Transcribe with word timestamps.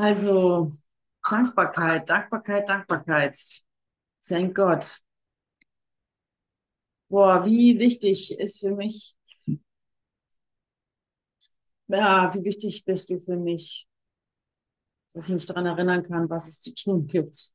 Also, 0.00 0.72
Dankbarkeit, 1.28 2.08
Dankbarkeit, 2.08 2.66
Dankbarkeit. 2.66 3.36
Thank 4.26 4.54
Gott. 4.56 5.00
Boah, 7.10 7.44
wie 7.44 7.78
wichtig 7.78 8.38
ist 8.38 8.60
für 8.60 8.70
mich, 8.74 9.14
ja, 11.88 12.32
wie 12.34 12.44
wichtig 12.44 12.86
bist 12.86 13.10
du 13.10 13.20
für 13.20 13.36
mich, 13.36 13.86
dass 15.12 15.28
ich 15.28 15.34
mich 15.34 15.44
daran 15.44 15.66
erinnern 15.66 16.02
kann, 16.02 16.30
was 16.30 16.48
es 16.48 16.60
zu 16.60 16.74
tun 16.74 17.04
gibt. 17.04 17.52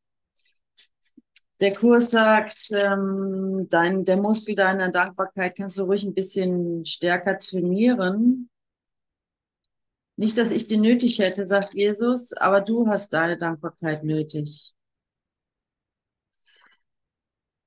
Der 1.61 1.73
Kurs 1.73 2.11
sagt, 2.11 2.69
ähm, 2.73 3.65
dein, 3.71 4.05
der 4.05 4.17
Muskel 4.17 4.53
deiner 4.53 4.91
Dankbarkeit 4.91 5.55
kannst 5.55 5.79
du 5.79 5.85
ruhig 5.85 6.03
ein 6.03 6.13
bisschen 6.13 6.85
stärker 6.85 7.39
trainieren. 7.39 8.51
Nicht, 10.17 10.37
dass 10.37 10.51
ich 10.51 10.67
die 10.67 10.75
nötig 10.77 11.19
hätte, 11.19 11.47
sagt 11.47 11.73
Jesus, 11.73 12.33
aber 12.33 12.59
du 12.61 12.87
hast 12.87 13.13
deine 13.13 13.37
Dankbarkeit 13.37 14.03
nötig. 14.03 14.73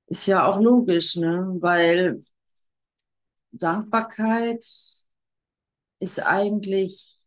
Ist 0.07 0.25
ja 0.27 0.45
auch 0.45 0.59
logisch, 0.59 1.15
ne? 1.15 1.55
Weil 1.59 2.19
Dankbarkeit 3.51 4.63
ist 5.99 6.19
eigentlich, 6.19 7.23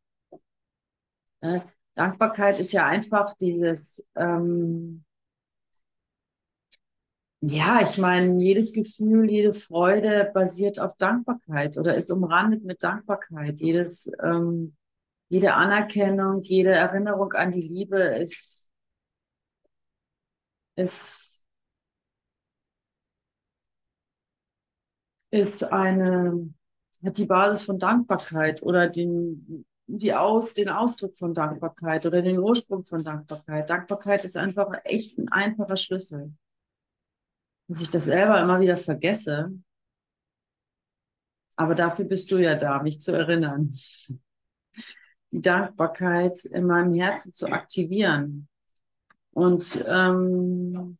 äh, 1.40 1.60
Dankbarkeit 1.94 2.58
ist 2.58 2.72
ja 2.72 2.86
einfach 2.86 3.34
dieses, 3.40 4.08
ähm, 4.16 5.04
ja, 7.40 7.82
ich 7.82 7.98
meine, 7.98 8.40
jedes 8.42 8.72
Gefühl, 8.72 9.30
jede 9.30 9.52
Freude 9.52 10.30
basiert 10.32 10.78
auf 10.78 10.96
Dankbarkeit 10.96 11.76
oder 11.76 11.94
ist 11.96 12.10
umrandet 12.10 12.64
mit 12.64 12.82
Dankbarkeit. 12.84 13.58
Jedes, 13.60 14.10
ähm, 14.22 14.76
jede 15.32 15.54
Anerkennung, 15.54 16.42
jede 16.42 16.72
Erinnerung 16.72 17.32
an 17.32 17.50
die 17.50 17.62
Liebe 17.62 17.98
ist, 17.98 18.70
ist, 20.76 21.46
ist 25.30 25.64
eine, 25.64 26.52
hat 27.02 27.16
die 27.16 27.24
Basis 27.24 27.64
von 27.64 27.78
Dankbarkeit 27.78 28.62
oder 28.62 28.88
den, 28.88 29.64
die 29.86 30.14
Aus, 30.14 30.52
den 30.52 30.68
Ausdruck 30.68 31.16
von 31.16 31.32
Dankbarkeit 31.32 32.04
oder 32.04 32.20
den 32.20 32.38
Ursprung 32.38 32.84
von 32.84 33.02
Dankbarkeit. 33.02 33.70
Dankbarkeit 33.70 34.24
ist 34.24 34.36
einfach 34.36 34.68
echt 34.84 35.18
ein 35.18 35.30
einfacher 35.30 35.78
Schlüssel 35.78 36.34
dass 37.68 37.80
ich 37.80 37.90
das 37.90 38.04
selber 38.04 38.38
immer 38.42 38.60
wieder 38.60 38.76
vergesse. 38.76 39.50
Aber 41.56 41.74
dafür 41.74 42.04
bist 42.04 42.30
du 42.30 42.36
ja 42.36 42.54
da, 42.54 42.82
mich 42.82 43.00
zu 43.00 43.12
erinnern. 43.12 43.70
Die 45.32 45.40
Dankbarkeit 45.40 46.44
in 46.44 46.66
meinem 46.66 46.94
Herzen 46.94 47.32
zu 47.32 47.46
aktivieren. 47.46 48.48
Und 49.32 49.84
ähm, 49.88 50.98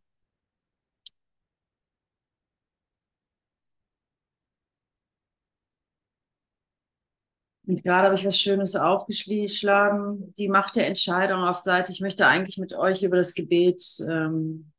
Und 7.64 7.84
gerade 7.84 8.06
habe 8.08 8.16
ich 8.16 8.27
was 8.27 8.39
Schönes 8.39 8.74
aufgeschlagen. 8.74 10.34
Die 10.36 10.48
Macht 10.48 10.74
der 10.74 10.89
Entscheidung 10.89 11.44
auf 11.44 11.58
Seite. 11.58 11.92
Ich 11.92 12.00
möchte 12.00 12.27
eigentlich 12.27 12.58
mit 12.58 12.74
euch 12.74 13.05
über 13.05 13.17
das 13.17 13.34
Gebet 13.34 13.80
ähm, 14.11 14.72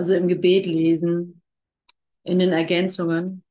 also 0.00 0.14
im 0.14 0.28
Gebet 0.28 0.64
lesen, 0.64 1.42
in 2.24 2.38
den 2.38 2.52
Ergänzungen. 2.52 3.44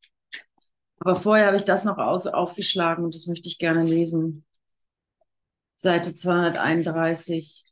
Aber 0.97 1.15
vorher 1.15 1.45
habe 1.45 1.57
ich 1.57 1.63
das 1.63 1.85
noch 1.85 1.99
aus, 1.99 2.25
aufgeschlagen 2.25 3.05
und 3.05 3.13
das 3.13 3.27
möchte 3.27 3.47
ich 3.47 3.59
gerne 3.59 3.83
lesen. 3.83 4.45
Seite 5.79 6.13
231. 6.13 7.65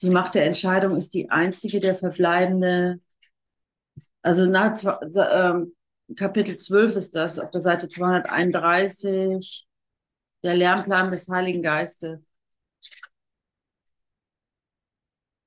Die 0.00 0.08
Macht 0.08 0.34
der 0.34 0.46
Entscheidung 0.46 0.96
ist 0.96 1.12
die 1.12 1.30
einzige 1.30 1.78
der 1.78 1.94
verbleibende, 1.94 3.00
also 4.22 4.46
nach 4.46 4.72
äh, 4.82 6.14
Kapitel 6.16 6.56
12 6.56 6.96
ist 6.96 7.14
das, 7.14 7.38
auf 7.38 7.50
der 7.50 7.60
Seite 7.60 7.88
231, 7.90 9.68
der 10.42 10.54
Lernplan 10.54 11.10
des 11.10 11.28
Heiligen 11.28 11.62
Geistes. 11.62 12.18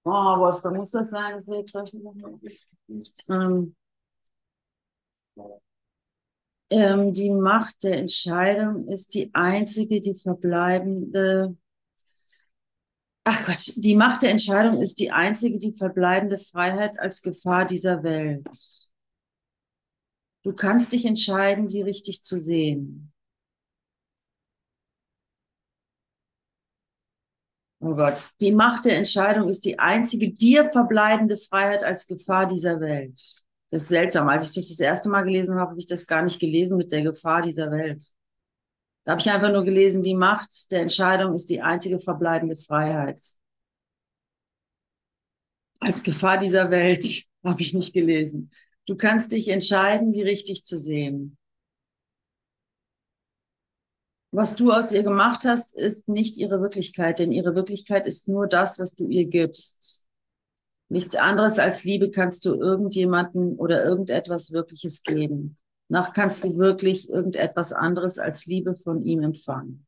Oh, 0.03 0.12
was 0.12 0.64
muss 0.64 0.91
das 0.91 1.09
sein? 1.09 1.34
Das 1.34 1.50
ähm, 3.28 3.75
ähm, 6.70 7.14
die 7.14 7.30
Macht 7.30 7.84
der 7.84 7.98
Entscheidung 7.98 8.88
ist 8.88 9.14
die 9.14 9.34
einzige, 9.34 10.02
die 10.02 10.16
verbleibende. 10.16 11.56
Ach 13.24 13.46
Gott, 13.46 13.74
die 13.76 13.96
Macht 13.96 14.22
der 14.22 14.31
Entscheidung 14.31 14.80
ist 14.81 15.00
die 15.00 15.12
einzige, 15.12 15.58
die 15.58 15.74
verbleibende 15.74 16.38
Freiheit 16.38 17.00
als 17.00 17.22
Gefahr 17.22 17.66
dieser 17.66 18.03
Welt. 18.03 18.48
Du 20.44 20.53
kannst 20.53 20.92
dich 20.92 21.06
entscheiden, 21.06 21.68
sie 21.68 21.81
richtig 21.81 22.22
zu 22.22 22.38
sehen. 22.38 23.12
Oh 27.80 27.94
Gott, 27.96 28.32
die 28.42 28.52
Macht 28.52 28.86
der 28.86 28.97
Entscheidung 28.97 29.47
ist 29.47 29.66
die 29.66 29.78
einzige 29.80 30.32
dir 30.32 30.66
verbleibende 30.72 31.38
Freiheit 31.38 31.84
als 31.84 32.08
Gefahr 32.08 32.47
dieser 32.47 32.80
Welt. 32.80 33.45
Das 33.70 33.84
ist 33.84 33.90
seltsam. 33.90 34.30
Als 34.30 34.46
ich 34.46 34.56
das 34.56 34.70
das 34.70 34.80
erste 34.80 35.09
Mal 35.09 35.24
gelesen 35.24 35.56
habe, 35.56 35.72
habe 35.72 35.80
ich 35.80 35.88
das 35.88 36.06
gar 36.06 36.22
nicht 36.22 36.40
gelesen 36.40 36.78
mit 36.78 36.92
der 36.92 37.03
Gefahr 37.03 37.42
dieser 37.42 37.72
Welt. 37.72 38.12
Da 39.03 39.12
habe 39.12 39.22
ich 39.22 39.30
einfach 39.30 39.52
nur 39.52 39.64
gelesen, 39.64 40.02
die 40.02 40.16
Macht 40.16 40.72
der 40.72 40.81
Entscheidung 40.81 41.34
ist 41.34 41.50
die 41.50 41.62
einzige 41.62 42.00
verbleibende 42.00 42.56
Freiheit. 42.56 43.22
Als 45.80 46.02
Gefahr 46.02 46.40
dieser 46.40 46.72
Welt 46.72 47.26
habe 47.44 47.62
ich 47.62 47.74
nicht 47.74 47.94
gelesen. 47.94 48.50
Du 48.88 48.96
kannst 48.96 49.31
dich 49.31 49.48
entscheiden, 49.48 50.12
sie 50.12 50.24
richtig 50.24 50.64
zu 50.64 50.78
sehen. 50.78 51.38
Was 54.32 54.56
du 54.56 54.72
aus 54.72 54.92
ihr 54.92 55.03
gemacht 55.03 55.46
hast, 55.46 55.78
ist 55.78 56.09
nicht 56.09 56.36
ihre 56.38 56.59
Wirklichkeit, 56.59 57.20
denn 57.20 57.32
ihre 57.32 57.56
Wirklichkeit 57.56 58.06
ist 58.06 58.28
nur 58.28 58.47
das, 58.47 58.80
was 58.80 58.94
du 58.96 59.08
ihr 59.08 59.26
gibst. 59.26 60.05
Nichts 60.90 61.16
anderes 61.16 61.57
als 61.57 61.84
Liebe 61.84 62.12
kannst 62.12 62.46
du 62.46 62.53
irgendjemanden 62.53 63.56
oder 63.56 63.84
irgendetwas 63.84 64.51
Wirkliches 64.51 65.03
geben. 65.03 65.56
Noch 65.88 66.13
kannst 66.13 66.44
du 66.44 66.57
wirklich 66.57 67.09
irgendetwas 67.09 67.73
anderes 67.73 68.19
als 68.19 68.46
Liebe 68.46 68.75
von 68.75 69.01
ihm 69.01 69.22
empfangen. 69.22 69.85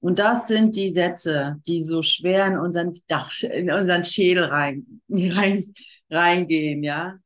Und 0.00 0.18
das 0.18 0.48
sind 0.48 0.76
die 0.76 0.92
Sätze, 0.92 1.60
die 1.66 1.82
so 1.82 2.02
schwer 2.02 2.46
in 2.46 2.58
unseren 2.58 2.92
Dach, 3.06 3.42
in 3.42 3.70
unseren 3.70 4.04
Schädel 4.04 4.44
rein, 4.44 5.00
rein, 5.08 5.64
reingehen, 6.10 6.82
ja. 6.82 7.18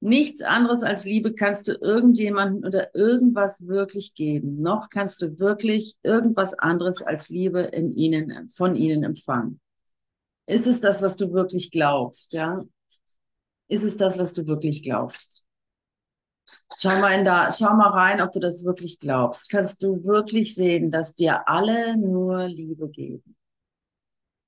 Nichts 0.00 0.42
anderes 0.42 0.82
als 0.82 1.04
Liebe 1.04 1.34
kannst 1.34 1.66
du 1.68 1.72
irgendjemanden 1.72 2.64
oder 2.64 2.94
irgendwas 2.94 3.66
wirklich 3.66 4.14
geben. 4.14 4.60
Noch 4.60 4.90
kannst 4.90 5.22
du 5.22 5.38
wirklich 5.38 5.96
irgendwas 6.02 6.54
anderes 6.54 7.02
als 7.02 7.28
Liebe 7.28 7.60
in 7.60 7.94
ihnen, 7.94 8.48
von 8.50 8.76
ihnen 8.76 9.02
empfangen. 9.02 9.60
Ist 10.48 10.66
es 10.66 10.80
das, 10.80 11.02
was 11.02 11.16
du 11.16 11.32
wirklich 11.34 11.70
glaubst, 11.70 12.32
ja? 12.32 12.64
Ist 13.68 13.84
es 13.84 13.98
das, 13.98 14.18
was 14.18 14.32
du 14.32 14.46
wirklich 14.46 14.82
glaubst? 14.82 15.46
Schau 16.78 16.98
mal 17.00 17.18
in 17.18 17.24
da, 17.26 17.52
schau 17.52 17.74
mal 17.76 17.90
rein, 17.90 18.22
ob 18.22 18.32
du 18.32 18.40
das 18.40 18.64
wirklich 18.64 18.98
glaubst. 18.98 19.50
Kannst 19.50 19.82
du 19.82 20.02
wirklich 20.04 20.54
sehen, 20.54 20.90
dass 20.90 21.14
dir 21.14 21.46
alle 21.46 21.98
nur 21.98 22.48
Liebe 22.48 22.88
geben? 22.88 23.36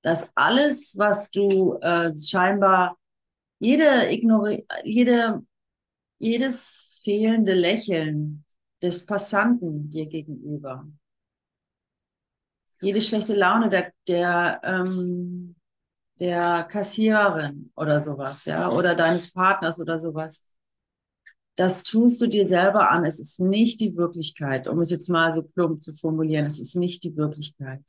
Dass 0.01 0.31
alles, 0.33 0.97
was 0.97 1.29
du 1.29 1.77
äh, 1.81 2.11
scheinbar 2.17 2.97
jede 3.59 4.11
ignori 4.11 4.65
jede, 4.83 5.43
jedes 6.17 6.99
fehlende 7.03 7.53
Lächeln 7.53 8.43
des 8.81 9.05
Passanten 9.05 9.91
dir 9.91 10.07
gegenüber, 10.07 10.87
jede 12.81 13.01
schlechte 13.01 13.35
Laune 13.35 13.69
der, 13.69 13.93
der, 14.07 14.61
ähm, 14.63 15.55
der 16.21 16.63
Kassiererin 16.71 17.71
oder 17.75 17.99
sowas, 17.99 18.45
ja, 18.45 18.69
oder 18.71 18.95
deines 18.95 19.33
Partners 19.33 19.81
oder 19.81 19.99
sowas. 19.99 20.45
Das 21.57 21.83
tust 21.83 22.21
du 22.21 22.27
dir 22.27 22.47
selber 22.47 22.89
an. 22.91 23.03
Es 23.03 23.19
ist 23.19 23.39
nicht 23.39 23.81
die 23.81 23.97
Wirklichkeit, 23.97 24.67
um 24.67 24.79
es 24.79 24.89
jetzt 24.89 25.09
mal 25.09 25.33
so 25.33 25.43
plump 25.43 25.83
zu 25.83 25.93
formulieren. 25.93 26.45
Es 26.45 26.59
ist 26.59 26.75
nicht 26.75 27.03
die 27.03 27.17
Wirklichkeit. 27.17 27.83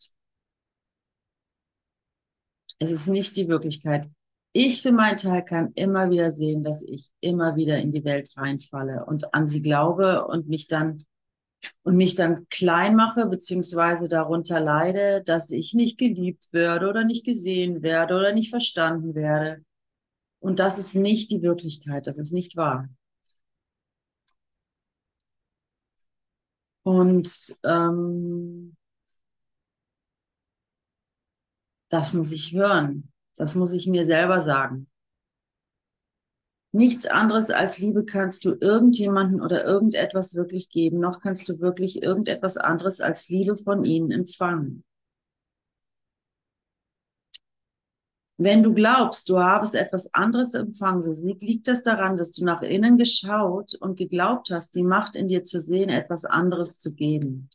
Es 2.81 2.91
ist 2.91 3.07
nicht 3.07 3.37
die 3.37 3.49
Wirklichkeit 3.49 4.11
ich 4.53 4.83
für 4.83 4.93
meinen 4.93 5.17
Teil 5.17 5.43
kann 5.45 5.73
immer 5.75 6.11
wieder 6.11 6.35
sehen, 6.35 6.63
dass 6.63 6.83
ich 6.83 7.11
immer 7.21 7.57
wieder 7.57 7.79
in 7.79 7.91
die 7.91 8.05
Welt 8.05 8.31
reinfalle 8.37 9.05
und 9.07 9.35
an 9.35 9.49
sie 9.49 9.63
glaube 9.63 10.27
und 10.27 10.49
mich 10.49 10.69
dann 10.69 11.05
und 11.83 11.97
mich 11.97 12.15
dann 12.15 12.49
klein 12.49 12.97
mache, 12.97 13.27
beziehungsweise 13.27 14.09
darunter 14.09 14.61
leide, 14.61 15.23
dass 15.25 15.51
ich 15.51 15.75
nicht 15.75 15.99
geliebt 15.99 16.53
werde 16.53 16.89
oder 16.89 17.05
nicht 17.05 17.25
gesehen 17.25 17.83
werde 17.83 18.17
oder 18.17 18.33
nicht 18.33 18.51
verstanden 18.51 19.15
werde. 19.15 19.65
Und 20.41 20.59
das 20.59 20.79
ist 20.79 20.95
nicht 20.95 21.31
die 21.31 21.43
Wirklichkeit, 21.43 22.07
das 22.07 22.19
ist 22.19 22.33
nicht 22.33 22.57
wahr. 22.57 22.89
Und 26.85 27.57
ähm, 27.65 28.77
das 31.89 32.13
muss 32.13 32.33
ich 32.33 32.53
hören, 32.53 33.13
das 33.37 33.55
muss 33.55 33.73
ich 33.73 33.87
mir 33.87 34.05
selber 34.07 34.41
sagen. 34.41 34.89
Nichts 36.75 37.05
anderes 37.05 37.51
als 37.51 37.79
Liebe 37.79 38.05
kannst 38.05 38.47
du 38.47 38.57
irgendjemanden 38.59 39.43
oder 39.43 39.65
irgendetwas 39.65 40.35
wirklich 40.35 40.71
geben, 40.71 41.01
noch 41.01 41.21
kannst 41.21 41.47
du 41.51 41.61
wirklich 41.61 42.03
irgendetwas 42.03 42.57
anderes 42.57 43.03
als 43.03 43.29
Liebe 43.29 43.59
von 43.59 43.85
ihnen 43.85 44.11
empfangen. 44.11 44.83
Wenn 48.39 48.63
du 48.63 48.73
glaubst, 48.73 49.29
du 49.29 49.39
habest 49.39 49.75
etwas 49.75 50.15
anderes 50.15 50.55
empfangen, 50.55 51.03
so 51.03 51.13
liegt 51.13 51.69
das 51.69 51.83
daran, 51.83 52.17
dass 52.17 52.33
du 52.33 52.45
nach 52.45 52.63
innen 52.63 52.97
geschaut 52.97 53.75
und 53.75 53.97
geglaubt 53.99 54.51
hast, 54.51 54.75
die 54.75 54.83
Macht 54.83 55.15
in 55.15 55.29
dir 55.29 55.45
zu 55.45 55.61
sehen, 55.61 55.91
etwas 55.91 56.25
anderes 56.25 56.79
zu 56.79 56.95
geben. 56.95 57.51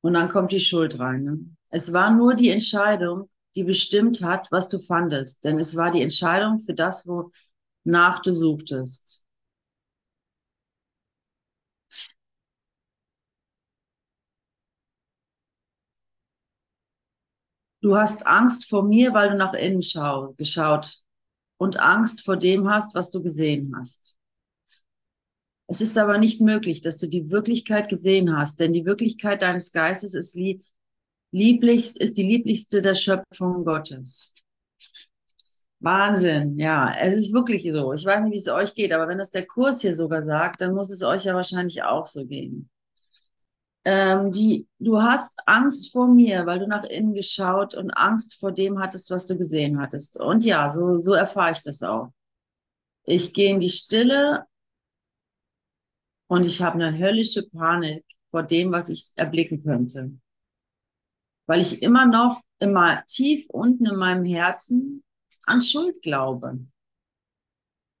Und 0.00 0.14
dann 0.14 0.28
kommt 0.30 0.52
die 0.52 0.60
Schuld 0.60 0.98
rein. 0.98 1.24
Ne? 1.24 1.38
Es 1.70 1.92
war 1.92 2.14
nur 2.14 2.34
die 2.34 2.48
Entscheidung, 2.48 3.28
die 3.58 3.64
bestimmt 3.64 4.22
hat, 4.22 4.52
was 4.52 4.68
du 4.68 4.78
fandest. 4.78 5.44
Denn 5.44 5.58
es 5.58 5.74
war 5.76 5.90
die 5.90 6.00
Entscheidung 6.02 6.60
für 6.60 6.74
das, 6.74 7.06
wonach 7.08 8.20
du 8.20 8.32
suchtest. 8.32 9.26
Du 17.80 17.96
hast 17.96 18.26
Angst 18.26 18.68
vor 18.68 18.84
mir, 18.84 19.12
weil 19.12 19.30
du 19.30 19.36
nach 19.36 19.54
innen 19.54 19.82
schau, 19.82 20.34
geschaut 20.36 20.98
und 21.58 21.80
Angst 21.80 22.24
vor 22.24 22.36
dem 22.36 22.68
hast, 22.68 22.94
was 22.94 23.10
du 23.10 23.22
gesehen 23.22 23.72
hast. 23.76 24.16
Es 25.66 25.80
ist 25.80 25.98
aber 25.98 26.18
nicht 26.18 26.40
möglich, 26.40 26.80
dass 26.80 26.96
du 26.96 27.08
die 27.08 27.30
Wirklichkeit 27.30 27.88
gesehen 27.88 28.36
hast, 28.36 28.60
denn 28.60 28.72
die 28.72 28.86
Wirklichkeit 28.86 29.42
deines 29.42 29.72
Geistes 29.72 30.14
ist 30.14 30.34
lieb, 30.36 30.62
lieblichst, 31.30 31.98
ist 31.98 32.18
die 32.18 32.22
lieblichste 32.24 32.82
der 32.82 32.94
Schöpfung 32.94 33.64
Gottes. 33.64 34.34
Wahnsinn, 35.80 36.58
ja, 36.58 36.92
es 36.98 37.14
ist 37.14 37.32
wirklich 37.32 37.70
so. 37.70 37.92
Ich 37.92 38.04
weiß 38.04 38.24
nicht, 38.24 38.32
wie 38.32 38.38
es 38.38 38.48
euch 38.48 38.74
geht, 38.74 38.92
aber 38.92 39.06
wenn 39.06 39.18
das 39.18 39.30
der 39.30 39.46
Kurs 39.46 39.80
hier 39.80 39.94
sogar 39.94 40.22
sagt, 40.22 40.60
dann 40.60 40.74
muss 40.74 40.90
es 40.90 41.02
euch 41.02 41.24
ja 41.24 41.34
wahrscheinlich 41.34 41.82
auch 41.84 42.04
so 42.04 42.26
gehen. 42.26 42.68
Ähm, 43.84 44.32
die, 44.32 44.66
du 44.80 45.00
hast 45.00 45.38
Angst 45.46 45.92
vor 45.92 46.08
mir, 46.08 46.46
weil 46.46 46.58
du 46.58 46.66
nach 46.66 46.84
innen 46.84 47.14
geschaut 47.14 47.74
und 47.74 47.92
Angst 47.92 48.38
vor 48.40 48.52
dem 48.52 48.80
hattest, 48.80 49.10
was 49.10 49.24
du 49.26 49.38
gesehen 49.38 49.80
hattest. 49.80 50.18
Und 50.20 50.44
ja, 50.44 50.68
so, 50.70 51.00
so 51.00 51.12
erfahre 51.14 51.52
ich 51.52 51.62
das 51.62 51.82
auch. 51.82 52.12
Ich 53.04 53.32
gehe 53.32 53.50
in 53.54 53.60
die 53.60 53.70
Stille 53.70 54.44
und 56.26 56.44
ich 56.44 56.60
habe 56.60 56.74
eine 56.82 56.98
höllische 56.98 57.48
Panik 57.48 58.04
vor 58.30 58.42
dem, 58.42 58.72
was 58.72 58.88
ich 58.88 59.12
erblicken 59.16 59.62
könnte 59.62 60.10
weil 61.48 61.60
ich 61.60 61.82
immer 61.82 62.06
noch 62.06 62.42
immer 62.60 63.04
tief 63.06 63.46
unten 63.48 63.86
in 63.86 63.96
meinem 63.96 64.24
Herzen 64.24 65.02
an 65.44 65.60
Schuld 65.60 66.02
glaube. 66.02 66.60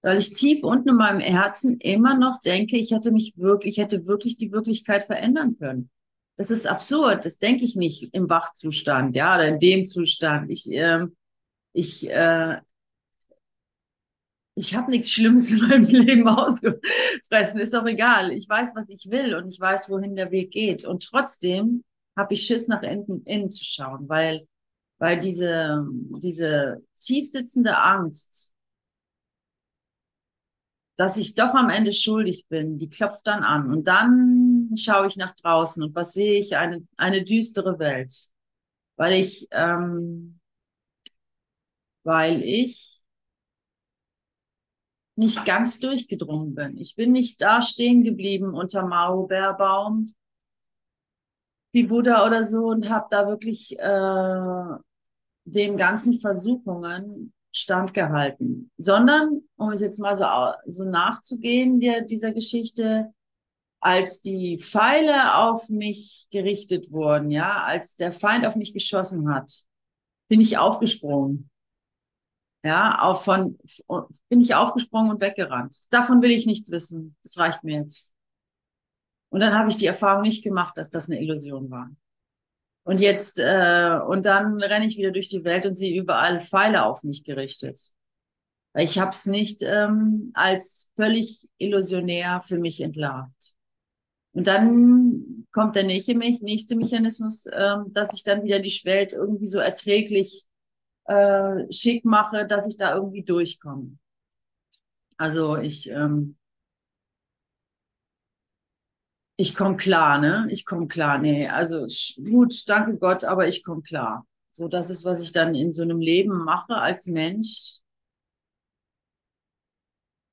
Weil 0.02 0.18
ich 0.18 0.34
tief 0.34 0.62
unten 0.62 0.90
in 0.90 0.96
meinem 0.96 1.20
Herzen 1.20 1.78
immer 1.80 2.16
noch 2.16 2.40
denke, 2.40 2.76
ich 2.76 2.92
hätte 2.92 3.10
mich 3.10 3.36
wirklich, 3.36 3.78
ich 3.78 3.82
hätte 3.82 4.06
wirklich 4.06 4.36
die 4.36 4.52
Wirklichkeit 4.52 5.04
verändern 5.04 5.56
können. 5.58 5.90
Das 6.36 6.50
ist 6.50 6.66
absurd. 6.66 7.24
Das 7.24 7.38
denke 7.38 7.64
ich 7.64 7.74
nicht 7.74 8.14
im 8.14 8.30
Wachzustand, 8.30 9.16
ja, 9.16 9.34
oder 9.34 9.48
in 9.48 9.58
dem 9.58 9.86
Zustand. 9.86 10.50
Ich, 10.50 10.70
äh, 10.70 11.06
ich, 11.72 12.08
äh, 12.08 12.60
ich 14.54 14.74
habe 14.76 14.90
nichts 14.90 15.10
Schlimmes 15.10 15.50
in 15.50 15.68
meinem 15.68 15.86
Leben 15.86 16.28
ausgefressen. 16.28 17.60
Ist 17.60 17.74
doch 17.74 17.86
egal. 17.86 18.30
Ich 18.32 18.48
weiß, 18.48 18.72
was 18.76 18.88
ich 18.88 19.10
will 19.10 19.34
und 19.34 19.48
ich 19.48 19.58
weiß, 19.58 19.88
wohin 19.90 20.16
der 20.16 20.30
Weg 20.30 20.52
geht. 20.52 20.84
Und 20.84 21.02
trotzdem 21.02 21.82
habe 22.18 22.34
ich 22.34 22.42
Schiss, 22.42 22.68
nach 22.68 22.82
innen, 22.82 23.22
innen 23.24 23.48
zu 23.48 23.64
schauen, 23.64 24.08
weil, 24.08 24.46
weil 24.98 25.18
diese, 25.18 25.86
diese 26.20 26.82
tiefsitzende 27.00 27.78
Angst, 27.78 28.54
dass 30.96 31.16
ich 31.16 31.36
doch 31.36 31.54
am 31.54 31.70
Ende 31.70 31.92
schuldig 31.92 32.48
bin, 32.48 32.76
die 32.76 32.90
klopft 32.90 33.24
dann 33.24 33.44
an. 33.44 33.70
Und 33.70 33.86
dann 33.86 34.70
schaue 34.76 35.06
ich 35.06 35.16
nach 35.16 35.34
draußen 35.36 35.82
und 35.82 35.94
was 35.94 36.12
sehe 36.12 36.40
ich? 36.40 36.56
Eine, 36.56 36.86
eine 36.96 37.24
düstere 37.24 37.78
Welt. 37.78 38.12
Weil 38.96 39.12
ich, 39.12 39.46
ähm, 39.52 40.40
weil 42.02 42.42
ich 42.42 43.00
nicht 45.14 45.44
ganz 45.44 45.78
durchgedrungen 45.78 46.54
bin. 46.56 46.76
Ich 46.78 46.96
bin 46.96 47.12
nicht 47.12 47.40
da 47.40 47.62
stehen 47.62 48.02
geblieben 48.02 48.54
unter 48.54 48.86
Maulbeerbaum 48.86 50.12
wie 51.72 51.84
Buddha 51.84 52.26
oder 52.26 52.44
so 52.44 52.66
und 52.66 52.88
habe 52.90 53.06
da 53.10 53.28
wirklich 53.28 53.78
äh, 53.78 54.78
den 55.44 55.76
ganzen 55.76 56.20
Versuchungen 56.20 57.32
standgehalten, 57.52 58.70
sondern, 58.76 59.42
um 59.56 59.70
es 59.70 59.80
jetzt 59.80 59.98
mal 59.98 60.14
so, 60.14 60.24
so 60.66 60.84
nachzugehen, 60.84 61.80
der, 61.80 62.02
dieser 62.02 62.32
Geschichte, 62.32 63.12
als 63.80 64.20
die 64.20 64.58
Pfeile 64.58 65.36
auf 65.36 65.68
mich 65.68 66.26
gerichtet 66.30 66.90
wurden, 66.90 67.30
ja, 67.30 67.62
als 67.62 67.96
der 67.96 68.12
Feind 68.12 68.46
auf 68.46 68.56
mich 68.56 68.72
geschossen 68.72 69.32
hat, 69.32 69.64
bin 70.28 70.40
ich 70.40 70.58
aufgesprungen. 70.58 71.50
Ja, 72.64 73.02
auch 73.02 73.22
von, 73.22 73.56
bin 74.28 74.40
ich 74.40 74.54
aufgesprungen 74.54 75.12
und 75.12 75.20
weggerannt. 75.20 75.78
Davon 75.90 76.20
will 76.22 76.32
ich 76.32 76.44
nichts 76.44 76.70
wissen. 76.70 77.16
Das 77.22 77.38
reicht 77.38 77.62
mir 77.62 77.78
jetzt. 77.80 78.14
Und 79.30 79.40
dann 79.40 79.54
habe 79.54 79.68
ich 79.68 79.76
die 79.76 79.86
Erfahrung 79.86 80.22
nicht 80.22 80.42
gemacht, 80.42 80.76
dass 80.76 80.90
das 80.90 81.08
eine 81.08 81.20
Illusion 81.20 81.70
war. 81.70 81.90
Und 82.84 83.00
jetzt, 83.00 83.38
äh, 83.38 83.98
und 84.08 84.24
dann 84.24 84.62
renne 84.62 84.86
ich 84.86 84.96
wieder 84.96 85.10
durch 85.10 85.28
die 85.28 85.44
Welt 85.44 85.66
und 85.66 85.74
sehe 85.74 86.00
überall 86.00 86.40
Pfeile 86.40 86.84
auf 86.84 87.02
mich 87.02 87.22
gerichtet. 87.22 87.78
Ich 88.74 88.98
habe 88.98 89.10
es 89.10 89.26
nicht 89.26 89.62
ähm, 89.62 90.30
als 90.32 90.90
völlig 90.96 91.48
illusionär 91.58 92.40
für 92.40 92.58
mich 92.58 92.80
entlarvt. 92.80 93.54
Und 94.32 94.46
dann 94.46 95.46
kommt 95.52 95.76
der 95.76 95.84
nächste, 95.84 96.14
nächste 96.14 96.76
Mechanismus, 96.76 97.46
ähm, 97.52 97.92
dass 97.92 98.14
ich 98.14 98.22
dann 98.22 98.42
wieder 98.44 98.60
die 98.60 98.80
Welt 98.84 99.12
irgendwie 99.12 99.46
so 99.46 99.58
erträglich 99.58 100.44
äh, 101.04 101.70
schick 101.70 102.06
mache, 102.06 102.46
dass 102.46 102.66
ich 102.66 102.78
da 102.78 102.94
irgendwie 102.94 103.24
durchkomme. 103.24 103.98
Also 105.18 105.56
ich 105.56 105.90
ähm, 105.90 106.37
ich 109.40 109.54
komme 109.54 109.76
klar, 109.76 110.20
ne? 110.20 110.48
Ich 110.50 110.66
komme 110.66 110.88
klar. 110.88 111.18
Nee, 111.18 111.46
also 111.48 111.86
gut, 112.24 112.68
danke 112.68 112.98
Gott, 112.98 113.22
aber 113.22 113.46
ich 113.46 113.62
komme 113.62 113.82
klar. 113.82 114.26
So, 114.52 114.66
das 114.66 114.90
ist, 114.90 115.04
was 115.04 115.20
ich 115.20 115.30
dann 115.30 115.54
in 115.54 115.72
so 115.72 115.82
einem 115.82 116.00
Leben 116.00 116.44
mache 116.44 116.74
als 116.74 117.06
Mensch, 117.06 117.78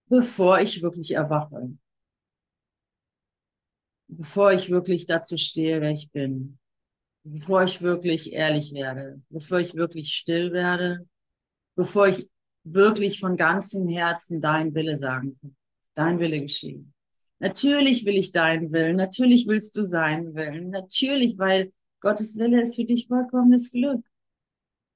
bevor 0.10 0.60
ich 0.62 0.82
wirklich 0.82 1.12
erwache. 1.12 1.70
Bevor 4.08 4.54
ich 4.54 4.72
wirklich 4.72 5.06
dazu 5.06 5.38
stehe, 5.38 5.82
wer 5.82 5.92
ich 5.92 6.12
bin. 6.12 6.58
Bevor 7.24 7.64
ich 7.64 7.84
wirklich 7.84 8.34
ehrlich 8.34 8.74
werde. 8.74 9.22
Bevor 9.30 9.60
ich 9.60 9.76
wirklich 9.76 10.16
still 10.16 10.52
werde. 10.52 11.08
Bevor 11.76 12.08
ich 12.08 12.28
wirklich 12.64 13.20
von 13.20 13.38
ganzem 13.38 13.88
Herzen 13.88 14.42
dein 14.42 14.74
Wille 14.74 14.98
sagen 14.98 15.38
kann. 15.40 15.56
Dein 15.94 16.20
Wille 16.20 16.42
geschehen. 16.42 16.95
Natürlich 17.40 18.06
will 18.06 18.16
ich 18.16 18.32
deinen 18.32 18.72
Willen, 18.72 18.96
natürlich 18.96 19.48
willst 19.48 19.76
du 19.76 19.84
seinen 19.84 20.36
Willen, 20.36 20.70
natürlich, 20.70 21.38
weil 21.38 21.74
Gottes 22.00 22.38
Wille 22.38 22.62
ist 22.62 22.76
für 22.76 22.86
dich 22.86 23.08
vollkommenes 23.08 23.72
Glück. 23.72 24.06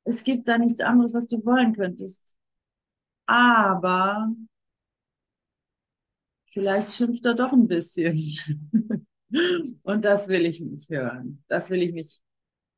Es 0.06 0.24
gibt 0.24 0.48
da 0.48 0.58
nichts 0.58 0.82
anderes, 0.82 1.14
was 1.14 1.28
du 1.28 1.44
wollen 1.46 1.74
könntest. 1.74 2.38
Aber 3.26 4.30
vielleicht 6.46 6.92
schimpft 6.92 7.26
er 7.26 7.36
doch 7.36 7.52
ein 7.52 7.68
bisschen. 7.68 8.18
und 9.84 10.06
das 10.06 10.28
will 10.28 10.46
ich 10.46 10.62
nicht 10.62 10.90
hören. 10.90 11.44
Das 11.48 11.70
will 11.70 11.82
ich 11.84 11.94
nicht. 11.94 12.22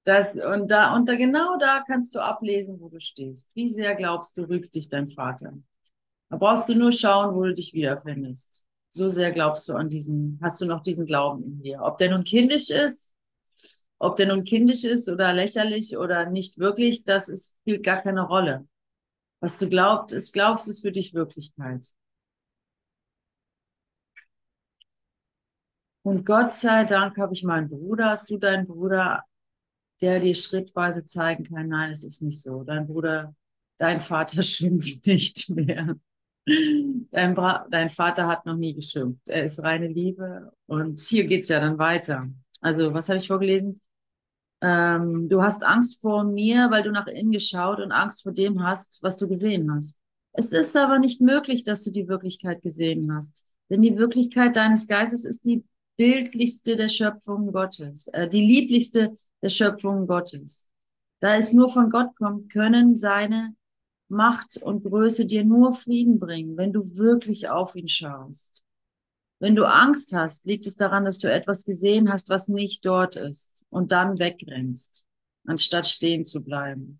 Das, 0.03 0.35
und 0.35 0.71
da, 0.71 0.95
und 0.95 1.07
da, 1.07 1.15
genau 1.15 1.57
da 1.57 1.83
kannst 1.85 2.15
du 2.15 2.19
ablesen, 2.19 2.79
wo 2.79 2.89
du 2.89 2.99
stehst. 2.99 3.55
Wie 3.55 3.67
sehr 3.67 3.95
glaubst 3.95 4.37
du, 4.37 4.43
rügt 4.43 4.73
dich 4.73 4.89
dein 4.89 5.09
Vater? 5.11 5.53
Da 6.29 6.37
brauchst 6.37 6.69
du 6.69 6.75
nur 6.75 6.91
schauen, 6.91 7.35
wo 7.35 7.43
du 7.43 7.53
dich 7.53 7.73
wiederfindest. 7.73 8.67
So 8.93 9.07
sehr 9.07 9.31
glaubst 9.31 9.69
du 9.69 9.73
an 9.73 9.87
diesen, 9.89 10.37
hast 10.41 10.59
du 10.61 10.65
noch 10.65 10.81
diesen 10.81 11.05
Glauben 11.05 11.43
in 11.43 11.61
dir. 11.63 11.81
Ob 11.81 11.97
der 11.97 12.11
nun 12.11 12.25
kindisch 12.25 12.69
ist, 12.69 13.15
ob 13.99 14.17
der 14.17 14.27
nun 14.27 14.43
kindisch 14.43 14.83
ist 14.83 15.09
oder 15.09 15.33
lächerlich 15.33 15.97
oder 15.97 16.29
nicht 16.29 16.59
wirklich, 16.59 17.05
das 17.05 17.29
ist, 17.29 17.55
spielt 17.61 17.83
gar 17.83 18.01
keine 18.01 18.21
Rolle. 18.21 18.67
Was 19.39 19.57
du 19.57 19.69
glaubst, 19.69 20.13
ist, 20.13 20.33
glaubst, 20.33 20.67
ist 20.67 20.81
für 20.81 20.91
dich 20.91 21.13
Wirklichkeit. 21.13 21.87
Und 26.03 26.25
Gott 26.25 26.51
sei 26.53 26.83
Dank 26.83 27.17
habe 27.17 27.33
ich 27.33 27.43
meinen 27.43 27.69
Bruder. 27.69 28.09
Hast 28.09 28.29
du 28.29 28.37
deinen 28.37 28.67
Bruder, 28.67 29.23
der 30.01 30.19
dir 30.19 30.35
schrittweise 30.35 31.05
zeigen 31.05 31.43
kann, 31.45 31.69
nein, 31.69 31.91
es 31.91 32.03
ist 32.03 32.21
nicht 32.21 32.41
so. 32.41 32.63
Dein 32.63 32.87
Bruder, 32.87 33.35
dein 33.77 34.01
Vater 34.01 34.43
schimpft 34.43 35.05
nicht 35.07 35.49
mehr. 35.49 35.95
Dein, 36.45 37.35
dein, 37.69 37.89
Vater 37.89 38.27
hat 38.27 38.45
noch 38.45 38.55
nie 38.55 38.73
geschimpft. 38.73 39.27
Er 39.27 39.45
ist 39.45 39.61
reine 39.61 39.87
Liebe. 39.87 40.51
Und 40.65 40.99
hier 40.99 41.25
geht 41.25 41.43
es 41.43 41.49
ja 41.49 41.59
dann 41.59 41.77
weiter. 41.77 42.25
Also, 42.61 42.93
was 42.93 43.09
habe 43.09 43.19
ich 43.19 43.27
vorgelesen? 43.27 43.81
Ähm, 44.61 45.27
du 45.29 45.41
hast 45.41 45.63
Angst 45.63 46.01
vor 46.01 46.23
mir, 46.23 46.69
weil 46.71 46.83
du 46.83 46.91
nach 46.91 47.07
innen 47.07 47.31
geschaut 47.31 47.79
und 47.79 47.91
Angst 47.91 48.23
vor 48.23 48.31
dem 48.31 48.63
hast, 48.63 48.99
was 49.01 49.17
du 49.17 49.27
gesehen 49.27 49.73
hast. 49.73 49.99
Es 50.33 50.51
ist 50.51 50.75
aber 50.77 50.99
nicht 50.99 51.21
möglich, 51.21 51.63
dass 51.63 51.83
du 51.83 51.91
die 51.91 52.07
Wirklichkeit 52.07 52.61
gesehen 52.61 53.13
hast. 53.13 53.45
Denn 53.69 53.81
die 53.81 53.97
Wirklichkeit 53.97 54.55
deines 54.55 54.87
Geistes 54.87 55.25
ist 55.25 55.45
die 55.45 55.63
bildlichste 55.97 56.75
der 56.75 56.89
Schöpfung 56.89 57.51
Gottes, 57.51 58.07
äh, 58.09 58.27
die 58.27 58.45
lieblichste 58.45 59.15
der 59.41 59.49
Schöpfung 59.49 60.07
Gottes. 60.07 60.69
Da 61.19 61.35
es 61.35 61.53
nur 61.53 61.69
von 61.69 61.89
Gott 61.89 62.15
kommt, 62.17 62.51
können 62.51 62.95
seine 62.95 63.55
Macht 64.11 64.61
und 64.61 64.83
Größe 64.83 65.25
dir 65.25 65.43
nur 65.43 65.71
Frieden 65.71 66.19
bringen, 66.19 66.57
wenn 66.57 66.73
du 66.73 66.97
wirklich 66.97 67.49
auf 67.49 67.75
ihn 67.75 67.87
schaust. 67.87 68.63
Wenn 69.39 69.55
du 69.55 69.65
Angst 69.65 70.13
hast, 70.13 70.45
liegt 70.45 70.67
es 70.67 70.75
daran, 70.75 71.03
dass 71.03 71.17
du 71.17 71.31
etwas 71.31 71.65
gesehen 71.65 72.11
hast, 72.11 72.29
was 72.29 72.47
nicht 72.47 72.85
dort 72.85 73.15
ist 73.15 73.65
und 73.71 73.91
dann 73.91 74.19
wegrennst, 74.19 75.07
anstatt 75.47 75.87
stehen 75.87 76.25
zu 76.25 76.43
bleiben. 76.43 76.99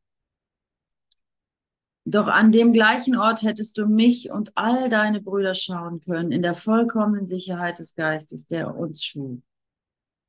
Doch 2.03 2.25
an 2.25 2.51
dem 2.51 2.73
gleichen 2.73 3.15
Ort 3.15 3.43
hättest 3.43 3.77
du 3.77 3.85
mich 3.85 4.31
und 4.31 4.57
all 4.57 4.89
deine 4.89 5.21
Brüder 5.21 5.53
schauen 5.53 5.99
können, 5.99 6.31
in 6.31 6.41
der 6.41 6.55
vollkommenen 6.55 7.27
Sicherheit 7.27 7.77
des 7.77 7.93
Geistes, 7.93 8.47
der 8.47 8.75
uns 8.75 9.03
schuf. 9.03 9.39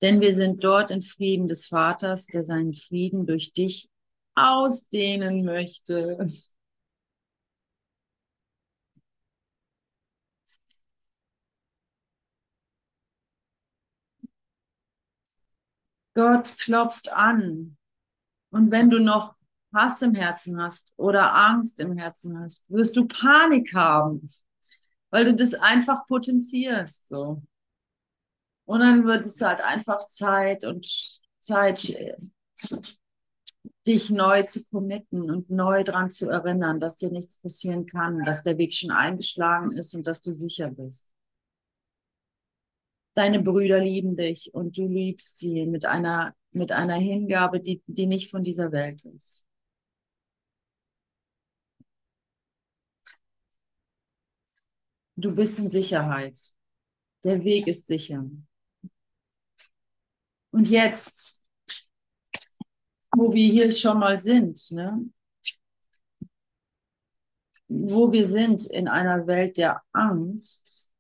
Denn 0.03 0.21
wir 0.21 0.35
sind 0.35 0.63
dort 0.65 0.91
in 0.91 1.01
Frieden 1.01 1.49
des 1.49 1.67
Vaters, 1.67 2.27
der 2.27 2.43
seinen 2.43 2.75
Frieden 2.75 3.25
durch 3.25 3.53
dich 3.53 3.89
ausdehnen 4.35 5.45
möchte. 5.45 6.27
Gott 16.15 16.59
klopft 16.59 17.13
an. 17.13 17.77
Und 18.51 18.71
wenn 18.71 18.91
du 18.91 18.99
noch 18.99 19.35
Hass 19.75 20.03
im 20.03 20.15
Herzen 20.15 20.61
hast 20.61 20.93
oder 20.97 21.35
Angst 21.35 21.81
im 21.81 21.97
Herzen 21.97 22.39
hast, 22.39 22.71
wirst 22.71 22.97
du 22.97 23.07
Panik 23.07 23.75
haben, 23.75 24.29
weil 25.11 25.25
du 25.25 25.35
das 25.35 25.55
einfach 25.55 26.07
potenzierst, 26.07 27.09
so. 27.09 27.43
Und 28.65 28.81
dann 28.81 29.05
wird 29.05 29.25
es 29.25 29.41
halt 29.41 29.61
einfach 29.61 30.01
Zeit 30.01 30.65
und 30.65 30.87
Zeit, 31.41 31.93
dich 33.87 34.11
neu 34.11 34.45
zu 34.45 34.65
committen 34.67 35.31
und 35.31 35.51
neu 35.51 35.83
daran 35.85 36.11
zu 36.11 36.29
erinnern, 36.29 36.79
dass 36.79 36.97
dir 36.97 37.11
nichts 37.11 37.39
passieren 37.39 37.87
kann, 37.87 38.25
dass 38.25 38.43
der 38.43 38.59
Weg 38.59 38.73
schon 38.73 38.91
eingeschlagen 38.91 39.73
ist 39.73 39.95
und 39.95 40.07
dass 40.07 40.23
du 40.23 40.33
sicher 40.33 40.71
bist. 40.71 41.07
Deine 43.15 43.43
Brüder 43.43 43.79
lieben 43.81 44.17
dich 44.17 44.55
und 44.55 44.77
du 44.79 44.87
liebst 44.89 45.39
sie 45.39 45.67
mit 45.67 45.85
einer, 45.85 46.35
mit 46.53 46.73
einer 46.73 46.95
Hingabe, 46.95 47.61
die, 47.61 47.83
die 47.87 48.07
nicht 48.07 48.31
von 48.31 48.43
dieser 48.45 48.73
Welt 48.73 49.05
ist. 49.05 49.47
Du 55.17 55.35
bist 55.35 55.59
in 55.59 55.71
Sicherheit. 55.71 56.39
Der 57.25 57.45
Weg 57.45 57.67
ist 57.67 57.87
sicher. 57.87 58.25
Und 60.51 60.69
jetzt, 60.69 61.43
wo 63.17 63.33
wir 63.33 63.51
hier 63.51 63.73
schon 63.73 63.99
mal 63.99 64.19
sind, 64.19 64.71
ne? 64.73 65.11
wo 67.69 68.13
wir 68.13 68.27
sind 68.27 68.65
in 68.67 68.89
einer 68.89 69.27
Welt 69.27 69.57
der 69.57 69.83
Angst, 69.93 70.92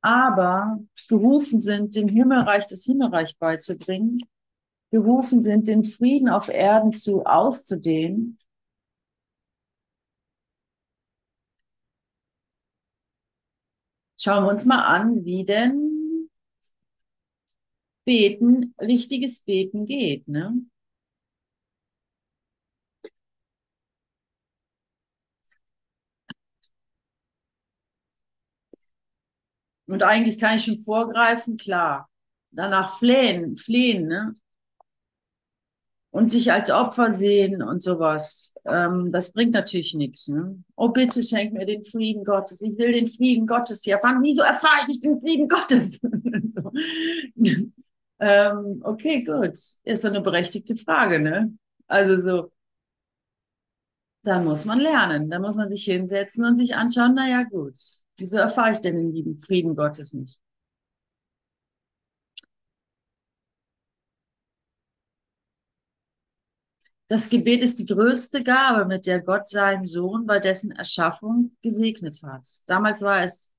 aber 0.00 0.78
gerufen 1.08 1.58
sind, 1.60 1.96
dem 1.96 2.08
Himmelreich 2.08 2.66
das 2.66 2.84
Himmelreich 2.84 3.36
beizubringen, 3.38 4.20
gerufen 4.90 5.42
sind, 5.42 5.68
den 5.68 5.84
Frieden 5.84 6.28
auf 6.28 6.48
Erden 6.48 6.92
zu 6.92 7.24
auszudehnen, 7.24 8.38
Schauen 14.20 14.44
wir 14.44 14.50
uns 14.50 14.64
mal 14.64 14.82
an, 14.84 15.24
wie 15.24 15.44
denn 15.44 16.28
Beten, 18.04 18.74
richtiges 18.80 19.44
Beten 19.44 19.86
geht. 19.86 20.26
Ne? 20.26 20.62
Und 29.88 30.02
eigentlich 30.02 30.38
kann 30.38 30.56
ich 30.56 30.64
schon 30.64 30.84
vorgreifen, 30.84 31.56
klar. 31.56 32.08
Danach 32.50 32.98
flehen, 32.98 33.56
flehen, 33.56 34.06
ne? 34.06 34.36
Und 36.10 36.30
sich 36.30 36.52
als 36.52 36.70
Opfer 36.70 37.10
sehen 37.10 37.62
und 37.62 37.82
sowas, 37.82 38.54
ähm, 38.64 39.10
das 39.10 39.32
bringt 39.32 39.52
natürlich 39.52 39.94
nichts. 39.94 40.28
Ne? 40.28 40.62
Oh, 40.74 40.88
bitte 40.88 41.22
schenk 41.22 41.52
mir 41.52 41.66
den 41.66 41.84
Frieden 41.84 42.24
Gottes. 42.24 42.62
Ich 42.62 42.78
will 42.78 42.92
den 42.92 43.06
Frieden 43.06 43.46
Gottes 43.46 43.82
hier 43.84 43.96
erfahren. 43.96 44.22
Wieso 44.22 44.42
erfahre 44.42 44.80
ich 44.82 44.88
nicht 44.88 45.04
den 45.04 45.20
Frieden 45.20 45.48
Gottes? 45.48 46.00
so. 46.54 46.72
ähm, 48.20 48.80
okay, 48.84 49.22
gut. 49.22 49.52
Ist 49.84 50.02
so 50.02 50.08
eine 50.08 50.22
berechtigte 50.22 50.76
Frage, 50.76 51.20
ne? 51.20 51.52
Also 51.86 52.20
so, 52.20 52.52
da 54.22 54.40
muss 54.40 54.64
man 54.64 54.80
lernen. 54.80 55.30
Da 55.30 55.38
muss 55.38 55.56
man 55.56 55.68
sich 55.68 55.84
hinsetzen 55.84 56.44
und 56.44 56.56
sich 56.56 56.74
anschauen, 56.74 57.14
naja, 57.14 57.42
gut. 57.44 57.76
Wieso 58.18 58.36
erfahre 58.36 58.72
ich 58.72 58.80
denn 58.80 58.96
den 58.96 59.12
lieben 59.14 59.38
Frieden 59.38 59.74
Gottes 59.74 60.12
nicht? 60.12 60.38
Das 67.08 67.30
Gebet 67.30 67.62
ist 67.62 67.78
die 67.78 67.86
größte 67.86 68.42
Gabe, 68.44 68.84
mit 68.84 69.06
der 69.06 69.20
Gott 69.22 69.48
seinen 69.48 69.84
Sohn 69.84 70.26
bei 70.26 70.40
dessen 70.40 70.72
Erschaffung 70.72 71.56
gesegnet 71.62 72.22
hat. 72.22 72.46
Damals 72.66 73.00
war 73.02 73.22
es, 73.22 73.54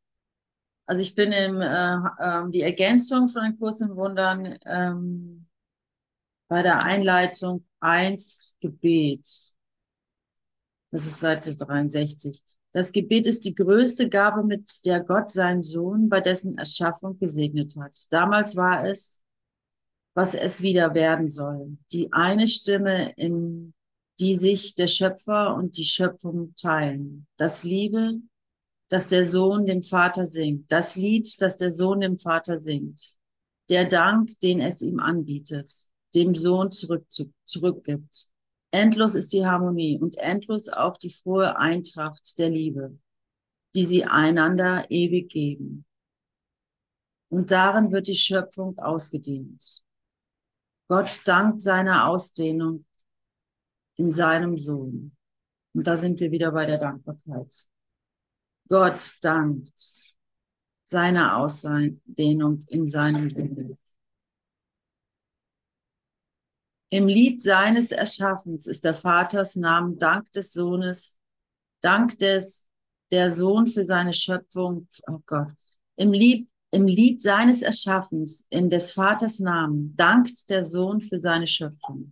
also 0.87 1.01
ich 1.01 1.15
bin 1.15 1.31
im, 1.31 1.61
äh, 1.61 1.95
äh, 2.19 2.51
die 2.51 2.61
Ergänzung 2.61 3.27
von 3.29 3.43
den 3.43 3.59
Kurs 3.59 3.81
im 3.81 3.95
Wundern 3.95 4.57
ähm, 4.65 5.47
bei 6.47 6.61
der 6.63 6.83
Einleitung 6.83 7.65
1 7.79 8.57
Gebet. 8.59 9.55
Das 10.91 11.05
ist 11.05 11.19
Seite 11.19 11.55
63. 11.55 12.43
Das 12.71 12.91
Gebet 12.91 13.25
ist 13.25 13.45
die 13.45 13.55
größte 13.55 14.09
Gabe, 14.09 14.43
mit 14.43 14.85
der 14.85 14.99
Gott 15.03 15.31
seinen 15.31 15.63
Sohn 15.63 16.07
bei 16.07 16.21
dessen 16.21 16.57
Erschaffung 16.57 17.17
gesegnet 17.17 17.75
hat. 17.79 17.95
Damals 18.11 18.55
war 18.55 18.85
es, 18.85 19.23
was 20.13 20.35
es 20.35 20.61
wieder 20.61 20.93
werden 20.93 21.27
soll. 21.27 21.77
Die 21.91 22.11
eine 22.13 22.47
Stimme, 22.47 23.11
in 23.15 23.73
die 24.19 24.35
sich 24.35 24.75
der 24.75 24.87
Schöpfer 24.87 25.55
und 25.55 25.77
die 25.77 25.85
Schöpfung 25.85 26.53
teilen. 26.55 27.25
Das 27.37 27.63
Liebe, 27.63 28.15
das 28.89 29.07
der 29.07 29.23
Sohn 29.23 29.65
dem 29.65 29.81
Vater 29.81 30.25
singt. 30.25 30.71
Das 30.71 30.95
Lied, 30.95 31.41
das 31.41 31.57
der 31.57 31.71
Sohn 31.71 32.01
dem 32.01 32.19
Vater 32.19 32.57
singt. 32.57 33.15
Der 33.69 33.85
Dank, 33.85 34.31
den 34.41 34.59
es 34.59 34.81
ihm 34.81 34.99
anbietet, 34.99 35.71
dem 36.15 36.35
Sohn 36.35 36.71
zurück, 36.71 37.05
zurückgibt. 37.45 38.31
Endlos 38.71 39.15
ist 39.15 39.33
die 39.33 39.45
Harmonie 39.45 39.99
und 39.99 40.17
endlos 40.17 40.69
auch 40.69 40.97
die 40.97 41.09
frohe 41.09 41.57
Eintracht 41.57 42.37
der 42.37 42.49
Liebe, 42.49 42.97
die 43.75 43.85
sie 43.85 44.05
einander 44.05 44.89
ewig 44.89 45.29
geben. 45.29 45.85
Und 47.29 47.51
darin 47.51 47.91
wird 47.91 48.07
die 48.07 48.15
Schöpfung 48.15 48.77
ausgedehnt. 48.79 49.81
Gott 50.87 51.21
dankt 51.25 51.61
seiner 51.61 52.07
Ausdehnung 52.07 52.85
in 53.95 54.11
seinem 54.11 54.57
Sohn. 54.57 55.15
Und 55.73 55.85
da 55.85 55.97
sind 55.97 56.19
wir 56.19 56.31
wieder 56.31 56.51
bei 56.51 56.65
der 56.65 56.79
Dankbarkeit. 56.79 57.67
Gott 58.67 59.17
dankt 59.21 60.15
seiner 60.85 61.37
Ausdehnung 61.37 62.59
in 62.67 62.87
seinem 62.87 63.29
Sohn. 63.29 63.77
Im 66.91 67.07
Lied 67.07 67.41
seines 67.43 67.91
Erschaffens 67.91 68.65
ist 68.65 68.83
der 68.83 68.95
Vaters 68.95 69.55
Namen 69.55 69.99
Dank 69.99 70.31
des 70.33 70.53
Sohnes, 70.53 71.19
Dank 71.81 72.17
des, 72.17 72.67
der 73.11 73.31
Sohn 73.31 73.67
für 73.67 73.85
seine 73.85 74.13
Schöpfung, 74.13 74.87
oh 75.07 75.19
Gott, 75.27 75.51
im 75.97 76.11
Lied, 76.13 76.49
im 76.71 76.87
Lied 76.87 77.21
seines 77.21 77.61
Erschaffens, 77.61 78.47
in 78.49 78.71
des 78.71 78.91
Vaters 78.91 79.39
Namen, 79.39 79.95
dankt 79.97 80.49
der 80.49 80.63
Sohn 80.63 80.99
für 80.99 81.17
seine 81.17 81.45
Schöpfung. 81.45 82.11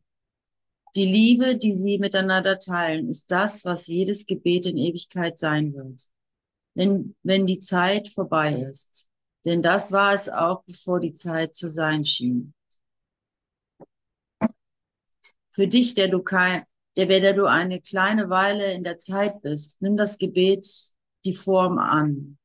Die 0.95 1.05
Liebe, 1.05 1.57
die 1.57 1.73
sie 1.73 1.97
miteinander 1.97 2.59
teilen, 2.59 3.09
ist 3.09 3.31
das, 3.31 3.65
was 3.65 3.87
jedes 3.87 4.27
Gebet 4.27 4.67
in 4.67 4.77
Ewigkeit 4.77 5.39
sein 5.39 5.73
wird, 5.73 6.03
wenn, 6.75 7.15
wenn 7.23 7.47
die 7.47 7.59
Zeit 7.59 8.09
vorbei 8.09 8.61
ist. 8.61 9.09
Denn 9.43 9.63
das 9.63 9.91
war 9.91 10.13
es 10.13 10.29
auch, 10.29 10.63
bevor 10.65 10.99
die 10.99 11.13
Zeit 11.13 11.55
zu 11.55 11.67
sein 11.67 12.05
schien 12.05 12.53
für 15.57 15.67
dich, 15.67 15.95
der 15.95 16.07
du 16.07 16.21
kein, 16.21 16.65
der, 16.95 17.07
der 17.07 17.33
du 17.33 17.45
eine 17.45 17.81
kleine 17.81 18.29
Weile 18.29 18.73
in 18.73 18.83
der 18.83 18.99
Zeit 18.99 19.41
bist, 19.41 19.81
nimm 19.81 19.97
das 19.97 20.19
Gebet 20.19 20.67
die 21.25 21.33
Form 21.33 21.79
an, 21.79 22.37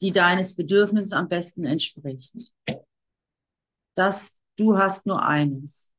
die 0.00 0.12
deines 0.12 0.54
Bedürfnisses 0.54 1.10
am 1.10 1.28
besten 1.28 1.64
entspricht. 1.64 2.34
Das 3.96 4.38
Du 4.58 4.76
hast 4.76 5.06
nur 5.06 5.24
eines. 5.24 5.92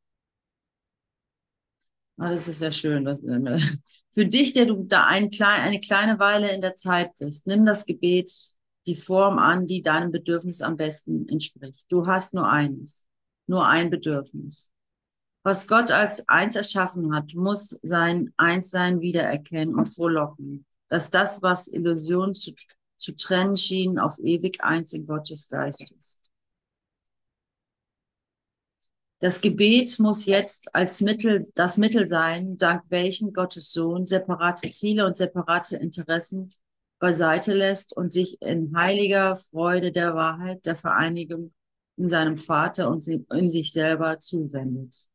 Ah, 2.17 2.29
das 2.29 2.47
ist 2.47 2.61
ja 2.61 2.71
schön. 2.71 3.03
Das, 3.03 3.19
für 4.13 4.25
dich, 4.25 4.53
der 4.53 4.65
du 4.65 4.83
da 4.83 5.05
ein 5.05 5.29
eine 5.41 5.81
kleine 5.81 6.17
Weile 6.19 6.53
in 6.53 6.61
der 6.61 6.75
Zeit 6.75 7.11
bist, 7.17 7.45
nimm 7.47 7.65
das 7.65 7.85
Gebet, 7.85 8.31
die 8.87 8.95
Form 8.95 9.37
an, 9.37 9.67
die 9.67 9.81
deinem 9.81 10.11
Bedürfnis 10.11 10.61
am 10.61 10.77
besten 10.77 11.27
entspricht. 11.27 11.85
Du 11.89 12.07
hast 12.07 12.33
nur 12.33 12.49
eines, 12.49 13.05
nur 13.47 13.67
ein 13.67 13.89
Bedürfnis. 13.89 14.71
Was 15.43 15.67
Gott 15.67 15.91
als 15.91 16.27
eins 16.27 16.55
erschaffen 16.55 17.15
hat, 17.15 17.33
muss 17.33 17.79
sein 17.81 18.33
Einssein 18.35 18.99
wiedererkennen 18.99 19.75
und 19.75 19.85
frohlocken, 19.87 20.65
dass 20.89 21.09
das, 21.11 21.41
was 21.41 21.67
Illusion 21.67 22.33
zu, 22.33 22.53
zu 22.97 23.15
trennen 23.15 23.55
schien, 23.55 23.99
auf 23.99 24.19
ewig 24.19 24.61
eins 24.61 24.91
in 24.91 25.05
Gottes 25.05 25.47
Geist 25.47 25.93
ist. 25.97 26.29
Das 29.19 29.41
Gebet 29.41 29.99
muss 29.99 30.25
jetzt 30.25 30.73
als 30.75 31.01
Mittel, 31.01 31.45
das 31.55 31.77
Mittel 31.77 32.07
sein, 32.07 32.57
dank 32.57 32.83
welchem 32.89 33.33
Gottes 33.33 33.73
Sohn 33.73 34.05
separate 34.05 34.69
Ziele 34.71 35.05
und 35.05 35.17
separate 35.17 35.75
Interessen 35.75 36.53
beiseite 36.99 37.53
lässt 37.53 37.95
und 37.95 38.11
sich 38.11 38.41
in 38.41 38.75
heiliger 38.75 39.35
Freude 39.35 39.91
der 39.91 40.15
Wahrheit, 40.15 40.65
der 40.65 40.75
Vereinigung 40.75 41.53
in 41.97 42.09
seinem 42.09 42.37
Vater 42.37 42.89
und 42.89 43.05
in 43.07 43.51
sich 43.51 43.73
selber 43.73 44.19
zuwendet. 44.19 45.08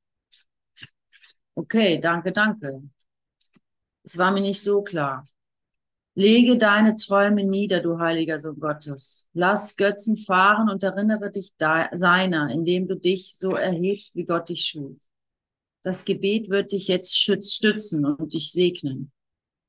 Okay, 1.56 1.98
danke, 2.00 2.32
danke. 2.32 2.82
Es 4.02 4.18
war 4.18 4.32
mir 4.32 4.40
nicht 4.40 4.62
so 4.62 4.82
klar. 4.82 5.24
Lege 6.16 6.56
deine 6.58 6.94
Träume 6.96 7.44
nieder, 7.44 7.80
du 7.80 7.98
heiliger 7.98 8.38
Sohn 8.38 8.60
Gottes. 8.60 9.28
Lass 9.32 9.76
Götzen 9.76 10.16
fahren 10.16 10.68
und 10.68 10.82
erinnere 10.82 11.30
dich 11.30 11.54
seiner, 11.58 12.50
indem 12.50 12.86
du 12.86 12.96
dich 12.96 13.36
so 13.36 13.50
erhebst, 13.56 14.14
wie 14.14 14.24
Gott 14.24 14.48
dich 14.48 14.64
schuf. 14.66 14.96
Das 15.82 16.04
Gebet 16.04 16.50
wird 16.50 16.72
dich 16.72 16.86
jetzt 16.88 17.18
stützen 17.18 18.04
und 18.04 18.32
dich 18.32 18.52
segnen, 18.52 19.12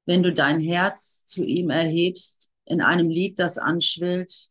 wenn 0.06 0.22
du 0.22 0.32
dein 0.32 0.60
Herz 0.60 1.26
zu 1.26 1.44
ihm 1.44 1.70
erhebst 1.70 2.52
in 2.66 2.82
einem 2.82 3.10
Lied, 3.10 3.40
das 3.40 3.58
anschwillt 3.58 4.50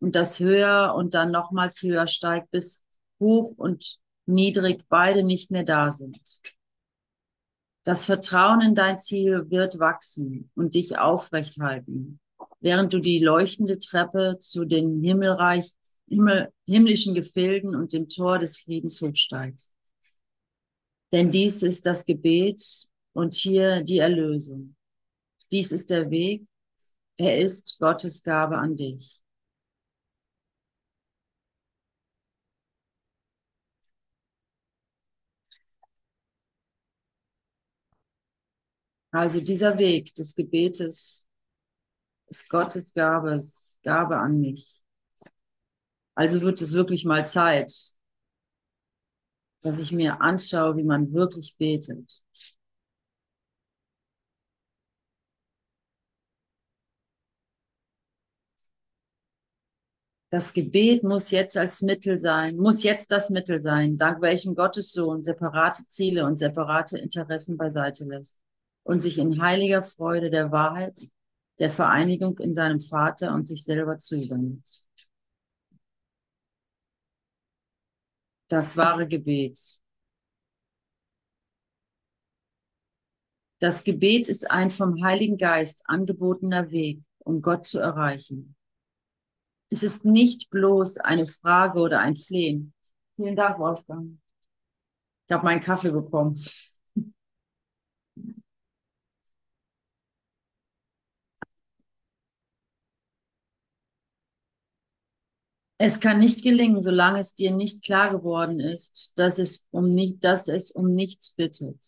und 0.00 0.16
das 0.16 0.40
höher 0.40 0.94
und 0.96 1.14
dann 1.14 1.30
nochmals 1.30 1.80
höher 1.82 2.06
steigt, 2.06 2.50
bis 2.50 2.84
hoch 3.20 3.54
und 3.56 3.98
niedrig 4.26 4.84
beide 4.88 5.22
nicht 5.22 5.50
mehr 5.50 5.64
da 5.64 5.90
sind. 5.92 6.20
Das 7.86 8.04
Vertrauen 8.04 8.62
in 8.62 8.74
dein 8.74 8.98
Ziel 8.98 9.48
wird 9.48 9.78
wachsen 9.78 10.50
und 10.56 10.74
dich 10.74 10.98
aufrecht 10.98 11.58
halten, 11.60 12.18
während 12.58 12.92
du 12.92 12.98
die 12.98 13.20
leuchtende 13.20 13.78
Treppe 13.78 14.38
zu 14.40 14.64
den 14.64 15.00
Himmelreich, 15.04 15.70
Himmel, 16.08 16.52
himmlischen 16.66 17.14
Gefilden 17.14 17.76
und 17.76 17.92
dem 17.92 18.08
Tor 18.08 18.40
des 18.40 18.56
Friedens 18.56 19.00
hochsteigst. 19.00 19.76
Denn 21.12 21.30
dies 21.30 21.62
ist 21.62 21.86
das 21.86 22.04
Gebet 22.04 22.60
und 23.12 23.34
hier 23.36 23.84
die 23.84 23.98
Erlösung. 23.98 24.74
Dies 25.52 25.70
ist 25.70 25.90
der 25.90 26.10
Weg. 26.10 26.44
Er 27.16 27.38
ist 27.38 27.78
Gottes 27.78 28.24
Gabe 28.24 28.58
an 28.58 28.74
dich. 28.74 29.22
Also 39.16 39.40
dieser 39.40 39.78
Weg 39.78 40.14
des 40.14 40.34
Gebetes 40.34 41.26
ist 42.26 42.50
Gottes 42.50 42.92
Gabe, 42.92 43.36
ist 43.36 43.80
Gabe 43.82 44.18
an 44.18 44.40
mich. 44.40 44.84
Also 46.14 46.42
wird 46.42 46.60
es 46.60 46.74
wirklich 46.74 47.06
mal 47.06 47.24
Zeit, 47.24 47.72
dass 49.62 49.80
ich 49.80 49.90
mir 49.90 50.20
anschaue, 50.20 50.76
wie 50.76 50.84
man 50.84 51.14
wirklich 51.14 51.56
betet. 51.56 52.22
Das 60.30 60.52
Gebet 60.52 61.04
muss 61.04 61.30
jetzt 61.30 61.56
als 61.56 61.80
Mittel 61.80 62.18
sein, 62.18 62.58
muss 62.58 62.82
jetzt 62.82 63.10
das 63.10 63.30
Mittel 63.30 63.62
sein, 63.62 63.96
dank 63.96 64.20
welchem 64.20 64.54
Gottes 64.54 64.92
Sohn 64.92 65.22
separate 65.22 65.86
Ziele 65.88 66.26
und 66.26 66.36
separate 66.36 66.98
Interessen 66.98 67.56
beiseite 67.56 68.04
lässt 68.04 68.42
und 68.86 69.00
sich 69.00 69.18
in 69.18 69.42
heiliger 69.42 69.82
Freude 69.82 70.30
der 70.30 70.52
Wahrheit, 70.52 71.08
der 71.58 71.70
Vereinigung 71.70 72.38
in 72.38 72.54
seinem 72.54 72.78
Vater 72.78 73.34
und 73.34 73.48
sich 73.48 73.64
selber 73.64 73.98
zuwendet. 73.98 74.86
Das 78.48 78.76
wahre 78.76 79.08
Gebet. 79.08 79.58
Das 83.58 83.82
Gebet 83.82 84.28
ist 84.28 84.48
ein 84.48 84.70
vom 84.70 85.02
Heiligen 85.02 85.36
Geist 85.36 85.82
angebotener 85.86 86.70
Weg, 86.70 87.00
um 87.18 87.42
Gott 87.42 87.66
zu 87.66 87.80
erreichen. 87.80 88.54
Es 89.68 89.82
ist 89.82 90.04
nicht 90.04 90.48
bloß 90.50 90.98
eine 90.98 91.26
Frage 91.26 91.80
oder 91.80 91.98
ein 91.98 92.14
Flehen. 92.14 92.72
Vielen 93.16 93.34
Dank, 93.34 93.58
Wolfgang. 93.58 94.16
Ich 95.26 95.32
habe 95.32 95.44
meinen 95.44 95.60
Kaffee 95.60 95.90
bekommen. 95.90 96.40
Es 105.78 106.00
kann 106.00 106.20
nicht 106.20 106.42
gelingen, 106.42 106.80
solange 106.80 107.20
es 107.20 107.34
dir 107.34 107.50
nicht 107.50 107.84
klar 107.84 108.10
geworden 108.10 108.60
ist, 108.60 109.12
dass 109.16 109.38
es 109.38 109.68
um, 109.70 109.94
nicht, 109.94 110.24
dass 110.24 110.48
es 110.48 110.70
um 110.70 110.90
nichts 110.90 111.34
bittet. 111.34 111.84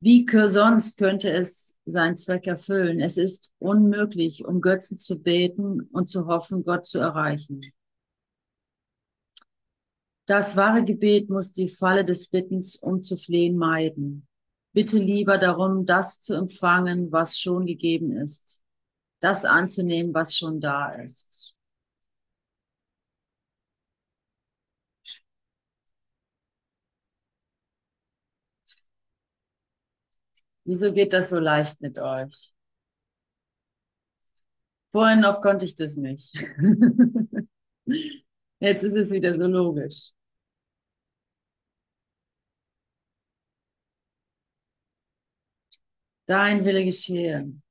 Wie 0.00 0.26
sonst 0.48 0.98
könnte 0.98 1.30
es 1.30 1.78
seinen 1.86 2.16
Zweck 2.16 2.46
erfüllen? 2.46 3.00
Es 3.00 3.16
ist 3.16 3.54
unmöglich, 3.58 4.44
um 4.44 4.60
Götzen 4.60 4.98
zu 4.98 5.22
beten 5.22 5.82
und 5.92 6.08
zu 6.08 6.26
hoffen, 6.26 6.64
Gott 6.64 6.84
zu 6.84 6.98
erreichen. 6.98 7.60
Das 10.26 10.56
wahre 10.56 10.84
Gebet 10.84 11.30
muss 11.30 11.52
die 11.52 11.68
Falle 11.68 12.04
des 12.04 12.28
Bittens, 12.28 12.76
um 12.76 13.00
zu 13.00 13.16
flehen, 13.16 13.56
meiden. 13.56 14.26
Bitte 14.74 14.98
lieber 14.98 15.38
darum, 15.38 15.86
das 15.86 16.20
zu 16.20 16.34
empfangen, 16.34 17.10
was 17.12 17.38
schon 17.38 17.64
gegeben 17.64 18.12
ist 18.12 18.61
das 19.22 19.44
anzunehmen, 19.44 20.12
was 20.14 20.36
schon 20.36 20.60
da 20.60 20.90
ist. 20.92 21.54
Wieso 30.64 30.92
geht 30.92 31.12
das 31.12 31.30
so 31.30 31.38
leicht 31.38 31.80
mit 31.80 31.98
euch? 31.98 32.52
Vorhin 34.90 35.20
noch 35.20 35.40
konnte 35.40 35.64
ich 35.64 35.74
das 35.74 35.96
nicht. 35.96 36.32
Jetzt 38.60 38.82
ist 38.82 38.96
es 38.96 39.10
wieder 39.10 39.34
so 39.34 39.46
logisch. 39.46 40.12
Dein 46.26 46.64
Wille 46.64 46.84
geschehe 46.84 47.61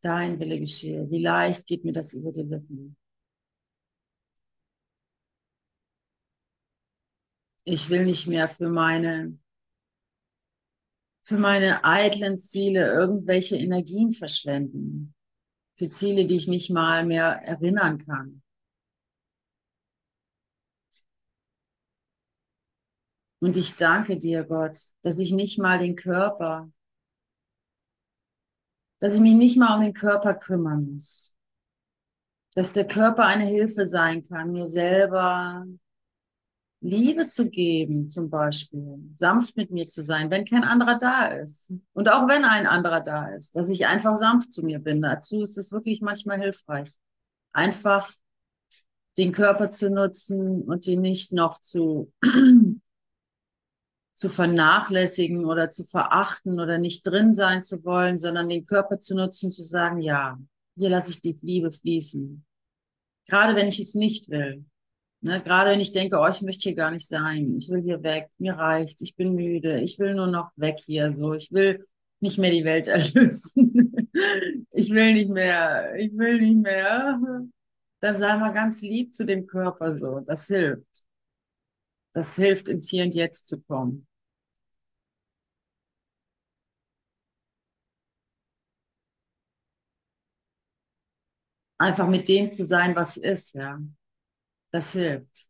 dein 0.00 0.38
Wille 0.40 0.58
geschehe. 0.58 1.10
Wie 1.10 1.22
leicht 1.22 1.66
geht 1.66 1.84
mir 1.84 1.92
das 1.92 2.12
über 2.12 2.32
die 2.32 2.42
Lippen. 2.42 2.96
Ich 7.64 7.88
will 7.88 8.04
nicht 8.04 8.26
mehr 8.26 8.48
für 8.48 8.68
meine, 8.68 9.38
für 11.22 11.38
meine 11.38 11.84
eitlen 11.84 12.38
Ziele 12.38 12.92
irgendwelche 12.92 13.56
Energien 13.56 14.12
verschwenden. 14.12 15.14
Für 15.76 15.88
Ziele, 15.88 16.26
die 16.26 16.36
ich 16.36 16.48
nicht 16.48 16.70
mal 16.70 17.06
mehr 17.06 17.42
erinnern 17.44 17.98
kann. 17.98 18.42
Und 23.42 23.56
ich 23.56 23.76
danke 23.76 24.18
dir, 24.18 24.44
Gott, 24.44 24.76
dass 25.02 25.18
ich 25.18 25.32
nicht 25.32 25.58
mal 25.58 25.78
den 25.78 25.96
Körper 25.96 26.70
dass 29.00 29.14
ich 29.14 29.20
mich 29.20 29.34
nicht 29.34 29.56
mal 29.56 29.76
um 29.76 29.82
den 29.82 29.94
Körper 29.94 30.34
kümmern 30.34 30.92
muss. 30.92 31.36
Dass 32.54 32.72
der 32.72 32.86
Körper 32.86 33.26
eine 33.26 33.44
Hilfe 33.44 33.86
sein 33.86 34.22
kann, 34.22 34.52
mir 34.52 34.68
selber 34.68 35.66
Liebe 36.82 37.26
zu 37.26 37.50
geben, 37.50 38.08
zum 38.08 38.30
Beispiel, 38.30 38.98
sanft 39.12 39.56
mit 39.56 39.70
mir 39.70 39.86
zu 39.86 40.02
sein, 40.02 40.30
wenn 40.30 40.46
kein 40.46 40.64
anderer 40.64 40.96
da 40.96 41.26
ist. 41.26 41.74
Und 41.92 42.08
auch 42.10 42.26
wenn 42.26 42.44
ein 42.44 42.66
anderer 42.66 43.00
da 43.00 43.28
ist, 43.34 43.54
dass 43.54 43.68
ich 43.68 43.86
einfach 43.86 44.16
sanft 44.16 44.52
zu 44.52 44.62
mir 44.62 44.78
bin. 44.78 45.02
Dazu 45.02 45.42
ist 45.42 45.58
es 45.58 45.72
wirklich 45.72 46.00
manchmal 46.00 46.40
hilfreich. 46.40 46.94
Einfach 47.52 48.10
den 49.18 49.32
Körper 49.32 49.70
zu 49.70 49.90
nutzen 49.90 50.62
und 50.62 50.86
ihn 50.86 51.02
nicht 51.02 51.32
noch 51.32 51.60
zu 51.60 52.12
zu 54.20 54.28
vernachlässigen 54.28 55.46
oder 55.46 55.70
zu 55.70 55.82
verachten 55.82 56.60
oder 56.60 56.76
nicht 56.76 57.06
drin 57.06 57.32
sein 57.32 57.62
zu 57.62 57.82
wollen, 57.86 58.18
sondern 58.18 58.50
den 58.50 58.66
Körper 58.66 58.98
zu 58.98 59.16
nutzen, 59.16 59.50
zu 59.50 59.62
sagen, 59.62 60.02
ja, 60.02 60.38
hier 60.76 60.90
lasse 60.90 61.10
ich 61.10 61.22
die 61.22 61.38
Liebe 61.40 61.70
fließen. 61.70 62.44
Gerade 63.30 63.56
wenn 63.56 63.66
ich 63.66 63.80
es 63.80 63.94
nicht 63.94 64.28
will. 64.28 64.66
Ne? 65.22 65.42
Gerade 65.42 65.70
wenn 65.70 65.80
ich 65.80 65.92
denke, 65.92 66.18
oh, 66.18 66.28
ich 66.28 66.42
möchte 66.42 66.64
hier 66.64 66.74
gar 66.74 66.90
nicht 66.90 67.08
sein. 67.08 67.56
Ich 67.56 67.70
will 67.70 67.80
hier 67.80 68.02
weg. 68.02 68.28
Mir 68.36 68.52
reicht's. 68.52 69.00
Ich 69.00 69.16
bin 69.16 69.34
müde. 69.34 69.80
Ich 69.80 69.98
will 69.98 70.14
nur 70.14 70.26
noch 70.26 70.50
weg 70.56 70.76
hier. 70.84 71.12
So, 71.12 71.32
ich 71.32 71.50
will 71.50 71.86
nicht 72.20 72.36
mehr 72.36 72.50
die 72.50 72.64
Welt 72.64 72.86
erlösen. 72.88 74.10
ich 74.70 74.90
will 74.90 75.14
nicht 75.14 75.30
mehr. 75.30 75.94
Ich 75.96 76.12
will 76.12 76.42
nicht 76.42 76.62
mehr. 76.62 77.18
Dann 78.00 78.18
sei 78.18 78.36
mal 78.36 78.52
ganz 78.52 78.82
lieb 78.82 79.14
zu 79.14 79.24
dem 79.24 79.46
Körper 79.46 79.96
so. 79.96 80.20
Das 80.20 80.46
hilft. 80.46 81.06
Das 82.12 82.36
hilft, 82.36 82.68
ins 82.68 82.90
Hier 82.90 83.04
und 83.04 83.14
Jetzt 83.14 83.46
zu 83.46 83.62
kommen. 83.62 84.06
Einfach 91.80 92.06
mit 92.06 92.28
dem 92.28 92.52
zu 92.52 92.64
sein, 92.64 92.94
was 92.94 93.16
ist, 93.16 93.54
ja. 93.54 93.80
Das 94.72 94.92
hilft. 94.92 95.48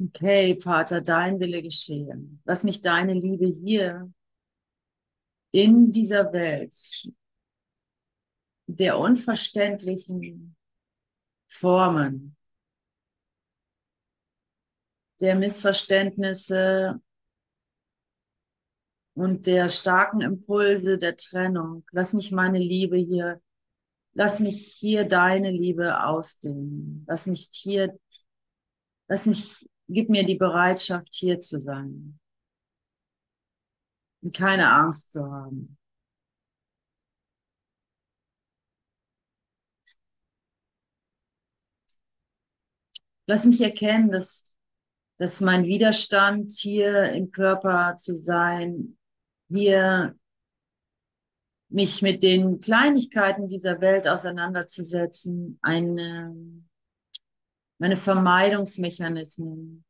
Okay, 0.00 0.58
Vater, 0.60 1.00
dein 1.00 1.40
Wille 1.40 1.62
geschehen. 1.62 2.40
Lass 2.44 2.64
mich 2.64 2.80
deine 2.80 3.14
Liebe 3.14 3.46
hier 3.46 4.12
in 5.52 5.90
dieser 5.90 6.32
Welt 6.34 6.74
der 8.66 8.98
unverständlichen 8.98 10.54
Formen, 11.48 12.36
der 15.20 15.34
Missverständnisse 15.34 17.00
und 19.14 19.46
der 19.46 19.68
starken 19.68 20.20
Impulse 20.20 20.98
der 20.98 21.16
Trennung. 21.16 21.84
Lass 21.92 22.12
mich 22.12 22.32
meine 22.32 22.58
Liebe 22.58 22.96
hier, 22.96 23.40
lass 24.12 24.40
mich 24.40 24.74
hier 24.78 25.04
deine 25.04 25.50
Liebe 25.50 26.04
ausdehnen. 26.04 27.04
Lass 27.06 27.26
mich 27.26 27.48
hier, 27.52 27.98
lass 29.08 29.26
mich, 29.26 29.68
gib 29.88 30.10
mir 30.10 30.24
die 30.24 30.34
Bereitschaft, 30.34 31.14
hier 31.14 31.38
zu 31.38 31.60
sein. 31.60 32.18
Und 34.22 34.34
keine 34.34 34.72
Angst 34.72 35.12
zu 35.12 35.24
haben. 35.24 35.76
Lass 43.26 43.44
mich 43.46 43.60
erkennen, 43.60 44.10
dass, 44.10 44.50
dass 45.16 45.40
mein 45.40 45.64
Widerstand 45.64 46.52
hier 46.52 47.10
im 47.12 47.30
Körper 47.30 47.94
zu 47.96 48.14
sein, 48.14 48.98
hier 49.48 50.18
mich 51.68 52.02
mit 52.02 52.22
den 52.22 52.60
Kleinigkeiten 52.60 53.48
dieser 53.48 53.80
Welt 53.80 54.06
auseinanderzusetzen, 54.06 55.58
eine, 55.60 56.34
meine 57.78 57.96
Vermeidungsmechanismen, 57.96 59.84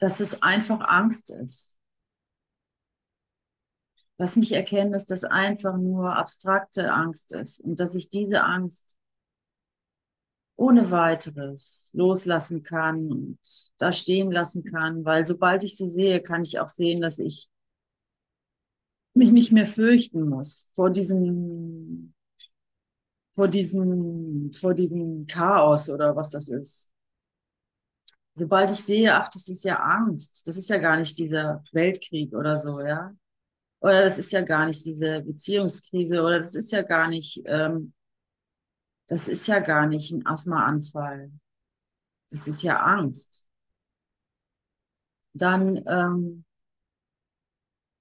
dass 0.00 0.20
es 0.20 0.42
einfach 0.42 0.80
Angst 0.80 1.30
ist. 1.30 1.78
Lass 4.20 4.34
mich 4.34 4.50
erkennen, 4.52 4.90
dass 4.90 5.06
das 5.06 5.22
einfach 5.22 5.76
nur 5.76 6.16
abstrakte 6.16 6.92
Angst 6.92 7.32
ist 7.32 7.60
und 7.60 7.78
dass 7.78 7.94
ich 7.94 8.08
diese 8.10 8.42
Angst 8.42 8.97
ohne 10.58 10.90
weiteres 10.90 11.90
loslassen 11.94 12.64
kann 12.64 13.12
und 13.12 13.38
da 13.78 13.92
stehen 13.92 14.32
lassen 14.32 14.64
kann, 14.64 15.04
weil 15.04 15.24
sobald 15.24 15.62
ich 15.62 15.76
sie 15.76 15.86
sehe, 15.86 16.20
kann 16.20 16.42
ich 16.42 16.58
auch 16.58 16.68
sehen, 16.68 17.00
dass 17.00 17.20
ich 17.20 17.48
mich 19.14 19.30
nicht 19.30 19.52
mehr 19.52 19.68
fürchten 19.68 20.28
muss 20.28 20.68
vor 20.74 20.90
diesem, 20.90 22.12
vor 23.36 23.46
diesem, 23.46 24.52
vor 24.52 24.74
diesem 24.74 25.28
Chaos 25.28 25.88
oder 25.88 26.16
was 26.16 26.30
das 26.30 26.48
ist. 26.48 26.92
Sobald 28.34 28.72
ich 28.72 28.84
sehe, 28.84 29.14
ach, 29.14 29.28
das 29.30 29.48
ist 29.48 29.62
ja 29.62 29.76
Angst, 29.76 30.46
das 30.48 30.56
ist 30.56 30.68
ja 30.68 30.78
gar 30.78 30.96
nicht 30.96 31.18
dieser 31.18 31.62
Weltkrieg 31.72 32.34
oder 32.34 32.56
so, 32.56 32.80
ja. 32.80 33.14
Oder 33.80 34.02
das 34.02 34.18
ist 34.18 34.32
ja 34.32 34.40
gar 34.40 34.66
nicht 34.66 34.84
diese 34.84 35.20
Beziehungskrise 35.20 36.20
oder 36.20 36.40
das 36.40 36.56
ist 36.56 36.72
ja 36.72 36.82
gar 36.82 37.08
nicht 37.08 37.42
ähm, 37.46 37.92
das 39.08 39.26
ist 39.26 39.46
ja 39.46 39.58
gar 39.58 39.86
nicht 39.86 40.12
ein 40.12 40.26
Asthmaanfall. 40.26 41.32
Das 42.30 42.46
ist 42.46 42.62
ja 42.62 42.80
Angst. 42.80 43.48
Dann, 45.32 45.82
ähm, 45.86 46.44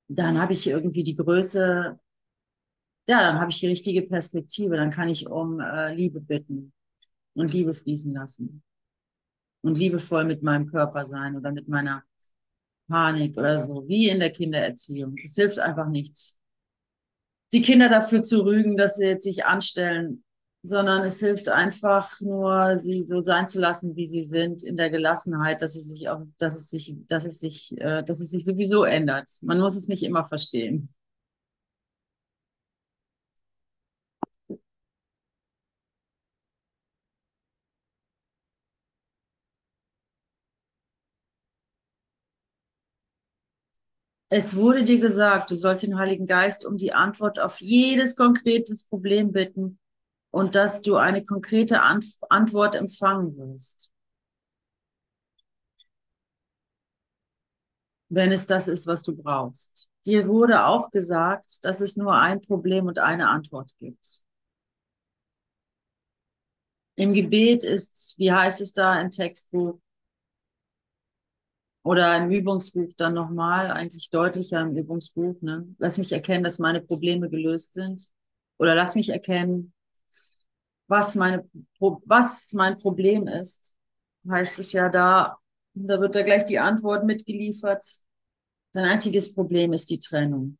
dann 0.09 0.39
habe 0.39 0.53
ich 0.53 0.67
irgendwie 0.67 1.03
die 1.03 1.15
Größe, 1.15 1.99
ja, 3.07 3.21
dann 3.21 3.39
habe 3.39 3.51
ich 3.51 3.59
die 3.59 3.67
richtige 3.67 4.01
Perspektive. 4.01 4.75
Dann 4.75 4.91
kann 4.91 5.07
ich 5.07 5.27
um 5.27 5.59
äh, 5.59 5.93
Liebe 5.93 6.19
bitten 6.19 6.73
und 7.33 7.53
Liebe 7.53 7.73
fließen 7.73 8.13
lassen 8.13 8.63
und 9.61 9.77
liebevoll 9.77 10.25
mit 10.25 10.43
meinem 10.43 10.67
Körper 10.67 11.05
sein 11.05 11.37
oder 11.37 11.51
mit 11.51 11.69
meiner 11.69 12.03
Panik 12.89 13.37
oder 13.37 13.61
so, 13.61 13.87
wie 13.87 14.09
in 14.09 14.19
der 14.19 14.31
Kindererziehung. 14.31 15.15
Es 15.23 15.35
hilft 15.35 15.59
einfach 15.59 15.87
nichts. 15.87 16.39
Die 17.53 17.61
Kinder 17.61 17.87
dafür 17.87 18.23
zu 18.23 18.43
rügen, 18.43 18.75
dass 18.75 18.95
sie 18.95 19.05
jetzt 19.05 19.23
sich 19.23 19.45
anstellen, 19.45 20.23
sondern 20.63 21.03
es 21.03 21.19
hilft 21.19 21.49
einfach 21.49 22.19
nur, 22.21 22.77
sie 22.79 23.05
so 23.05 23.23
sein 23.23 23.47
zu 23.47 23.59
lassen, 23.59 23.95
wie 23.95 24.05
sie 24.05 24.23
sind, 24.23 24.63
in 24.63 24.75
der 24.75 24.89
Gelassenheit, 24.89 25.61
dass 25.61 25.75
es 25.75 25.89
sich 25.89 26.09
auch, 26.09 26.21
dass 26.39 26.55
es 26.57 26.69
sich, 26.69 26.95
dass 27.07 27.25
es 27.25 27.39
sich, 27.39 27.73
äh, 27.79 28.03
dass 28.03 28.19
es 28.19 28.31
sich 28.31 28.43
sowieso 28.45 28.83
ändert. 28.83 29.29
Man 29.43 29.59
muss 29.59 29.75
es 29.75 29.87
nicht 29.87 30.03
immer 30.03 30.23
verstehen. 30.25 30.89
Es 44.29 44.55
wurde 44.55 44.83
dir 44.85 44.99
gesagt, 44.99 45.51
du 45.51 45.55
sollst 45.55 45.83
den 45.83 45.97
Heiligen 45.97 46.25
Geist 46.25 46.65
um 46.65 46.77
die 46.77 46.93
Antwort 46.93 47.39
auf 47.39 47.59
jedes 47.61 48.15
konkretes 48.15 48.85
Problem 48.87 49.31
bitten 49.31 49.79
und 50.31 50.55
dass 50.55 50.81
du 50.81 50.95
eine 50.95 51.25
konkrete 51.25 51.81
Ant 51.81 52.05
Antwort 52.29 52.75
empfangen 52.75 53.37
wirst. 53.37 53.91
Wenn 58.09 58.31
es 58.31 58.47
das 58.47 58.67
ist, 58.67 58.87
was 58.87 59.03
du 59.03 59.15
brauchst. 59.15 59.87
Dir 60.05 60.27
wurde 60.27 60.65
auch 60.65 60.91
gesagt, 60.91 61.65
dass 61.65 61.81
es 61.81 61.97
nur 61.97 62.15
ein 62.15 62.41
Problem 62.41 62.85
und 62.85 62.99
eine 62.99 63.27
Antwort 63.27 63.71
gibt. 63.79 64.23
Im 66.95 67.13
Gebet 67.13 67.63
ist, 67.63 68.15
wie 68.17 68.31
heißt 68.31 68.61
es 68.61 68.73
da 68.73 68.99
im 68.99 69.11
Textbuch 69.11 69.79
oder 71.83 72.17
im 72.17 72.31
Übungsbuch 72.31 72.89
dann 72.97 73.13
nochmal, 73.13 73.71
eigentlich 73.71 74.09
deutlicher 74.09 74.61
im 74.61 74.75
Übungsbuch, 74.75 75.41
ne? 75.41 75.67
Lass 75.77 75.97
mich 75.97 76.11
erkennen, 76.11 76.43
dass 76.43 76.59
meine 76.59 76.81
Probleme 76.81 77.29
gelöst 77.29 77.73
sind. 77.73 78.07
Oder 78.57 78.73
lass 78.73 78.95
mich 78.95 79.09
erkennen, 79.09 79.73
was, 80.87 81.15
meine, 81.15 81.49
was 81.79 82.53
mein 82.53 82.75
Problem 82.79 83.27
ist, 83.27 83.77
heißt 84.29 84.59
es 84.59 84.71
ja 84.71 84.89
da, 84.89 85.37
da 85.73 85.99
wird 85.99 86.15
da 86.15 86.21
gleich 86.23 86.45
die 86.45 86.59
Antwort 86.59 87.05
mitgeliefert. 87.05 87.85
Dein 88.73 88.85
einziges 88.85 89.33
Problem 89.33 89.73
ist 89.73 89.89
die 89.89 89.99
Trennung. 89.99 90.57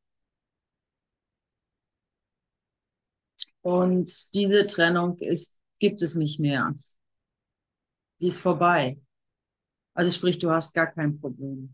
Und 3.62 4.34
diese 4.34 4.66
Trennung 4.68 5.18
ist, 5.20 5.60
gibt 5.80 6.02
es 6.02 6.16
nicht 6.16 6.40
mehr. 6.40 6.74
Die 8.22 8.28
ist 8.28 8.40
vorbei. 8.40 9.00
Also 9.94 10.12
sprich, 10.12 10.40
du 10.40 10.52
hast 10.52 10.74
gar 10.74 10.88
kein 10.88 11.20
Problem. 11.20 11.74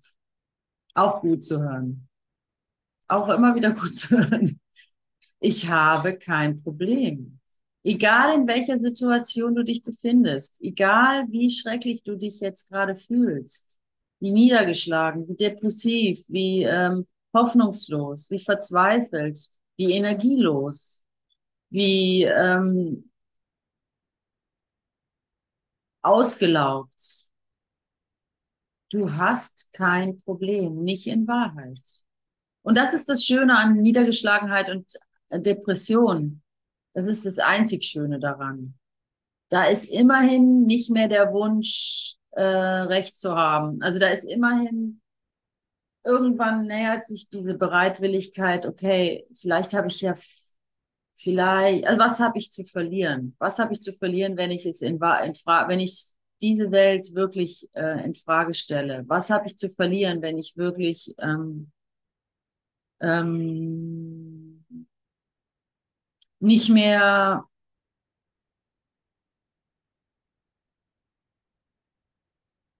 Auch 0.96 1.22
gut 1.22 1.44
zu 1.44 1.62
hören. 1.62 2.08
Auch 3.08 3.30
immer 3.30 3.56
wieder 3.56 3.72
gut 3.72 3.96
zu 3.96 4.18
hören. 4.18 4.60
Ich 5.40 5.70
habe 5.70 6.18
kein 6.18 6.62
Problem. 6.64 7.40
Egal 7.84 8.36
in 8.36 8.48
welcher 8.48 8.80
Situation 8.80 9.56
du 9.56 9.64
dich 9.64 9.84
befindest, 9.84 10.62
egal 10.62 11.26
wie 11.30 11.50
schrecklich 11.50 12.04
du 12.04 12.16
dich 12.16 12.40
jetzt 12.40 12.70
gerade 12.70 12.96
fühlst, 12.96 13.80
wie 14.20 14.32
niedergeschlagen, 14.32 15.28
wie 15.28 15.36
depressiv, 15.36 16.24
wie 16.30 16.64
ähm, 16.64 17.06
hoffnungslos, 17.34 18.32
wie 18.32 18.40
verzweifelt, 18.40 19.38
wie 19.76 19.94
energielos, 19.94 21.04
wie 21.70 22.24
ähm, 22.24 23.10
ausgelaugt. 26.02 27.28
Du 28.92 29.12
hast 29.12 29.74
kein 29.74 30.20
Problem, 30.20 30.84
nicht 30.84 31.08
in 31.08 31.28
Wahrheit. 31.28 31.80
Und 32.62 32.78
das 32.78 32.94
ist 32.94 33.10
das 33.10 33.26
Schöne 33.26 33.58
an 33.58 33.82
Niedergeschlagenheit 33.82 34.70
und 34.70 34.94
Depression 35.32 36.43
das 36.94 37.08
ist 37.08 37.26
das 37.26 37.40
einzig 37.40 37.86
Schöne 37.86 38.20
daran, 38.20 38.76
da 39.50 39.66
ist 39.66 39.86
immerhin 39.86 40.64
nicht 40.64 40.90
mehr 40.90 41.08
der 41.08 41.34
Wunsch, 41.34 42.16
äh, 42.32 42.42
Recht 42.42 43.16
zu 43.16 43.36
haben. 43.36 43.82
Also 43.82 44.00
da 44.00 44.08
ist 44.08 44.24
immerhin, 44.24 45.02
irgendwann 46.04 46.66
nähert 46.68 47.06
sich 47.06 47.30
diese 47.30 47.54
Bereitwilligkeit, 47.54 48.66
okay, 48.66 49.28
vielleicht 49.34 49.74
habe 49.74 49.88
ich 49.88 50.02
ja, 50.02 50.16
vielleicht, 51.16 51.86
also 51.86 52.00
was 52.00 52.20
habe 52.20 52.40
ich 52.40 52.52
zu 52.52 52.64
verlieren? 52.66 53.36
Was 53.40 53.60
habe 53.60 53.74
ich 53.74 53.82
zu 53.82 53.94
verlieren, 53.94 54.38
wenn 54.38 54.52
ich 54.52 54.66
es 54.66 54.82
in, 54.82 54.96
in 54.96 55.34
Frage, 55.36 55.70
wenn 55.70 55.80
ich 55.80 56.08
diese 56.42 56.72
Welt 56.72 57.14
wirklich 57.14 57.70
äh, 57.74 58.04
in 58.04 58.14
Frage 58.14 58.54
stelle? 58.54 59.04
Was 59.08 59.30
habe 59.30 59.46
ich 59.48 59.58
zu 59.58 59.70
verlieren, 59.70 60.22
wenn 60.22 60.38
ich 60.38 60.58
wirklich 60.58 61.14
ähm, 61.20 61.72
ähm, 63.00 64.03
nicht 66.44 66.70
mehr 66.70 67.46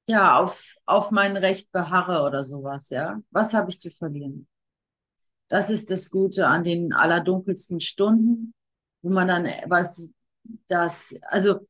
ja, 0.08 0.40
auf, 0.40 0.76
auf 0.86 1.12
mein 1.12 1.38
Recht 1.38 1.72
beharre 1.72 2.26
oder 2.28 2.44
sowas, 2.44 2.90
ja. 2.90 3.22
Was 3.32 3.54
habe 3.54 3.70
ich 3.70 3.80
zu 3.80 3.90
verlieren? 3.92 4.48
Das 5.50 5.70
ist 5.70 5.92
das 5.92 6.10
Gute 6.10 6.48
an 6.48 6.64
den 6.64 6.94
allerdunkelsten 6.94 7.80
Stunden, 7.80 8.54
wo 9.02 9.10
man 9.10 9.28
dann 9.28 9.46
was 9.68 10.12
das, 10.68 11.16
also, 11.24 11.68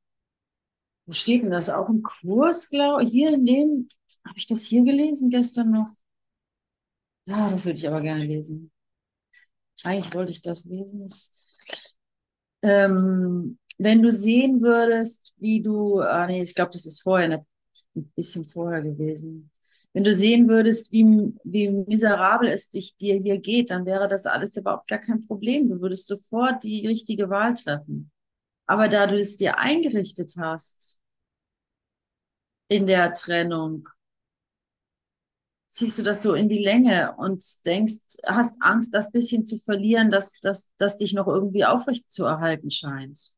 wo 1.05 1.13
steht 1.13 1.43
denn 1.43 1.51
das? 1.51 1.69
Auch 1.69 1.89
im 1.89 2.01
Kurs, 2.03 2.69
glaube 2.69 3.03
ich, 3.03 3.09
hier 3.09 3.33
in 3.33 3.45
dem, 3.45 3.87
habe 4.25 4.37
ich 4.37 4.45
das 4.47 4.63
hier 4.63 4.83
gelesen 4.83 5.29
gestern 5.29 5.71
noch? 5.71 5.89
Ja, 7.25 7.49
das 7.49 7.65
würde 7.65 7.77
ich 7.79 7.87
aber 7.87 7.99
gerne 8.01 8.23
lesen. 8.25 8.71
Eigentlich 9.85 10.13
wollte 10.13 10.31
ich 10.31 10.41
das 10.41 10.65
lesen. 10.65 11.07
Ähm, 12.63 13.59
wenn 13.77 14.01
du 14.01 14.11
sehen 14.11 14.61
würdest, 14.61 15.33
wie 15.37 15.61
du, 15.61 15.99
ah 15.99 16.27
nee, 16.27 16.41
ich 16.41 16.55
glaube, 16.55 16.71
das 16.71 16.85
ist 16.85 17.01
vorher 17.03 17.25
eine 17.25 17.45
ein 17.95 18.11
bisschen 18.15 18.45
vorher 18.45 18.81
gewesen. 18.81 19.51
Wenn 19.93 20.03
du 20.03 20.15
sehen 20.15 20.47
würdest, 20.49 20.91
wie, 20.91 21.05
wie 21.43 21.69
miserabel 21.69 22.49
es 22.49 22.69
dich, 22.69 22.95
dir 22.97 23.15
hier 23.15 23.37
geht, 23.37 23.69
dann 23.69 23.85
wäre 23.85 24.07
das 24.07 24.25
alles 24.25 24.57
überhaupt 24.57 24.87
gar 24.87 24.99
kein 24.99 25.25
Problem. 25.27 25.69
Du 25.69 25.81
würdest 25.81 26.07
sofort 26.07 26.63
die 26.63 26.87
richtige 26.87 27.29
Wahl 27.29 27.53
treffen. 27.53 28.11
Aber 28.65 28.87
da 28.89 29.07
du 29.07 29.17
es 29.19 29.37
dir 29.37 29.59
eingerichtet 29.59 30.35
hast 30.39 30.99
in 32.69 32.87
der 32.87 33.13
Trennung, 33.13 33.87
ziehst 35.73 35.97
du 35.97 36.03
das 36.03 36.21
so 36.21 36.35
in 36.35 36.49
die 36.49 36.59
Länge 36.59 37.15
und 37.17 37.43
denkst, 37.65 38.17
hast 38.25 38.61
Angst, 38.61 38.93
das 38.93 39.11
bisschen 39.11 39.43
zu 39.43 39.57
verlieren, 39.57 40.11
das, 40.11 40.39
das, 40.39 40.71
das 40.77 40.97
dich 40.97 41.13
noch 41.13 41.27
irgendwie 41.27 41.65
aufrecht 41.65 42.11
zu 42.11 42.25
erhalten 42.25 42.69
scheint. 42.69 43.33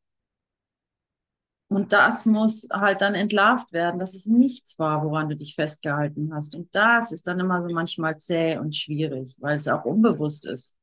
Und 1.68 1.94
das 1.94 2.26
muss 2.26 2.68
halt 2.70 3.00
dann 3.00 3.14
entlarvt 3.14 3.72
werden, 3.72 3.98
dass 3.98 4.14
es 4.14 4.26
nichts 4.26 4.78
war, 4.78 5.02
woran 5.02 5.30
du 5.30 5.34
dich 5.34 5.54
festgehalten 5.54 6.32
hast. 6.32 6.54
Und 6.54 6.72
das 6.74 7.10
ist 7.10 7.26
dann 7.26 7.40
immer 7.40 7.62
so 7.62 7.74
manchmal 7.74 8.18
zäh 8.18 8.58
und 8.58 8.76
schwierig, 8.76 9.36
weil 9.40 9.56
es 9.56 9.66
auch 9.66 9.84
unbewusst 9.84 10.46
ist. 10.46 10.78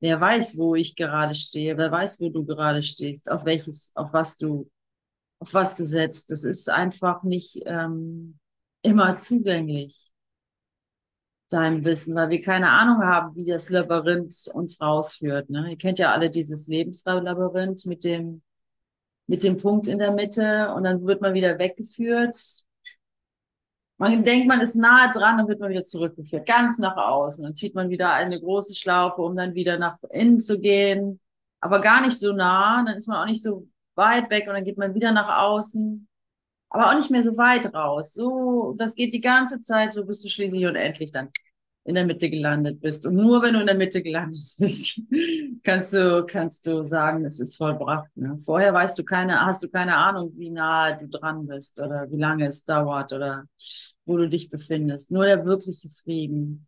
Wer 0.00 0.20
weiß, 0.20 0.56
wo 0.56 0.74
ich 0.74 0.96
gerade 0.96 1.34
stehe, 1.34 1.76
wer 1.76 1.92
weiß, 1.92 2.20
wo 2.20 2.30
du 2.30 2.46
gerade 2.46 2.82
stehst, 2.82 3.30
auf 3.30 3.44
welches, 3.44 3.92
auf 3.94 4.12
was 4.14 4.38
du, 4.38 4.70
auf 5.38 5.52
was 5.52 5.74
du 5.74 5.84
setzt. 5.84 6.30
Das 6.30 6.44
ist 6.44 6.70
einfach 6.70 7.22
nicht 7.24 7.60
ähm, 7.66 8.38
immer 8.82 9.16
zugänglich, 9.16 10.10
deinem 11.48 11.84
Wissen, 11.84 12.14
weil 12.14 12.30
wir 12.30 12.42
keine 12.42 12.70
Ahnung 12.70 13.02
haben, 13.02 13.34
wie 13.34 13.44
das 13.44 13.70
Labyrinth 13.70 14.48
uns 14.52 14.80
rausführt. 14.80 15.50
Ne? 15.50 15.70
Ihr 15.70 15.78
kennt 15.78 15.98
ja 15.98 16.12
alle 16.12 16.30
dieses 16.30 16.68
Lebenslabyrinth 16.68 17.86
mit 17.86 18.04
dem 18.04 18.42
mit 19.28 19.44
dem 19.44 19.58
Punkt 19.58 19.86
in 19.86 19.98
der 19.98 20.12
Mitte 20.12 20.72
und 20.74 20.84
dann 20.84 21.06
wird 21.06 21.20
man 21.20 21.34
wieder 21.34 21.58
weggeführt. 21.58 22.64
Man 23.98 24.24
denkt, 24.24 24.48
man 24.48 24.60
ist 24.60 24.74
nahe 24.74 25.10
dran, 25.12 25.36
dann 25.36 25.48
wird 25.48 25.60
man 25.60 25.70
wieder 25.70 25.84
zurückgeführt, 25.84 26.46
ganz 26.46 26.78
nach 26.78 26.96
außen. 26.96 27.44
Dann 27.44 27.54
zieht 27.54 27.74
man 27.74 27.90
wieder 27.90 28.12
eine 28.12 28.40
große 28.40 28.74
Schlaufe, 28.74 29.20
um 29.22 29.36
dann 29.36 29.54
wieder 29.54 29.78
nach 29.78 29.98
innen 30.10 30.38
zu 30.38 30.60
gehen, 30.60 31.20
aber 31.60 31.80
gar 31.80 32.00
nicht 32.00 32.18
so 32.18 32.32
nah. 32.32 32.82
Dann 32.84 32.96
ist 32.96 33.06
man 33.06 33.18
auch 33.18 33.26
nicht 33.26 33.42
so 33.42 33.68
weit 33.96 34.30
weg 34.30 34.46
und 34.48 34.54
dann 34.54 34.64
geht 34.64 34.78
man 34.78 34.94
wieder 34.94 35.12
nach 35.12 35.42
außen, 35.42 36.08
aber 36.70 36.90
auch 36.90 36.96
nicht 36.96 37.10
mehr 37.10 37.22
so 37.22 37.36
weit 37.36 37.72
raus. 37.74 38.14
So, 38.14 38.74
das 38.78 38.94
geht 38.94 39.12
die 39.12 39.20
ganze 39.20 39.60
Zeit, 39.60 39.92
so 39.92 40.04
bis 40.04 40.22
du 40.22 40.28
schließlich 40.28 40.66
und 40.66 40.76
endlich 40.76 41.10
dann 41.10 41.30
in 41.84 41.94
der 41.94 42.04
Mitte 42.04 42.28
gelandet 42.28 42.80
bist. 42.80 43.06
Und 43.06 43.14
nur 43.14 43.42
wenn 43.42 43.54
du 43.54 43.60
in 43.60 43.66
der 43.66 43.74
Mitte 43.74 44.02
gelandet 44.02 44.38
bist, 44.58 45.02
kannst 45.64 45.94
du, 45.94 46.26
kannst 46.26 46.66
du 46.66 46.84
sagen, 46.84 47.24
es 47.24 47.40
ist 47.40 47.56
vollbracht. 47.56 48.14
Ne? 48.14 48.36
Vorher 48.36 48.74
weißt 48.74 48.98
du 48.98 49.04
keine, 49.04 49.40
hast 49.40 49.62
du 49.62 49.70
keine 49.70 49.96
Ahnung, 49.96 50.32
wie 50.36 50.50
nahe 50.50 50.98
du 50.98 51.08
dran 51.08 51.46
bist 51.46 51.80
oder 51.80 52.10
wie 52.10 52.18
lange 52.18 52.46
es 52.46 52.64
dauert 52.64 53.12
oder 53.12 53.44
wo 54.04 54.18
du 54.18 54.28
dich 54.28 54.50
befindest. 54.50 55.10
Nur 55.10 55.24
der 55.24 55.46
wirkliche 55.46 55.88
Frieden 55.88 56.66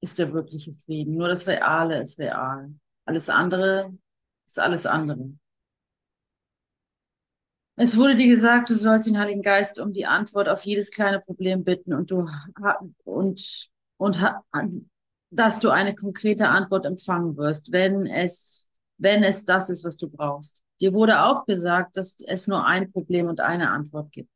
ist 0.00 0.18
der 0.18 0.32
wirkliche 0.32 0.72
Frieden. 0.72 1.14
Nur 1.16 1.28
das 1.28 1.46
Reale 1.46 2.00
ist 2.00 2.18
real. 2.18 2.72
Alles 3.04 3.30
andere 3.30 3.92
ist 4.44 4.58
alles 4.58 4.86
andere. 4.86 5.30
Es 7.80 7.96
wurde 7.96 8.16
dir 8.16 8.26
gesagt, 8.26 8.70
du 8.70 8.74
sollst 8.74 9.06
den 9.06 9.18
Heiligen 9.20 9.40
Geist 9.40 9.78
um 9.78 9.92
die 9.92 10.04
Antwort 10.04 10.48
auf 10.48 10.64
jedes 10.64 10.90
kleine 10.90 11.20
Problem 11.20 11.62
bitten 11.62 11.94
und 11.94 12.10
du 12.10 12.28
und 13.04 13.70
und 13.98 14.18
dass 15.30 15.60
du 15.60 15.70
eine 15.70 15.94
konkrete 15.94 16.48
Antwort 16.48 16.86
empfangen 16.86 17.36
wirst, 17.36 17.70
wenn 17.70 18.04
es, 18.06 18.68
wenn 18.96 19.22
es 19.22 19.44
das 19.44 19.70
ist, 19.70 19.84
was 19.84 19.96
du 19.96 20.08
brauchst. 20.08 20.62
Dir 20.80 20.92
wurde 20.92 21.22
auch 21.22 21.46
gesagt, 21.46 21.96
dass 21.96 22.16
es 22.26 22.48
nur 22.48 22.66
ein 22.66 22.90
Problem 22.90 23.28
und 23.28 23.38
eine 23.38 23.70
Antwort 23.70 24.10
gibt. 24.10 24.32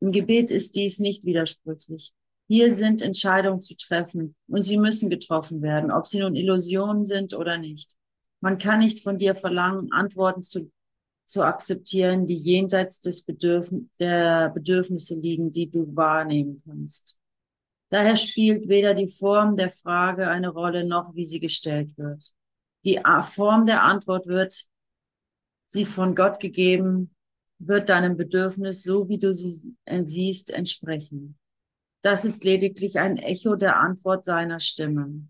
Im 0.00 0.12
Gebet 0.12 0.50
ist 0.50 0.76
dies 0.76 0.98
nicht 0.98 1.24
widersprüchlich. 1.24 2.12
Hier 2.46 2.72
sind 2.72 3.00
Entscheidungen 3.00 3.62
zu 3.62 3.74
treffen 3.74 4.34
und 4.48 4.62
sie 4.64 4.76
müssen 4.76 5.08
getroffen 5.08 5.62
werden, 5.62 5.90
ob 5.90 6.06
sie 6.06 6.18
nun 6.18 6.34
Illusionen 6.34 7.06
sind 7.06 7.32
oder 7.32 7.56
nicht. 7.56 7.94
Man 8.40 8.58
kann 8.58 8.80
nicht 8.80 9.02
von 9.02 9.16
dir 9.16 9.34
verlangen, 9.34 9.92
Antworten 9.92 10.42
zu, 10.42 10.70
zu 11.24 11.42
akzeptieren, 11.42 12.26
die 12.26 12.34
jenseits 12.34 13.00
des 13.00 13.24
Bedürf 13.24 13.72
der 13.98 14.50
Bedürfnisse 14.50 15.14
liegen, 15.14 15.50
die 15.50 15.70
du 15.70 15.94
wahrnehmen 15.96 16.60
kannst. 16.64 17.18
Daher 17.88 18.16
spielt 18.16 18.68
weder 18.68 18.94
die 18.94 19.08
Form 19.08 19.56
der 19.56 19.70
Frage 19.70 20.28
eine 20.28 20.48
Rolle 20.48 20.84
noch 20.86 21.14
wie 21.14 21.26
sie 21.26 21.40
gestellt 21.40 21.96
wird. 21.98 22.32
Die 22.84 23.00
Form 23.22 23.66
der 23.66 23.82
Antwort 23.82 24.26
wird 24.26 24.64
sie 25.66 25.84
von 25.84 26.14
Gott 26.14 26.40
gegeben, 26.40 27.14
wird 27.58 27.88
deinem 27.88 28.16
Bedürfnis, 28.16 28.82
so 28.82 29.08
wie 29.08 29.18
du 29.18 29.32
sie 29.32 29.74
siehst, 30.04 30.50
entsprechen. 30.50 31.38
Das 32.02 32.24
ist 32.24 32.44
lediglich 32.44 32.98
ein 32.98 33.16
Echo 33.16 33.56
der 33.56 33.78
Antwort 33.78 34.24
seiner 34.24 34.58
Stimme. 34.58 35.28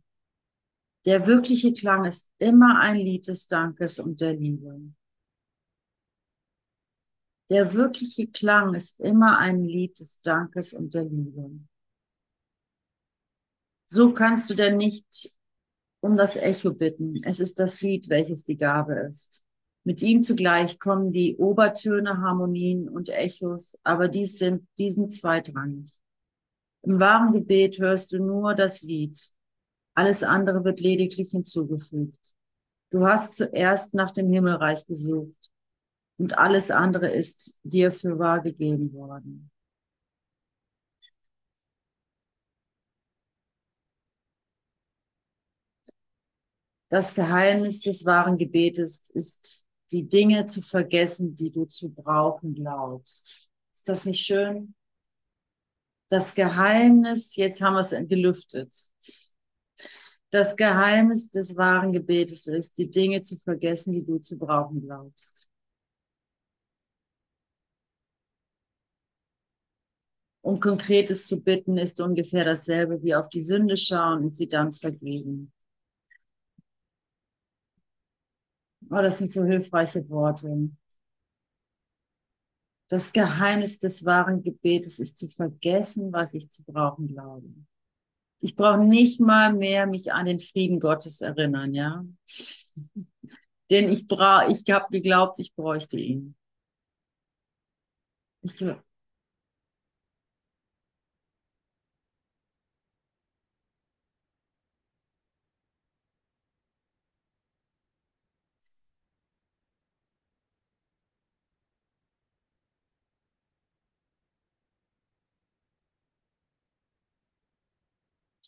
Der 1.04 1.26
wirkliche 1.26 1.72
Klang 1.72 2.04
ist 2.04 2.30
immer 2.38 2.80
ein 2.80 2.96
Lied 2.96 3.28
des 3.28 3.48
Dankes 3.48 3.98
und 3.98 4.20
der 4.20 4.34
Liebe. 4.34 4.80
Der 7.52 7.74
wirkliche 7.74 8.28
Klang 8.28 8.72
ist 8.72 8.98
immer 8.98 9.36
ein 9.36 9.62
Lied 9.62 10.00
des 10.00 10.22
Dankes 10.22 10.72
und 10.72 10.94
der 10.94 11.04
Liebe. 11.04 11.50
So 13.84 14.14
kannst 14.14 14.48
du 14.48 14.54
denn 14.54 14.78
nicht 14.78 15.36
um 16.00 16.16
das 16.16 16.36
Echo 16.36 16.72
bitten. 16.72 17.20
Es 17.24 17.40
ist 17.40 17.58
das 17.58 17.82
Lied, 17.82 18.08
welches 18.08 18.44
die 18.44 18.56
Gabe 18.56 18.94
ist. 19.06 19.44
Mit 19.84 20.00
ihm 20.00 20.22
zugleich 20.22 20.78
kommen 20.78 21.10
die 21.10 21.36
Obertöne, 21.36 22.22
Harmonien 22.22 22.88
und 22.88 23.10
Echos, 23.10 23.78
aber 23.82 24.08
dies 24.08 24.38
sind, 24.38 24.66
diesen 24.78 25.10
zweitrangig. 25.10 26.00
Im 26.80 27.00
wahren 27.00 27.32
Gebet 27.32 27.78
hörst 27.80 28.14
du 28.14 28.24
nur 28.24 28.54
das 28.54 28.80
Lied. 28.80 29.28
Alles 29.92 30.22
andere 30.22 30.64
wird 30.64 30.80
lediglich 30.80 31.32
hinzugefügt. 31.32 32.32
Du 32.88 33.06
hast 33.06 33.34
zuerst 33.34 33.92
nach 33.92 34.10
dem 34.10 34.32
Himmelreich 34.32 34.86
gesucht 34.86 35.51
und 36.22 36.38
alles 36.38 36.70
andere 36.70 37.10
ist 37.10 37.58
dir 37.64 37.90
für 37.90 38.16
wahr 38.16 38.40
gegeben 38.40 38.92
worden. 38.92 39.50
Das 46.88 47.14
Geheimnis 47.14 47.80
des 47.80 48.04
wahren 48.04 48.38
Gebetes 48.38 49.10
ist, 49.10 49.66
die 49.90 50.08
Dinge 50.08 50.46
zu 50.46 50.62
vergessen, 50.62 51.34
die 51.34 51.50
du 51.50 51.64
zu 51.64 51.88
brauchen 51.88 52.54
glaubst. 52.54 53.50
Ist 53.74 53.88
das 53.88 54.04
nicht 54.04 54.24
schön? 54.24 54.76
Das 56.08 56.36
Geheimnis, 56.36 57.34
jetzt 57.34 57.60
haben 57.62 57.74
wir 57.74 57.80
es 57.80 57.90
gelüftet. 58.08 58.72
Das 60.30 60.56
Geheimnis 60.56 61.32
des 61.32 61.56
wahren 61.56 61.90
Gebetes 61.90 62.46
ist, 62.46 62.78
die 62.78 62.92
Dinge 62.92 63.22
zu 63.22 63.36
vergessen, 63.38 63.92
die 63.92 64.04
du 64.04 64.18
zu 64.18 64.38
brauchen 64.38 64.82
glaubst. 64.82 65.51
Um 70.42 70.58
Konkretes 70.60 71.26
zu 71.26 71.42
bitten, 71.42 71.76
ist 71.76 72.00
ungefähr 72.00 72.44
dasselbe 72.44 73.02
wie 73.02 73.14
auf 73.14 73.28
die 73.28 73.40
Sünde 73.40 73.76
schauen 73.76 74.24
und 74.24 74.36
sie 74.36 74.48
dann 74.48 74.72
vergeben. 74.72 75.52
Oh, 78.90 79.00
das 79.00 79.18
sind 79.18 79.32
so 79.32 79.44
hilfreiche 79.44 80.08
Worte. 80.08 80.70
Das 82.88 83.12
Geheimnis 83.12 83.78
des 83.78 84.04
wahren 84.04 84.42
Gebetes 84.42 84.98
ist 84.98 85.16
zu 85.16 85.26
vergessen, 85.26 86.12
was 86.12 86.34
ich 86.34 86.50
zu 86.50 86.62
brauchen 86.64 87.08
glaube. 87.08 87.48
Ich 88.40 88.56
brauche 88.56 88.84
nicht 88.84 89.20
mal 89.20 89.52
mehr 89.54 89.86
mich 89.86 90.12
an 90.12 90.26
den 90.26 90.40
Frieden 90.40 90.80
Gottes 90.80 91.20
erinnern, 91.20 91.72
ja. 91.74 92.04
Denn 93.70 93.88
ich 93.88 94.08
brauche, 94.08 94.50
ich 94.50 94.64
habe 94.70 94.86
geglaubt, 94.90 95.38
ich 95.38 95.54
bräuchte 95.54 95.96
ihn. 95.96 96.34
Ich, 98.42 98.54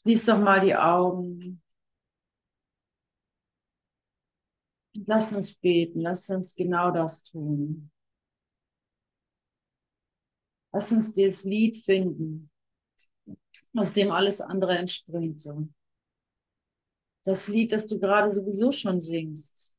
Schließ 0.05 0.27
doch 0.27 0.39
mal 0.39 0.61
die 0.61 0.77
Augen. 0.77 1.63
Lass 5.07 5.33
uns 5.33 5.55
beten, 5.55 6.01
lass 6.01 6.29
uns 6.31 6.55
genau 6.55 6.91
das 6.91 7.25
tun. 7.25 7.91
Lass 10.73 10.93
uns 10.93 11.13
das 11.15 11.45
Lied 11.45 11.77
finden, 11.77 12.51
aus 13.75 13.93
dem 13.93 14.11
alles 14.11 14.41
andere 14.41 14.77
entspringt. 14.77 15.43
Das 17.25 17.49
Lied, 17.49 17.73
das 17.73 17.87
du 17.87 17.99
gerade 17.99 18.31
sowieso 18.31 18.73
schon 18.73 19.01
singst. 19.01 19.74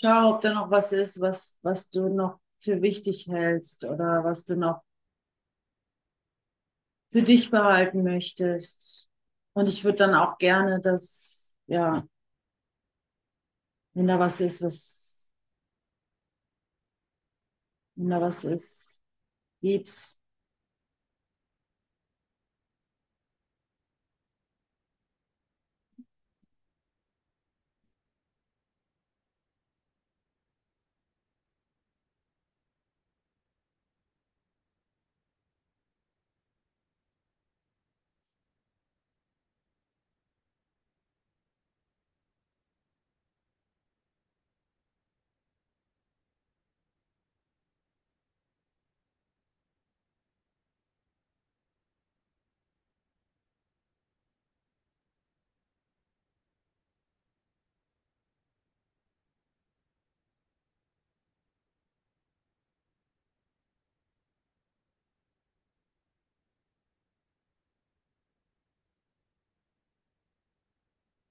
Schau, 0.00 0.30
ob 0.34 0.40
da 0.40 0.54
noch 0.54 0.70
was 0.70 0.92
ist, 0.92 1.20
was, 1.20 1.58
was 1.62 1.90
du 1.90 2.08
noch 2.08 2.38
für 2.60 2.80
wichtig 2.82 3.26
hältst 3.28 3.84
oder 3.84 4.24
was 4.24 4.44
du 4.44 4.56
noch 4.56 4.82
für 7.10 7.22
dich 7.22 7.50
behalten 7.50 8.02
möchtest. 8.02 9.10
Und 9.54 9.68
ich 9.68 9.84
würde 9.84 9.98
dann 9.98 10.14
auch 10.14 10.38
gerne, 10.38 10.80
dass, 10.80 11.56
ja, 11.66 12.04
wenn 13.94 14.06
da 14.06 14.18
was 14.18 14.40
ist, 14.40 14.62
was, 14.62 15.28
wenn 17.96 18.10
da 18.10 18.20
was 18.20 18.44
ist, 18.44 19.02
gib's. 19.62 20.20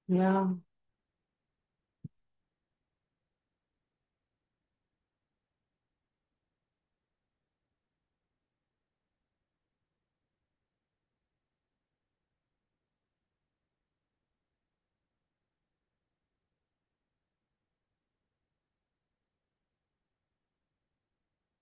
Ja. 0.07 0.57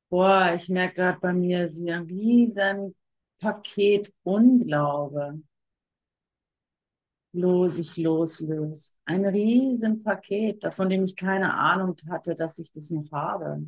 Boah, 0.10 0.54
ich 0.56 0.68
merke 0.70 0.96
gerade 0.96 1.20
bei 1.20 1.34
mir 1.34 1.68
so 1.70 1.88
ein 1.88 2.04
riesen 2.08 2.96
Paket 3.40 4.12
Unglaube 4.24 5.42
sich 7.70 7.98
loslöst. 7.98 9.00
Ein 9.06 9.26
riesen 9.26 10.04
Paket, 10.04 10.64
davon 10.64 10.90
dem 10.90 11.04
ich 11.04 11.16
keine 11.16 11.54
Ahnung 11.54 11.96
hatte, 12.10 12.36
dass 12.36 12.60
ich 12.60 12.72
das 12.72 12.90
noch 12.92 13.12
habe. 13.12 13.66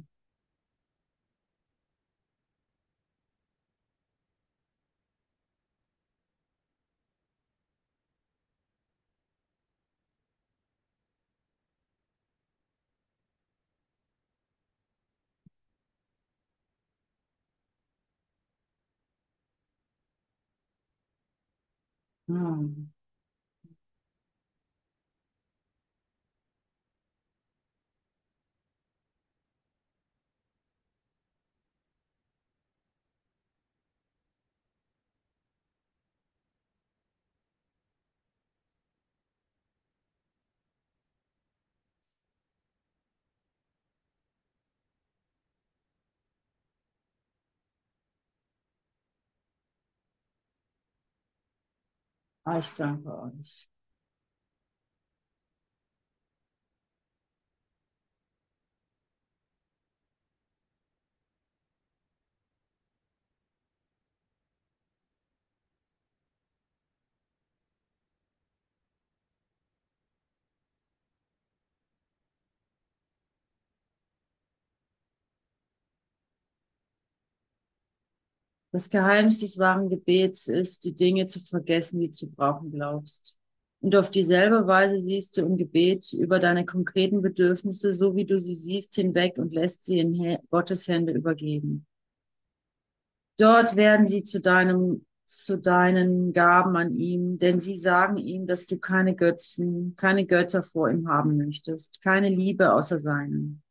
Hm. 22.27 22.88
Ah, 52.48 52.58
ich 52.58 53.70
Das 78.72 78.89
Geheimnis 78.89 79.39
des 79.39 79.59
wahren 79.59 79.89
Gebets 79.89 80.47
ist, 80.47 80.84
die 80.84 80.93
Dinge 80.93 81.26
zu 81.26 81.39
vergessen, 81.39 82.01
die 82.01 82.11
zu 82.11 82.30
brauchen 82.30 82.72
glaubst. 82.72 83.38
Und 83.80 83.95
auf 83.95 84.11
dieselbe 84.11 84.68
Weise 84.68 84.99
siehst 84.99 85.38
du 85.38 85.41
im 85.41 85.55
Gebet 85.55 86.11
über 86.13 86.39
deine 86.39 86.65
konkreten 86.65 87.22
Bedürfnisse, 87.22 87.93
so 87.93 88.15
wie 88.15 88.26
du 88.26 88.39
sie 88.39 88.55
siehst, 88.55 88.95
hinweg 88.95 89.38
und 89.38 89.53
lässt 89.53 89.86
sie 89.86 89.99
in 89.99 90.38
Gottes 90.49 90.88
Hände 90.88 91.13
übergeben. 91.13 91.86
Dort 93.38 93.76
werden 93.76 94.07
sie 94.07 94.24
zu 94.24 94.41
deinem 94.41 95.05
zu 95.28 95.57
deinen 95.57 96.32
Gaben 96.32 96.78
an 96.78 96.93
ihm, 96.93 97.38
denn 97.38 97.59
sie 97.59 97.76
sagen 97.76 98.15
ihm, 98.15 98.47
dass 98.47 98.65
du 98.65 98.78
keine 98.78 99.13
Götzen, 99.13 99.93
keine 99.97 100.26
Götter 100.26 100.63
vor 100.63 100.89
ihm 100.89 101.09
haben 101.09 101.36
möchtest, 101.36 102.01
keine 102.01 102.30
Liebe 102.30 102.72
außer 102.72 102.97
seinen. 102.97 103.61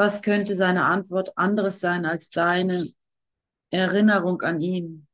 Was 0.00 0.22
könnte 0.22 0.54
seine 0.54 0.86
Antwort 0.86 1.36
anderes 1.36 1.78
sein 1.78 2.06
als 2.06 2.30
deine 2.30 2.86
Erinnerung 3.68 4.40
an 4.40 4.62
ihn? 4.62 5.06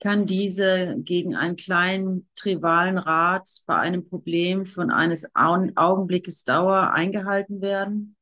Kann 0.00 0.26
diese 0.26 0.96
gegen 0.98 1.36
einen 1.36 1.54
kleinen 1.54 2.28
trivalen 2.34 2.98
Rat 2.98 3.48
bei 3.68 3.76
einem 3.76 4.08
Problem 4.08 4.66
von 4.66 4.90
eines 4.90 5.24
Augenblickes 5.36 6.42
Dauer 6.42 6.90
eingehalten 6.90 7.60
werden? 7.60 8.16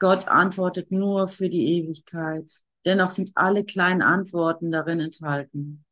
Gott 0.00 0.26
antwortet 0.26 0.90
nur 0.90 1.28
für 1.28 1.48
die 1.48 1.72
Ewigkeit. 1.72 2.50
Dennoch 2.84 3.10
sind 3.10 3.30
alle 3.36 3.64
kleinen 3.64 4.02
Antworten 4.02 4.72
darin 4.72 4.98
enthalten. 4.98 5.84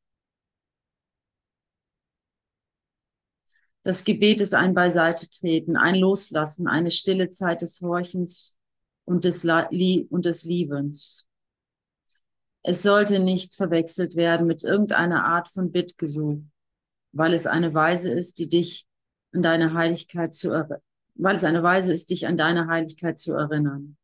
Das 3.84 4.02
Gebet 4.02 4.40
ist 4.40 4.54
ein 4.54 4.74
Beiseitetreten, 4.74 5.76
ein 5.76 5.94
Loslassen, 5.94 6.66
eine 6.66 6.90
stille 6.90 7.30
Zeit 7.30 7.62
des 7.62 7.80
Horchens 7.80 8.55
und 9.06 9.24
des, 9.24 9.44
und 9.44 10.24
des 10.26 10.44
Liebens. 10.44 11.26
Es 12.62 12.82
sollte 12.82 13.20
nicht 13.20 13.54
verwechselt 13.54 14.16
werden 14.16 14.46
mit 14.46 14.64
irgendeiner 14.64 15.24
Art 15.24 15.48
von 15.48 15.72
Bittgesuch, 15.72 16.40
weil 17.12 17.32
es 17.32 17.46
eine 17.46 17.72
Weise 17.72 18.10
ist, 18.10 18.38
die 18.38 18.48
dich 18.48 18.86
an 19.32 19.42
deine 19.42 19.72
Heiligkeit 19.72 20.34
zu, 20.34 20.50
weil 21.14 21.34
es 21.34 21.44
eine 21.44 21.62
Weise 21.62 21.92
ist, 21.92 22.10
dich 22.10 22.26
an 22.26 22.36
deine 22.36 22.66
Heiligkeit 22.66 23.18
zu 23.18 23.34
erinnern. 23.34 23.96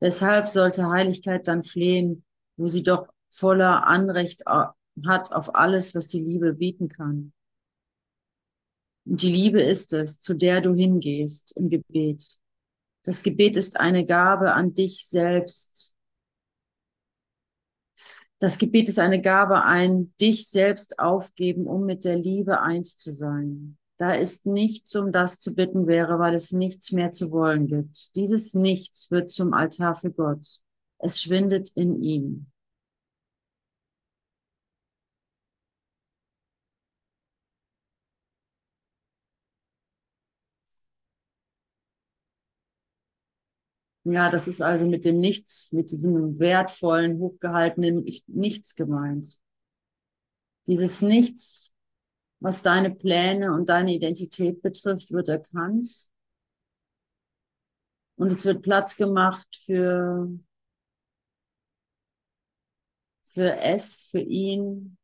Weshalb 0.00 0.48
sollte 0.48 0.90
Heiligkeit 0.90 1.46
dann 1.46 1.62
flehen, 1.62 2.24
wo 2.56 2.68
sie 2.68 2.82
doch 2.82 3.08
voller 3.30 3.86
Anrecht 3.86 4.42
hat 4.46 5.32
auf 5.32 5.54
alles, 5.54 5.94
was 5.94 6.08
die 6.08 6.20
Liebe 6.20 6.54
bieten 6.54 6.88
kann? 6.88 7.32
Und 9.04 9.22
die 9.22 9.30
Liebe 9.30 9.62
ist 9.62 9.92
es, 9.92 10.18
zu 10.18 10.34
der 10.34 10.60
du 10.60 10.74
hingehst 10.74 11.56
im 11.56 11.68
Gebet. 11.68 12.40
Das 13.06 13.22
Gebet 13.22 13.54
ist 13.56 13.78
eine 13.78 14.04
Gabe 14.04 14.52
an 14.52 14.74
dich 14.74 15.06
selbst. 15.06 15.94
Das 18.40 18.58
Gebet 18.58 18.88
ist 18.88 18.98
eine 18.98 19.20
Gabe, 19.20 19.62
ein 19.62 20.12
dich 20.20 20.48
selbst 20.48 20.98
aufgeben, 20.98 21.68
um 21.68 21.86
mit 21.86 22.04
der 22.04 22.16
Liebe 22.16 22.60
eins 22.60 22.98
zu 22.98 23.12
sein. 23.12 23.78
Da 23.96 24.12
ist 24.12 24.44
nichts, 24.44 24.94
um 24.96 25.12
das 25.12 25.38
zu 25.38 25.54
bitten 25.54 25.86
wäre, 25.86 26.18
weil 26.18 26.34
es 26.34 26.50
nichts 26.50 26.90
mehr 26.90 27.12
zu 27.12 27.30
wollen 27.30 27.68
gibt. 27.68 28.16
Dieses 28.16 28.54
Nichts 28.54 29.12
wird 29.12 29.30
zum 29.30 29.54
Altar 29.54 29.94
für 29.94 30.10
Gott. 30.10 30.44
Es 30.98 31.22
schwindet 31.22 31.70
in 31.76 32.02
ihm. 32.02 32.46
Ja, 44.08 44.30
das 44.30 44.46
ist 44.46 44.62
also 44.62 44.86
mit 44.86 45.04
dem 45.04 45.18
Nichts, 45.18 45.72
mit 45.72 45.90
diesem 45.90 46.38
wertvollen, 46.38 47.18
hochgehaltenen 47.18 48.04
Nichts 48.28 48.76
gemeint. 48.76 49.40
Dieses 50.66 51.02
Nichts 51.02 51.76
was 52.40 52.62
deine 52.62 52.94
Pläne 52.94 53.52
und 53.52 53.68
deine 53.68 53.94
Identität 53.94 54.62
betrifft, 54.62 55.10
wird 55.10 55.28
erkannt. 55.28 56.08
Und 58.16 58.32
es 58.32 58.44
wird 58.44 58.62
Platz 58.62 58.96
gemacht 58.96 59.48
für, 59.64 60.28
für 63.24 63.56
es, 63.58 64.04
für 64.04 64.20
ihn, 64.20 64.96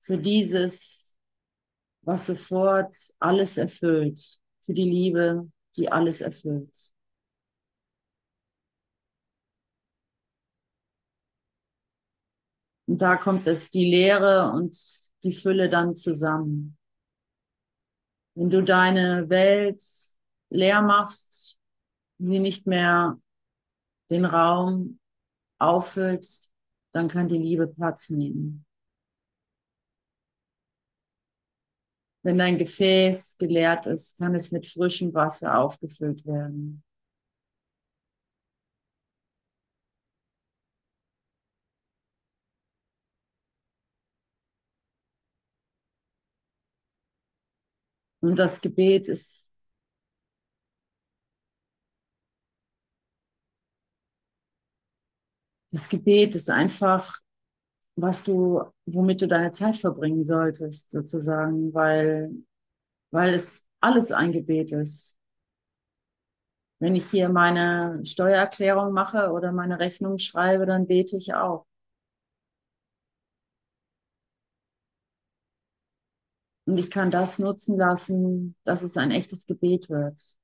für 0.00 0.18
dieses, 0.18 1.16
was 2.02 2.26
sofort 2.26 2.94
alles 3.18 3.56
erfüllt, 3.56 4.38
für 4.60 4.74
die 4.74 4.84
Liebe, 4.84 5.50
die 5.76 5.90
alles 5.90 6.20
erfüllt. 6.20 6.92
Und 12.86 13.02
da 13.02 13.16
kommt 13.16 13.46
es 13.46 13.70
die 13.70 13.84
Leere 13.84 14.52
und 14.52 14.76
die 15.24 15.32
Fülle 15.32 15.68
dann 15.68 15.94
zusammen. 15.94 16.78
Wenn 18.34 18.50
du 18.50 18.62
deine 18.62 19.28
Welt 19.28 19.82
leer 20.50 20.82
machst, 20.82 21.58
sie 22.18 22.38
nicht 22.38 22.66
mehr 22.66 23.18
den 24.10 24.26
Raum 24.26 25.00
auffüllt, 25.58 26.26
dann 26.92 27.08
kann 27.08 27.28
die 27.28 27.38
Liebe 27.38 27.68
Platz 27.68 28.10
nehmen. 28.10 28.65
Wenn 32.26 32.38
dein 32.38 32.58
Gefäß 32.58 33.38
geleert 33.38 33.86
ist, 33.86 34.18
kann 34.18 34.34
es 34.34 34.50
mit 34.50 34.66
frischem 34.66 35.14
Wasser 35.14 35.60
aufgefüllt 35.60 36.26
werden. 36.26 36.82
Und 48.20 48.36
das 48.36 48.60
Gebet 48.60 49.06
ist 49.06 49.52
das 55.70 55.88
Gebet 55.88 56.34
ist 56.34 56.50
einfach, 56.50 57.20
was 57.96 58.22
du, 58.24 58.62
womit 58.86 59.22
du 59.22 59.28
deine 59.28 59.52
Zeit 59.52 59.76
verbringen 59.76 60.22
solltest, 60.22 60.90
sozusagen, 60.90 61.72
weil, 61.74 62.30
weil 63.12 63.34
es 63.34 63.68
alles 63.80 64.12
ein 64.12 64.32
Gebet 64.32 64.72
ist. 64.72 65.18
Wenn 66.78 66.94
ich 66.94 67.10
hier 67.10 67.28
meine 67.28 68.00
Steuererklärung 68.06 68.92
mache 68.94 69.30
oder 69.30 69.52
meine 69.52 69.78
Rechnung 69.78 70.16
schreibe, 70.18 70.64
dann 70.64 70.86
bete 70.86 71.16
ich 71.18 71.34
auch. 71.34 71.66
Und 76.66 76.78
ich 76.78 76.90
kann 76.90 77.10
das 77.10 77.38
nutzen 77.38 77.76
lassen, 77.78 78.56
dass 78.64 78.82
es 78.82 78.96
ein 78.96 79.10
echtes 79.10 79.46
Gebet 79.46 79.88
wird. 79.90 80.36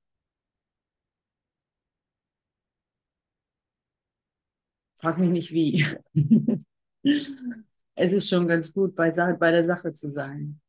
Frag 4.95 5.19
mich 5.19 5.29
nicht 5.29 5.51
wie. 5.51 5.85
es 7.03 8.13
ist 8.13 8.29
schon 8.29 8.47
ganz 8.47 8.73
gut, 8.73 8.95
bei, 8.95 9.11
bei 9.11 9.51
der 9.51 9.63
Sache 9.63 9.91
zu 9.91 10.09
sein. 10.09 10.59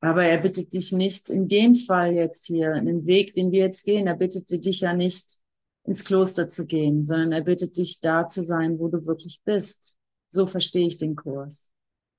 Aber 0.00 0.24
er 0.24 0.38
bittet 0.38 0.72
dich 0.72 0.92
nicht, 0.92 1.30
in 1.30 1.48
dem 1.48 1.74
Fall 1.74 2.12
jetzt 2.12 2.46
hier, 2.46 2.74
in 2.74 2.86
dem 2.86 3.06
Weg, 3.06 3.34
den 3.34 3.52
wir 3.52 3.60
jetzt 3.60 3.84
gehen, 3.84 4.08
er 4.08 4.16
bittet 4.16 4.50
dich 4.64 4.80
ja 4.80 4.94
nicht, 4.94 5.38
ins 5.84 6.04
Kloster 6.04 6.48
zu 6.48 6.66
gehen, 6.66 7.04
sondern 7.04 7.32
er 7.32 7.42
bittet 7.42 7.76
dich, 7.76 8.00
da 8.00 8.26
zu 8.26 8.42
sein, 8.42 8.78
wo 8.78 8.88
du 8.88 9.06
wirklich 9.06 9.42
bist. 9.44 9.96
So 10.28 10.46
verstehe 10.46 10.86
ich 10.86 10.96
den 10.96 11.16
Kurs. 11.16 11.72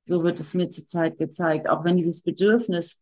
So 0.04 0.24
wird 0.24 0.40
es 0.40 0.54
mir 0.54 0.70
zurzeit 0.70 1.18
gezeigt. 1.18 1.70
Auch 1.70 1.84
wenn 1.84 1.96
dieses 1.96 2.22
Bedürfnis, 2.22 3.02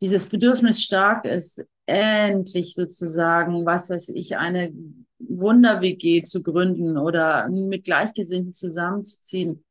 dieses 0.00 0.26
Bedürfnis 0.26 0.82
stark 0.82 1.26
ist, 1.26 1.64
endlich 1.90 2.74
sozusagen, 2.74 3.66
was 3.66 3.90
weiß 3.90 4.10
ich, 4.10 4.36
eine 4.36 4.72
Wunder-WG 5.18 6.22
zu 6.22 6.42
gründen 6.42 6.96
oder 6.96 7.48
mit 7.48 7.84
Gleichgesinnten 7.84 8.52
zusammenzuziehen. 8.52 9.64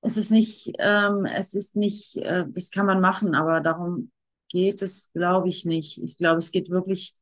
Es 0.00 0.16
ist 0.16 0.30
nicht, 0.30 0.72
ähm, 0.78 1.24
es 1.24 1.54
ist 1.54 1.76
nicht, 1.76 2.16
äh, 2.18 2.44
das 2.48 2.70
kann 2.70 2.86
man 2.86 3.00
machen, 3.00 3.34
aber 3.34 3.60
darum 3.60 4.10
geht 4.48 4.82
es, 4.82 5.10
glaube 5.12 5.48
ich, 5.48 5.64
nicht. 5.64 6.02
Ich 6.02 6.16
glaube, 6.16 6.38
es 6.38 6.52
geht 6.52 6.70
wirklich 6.70 7.14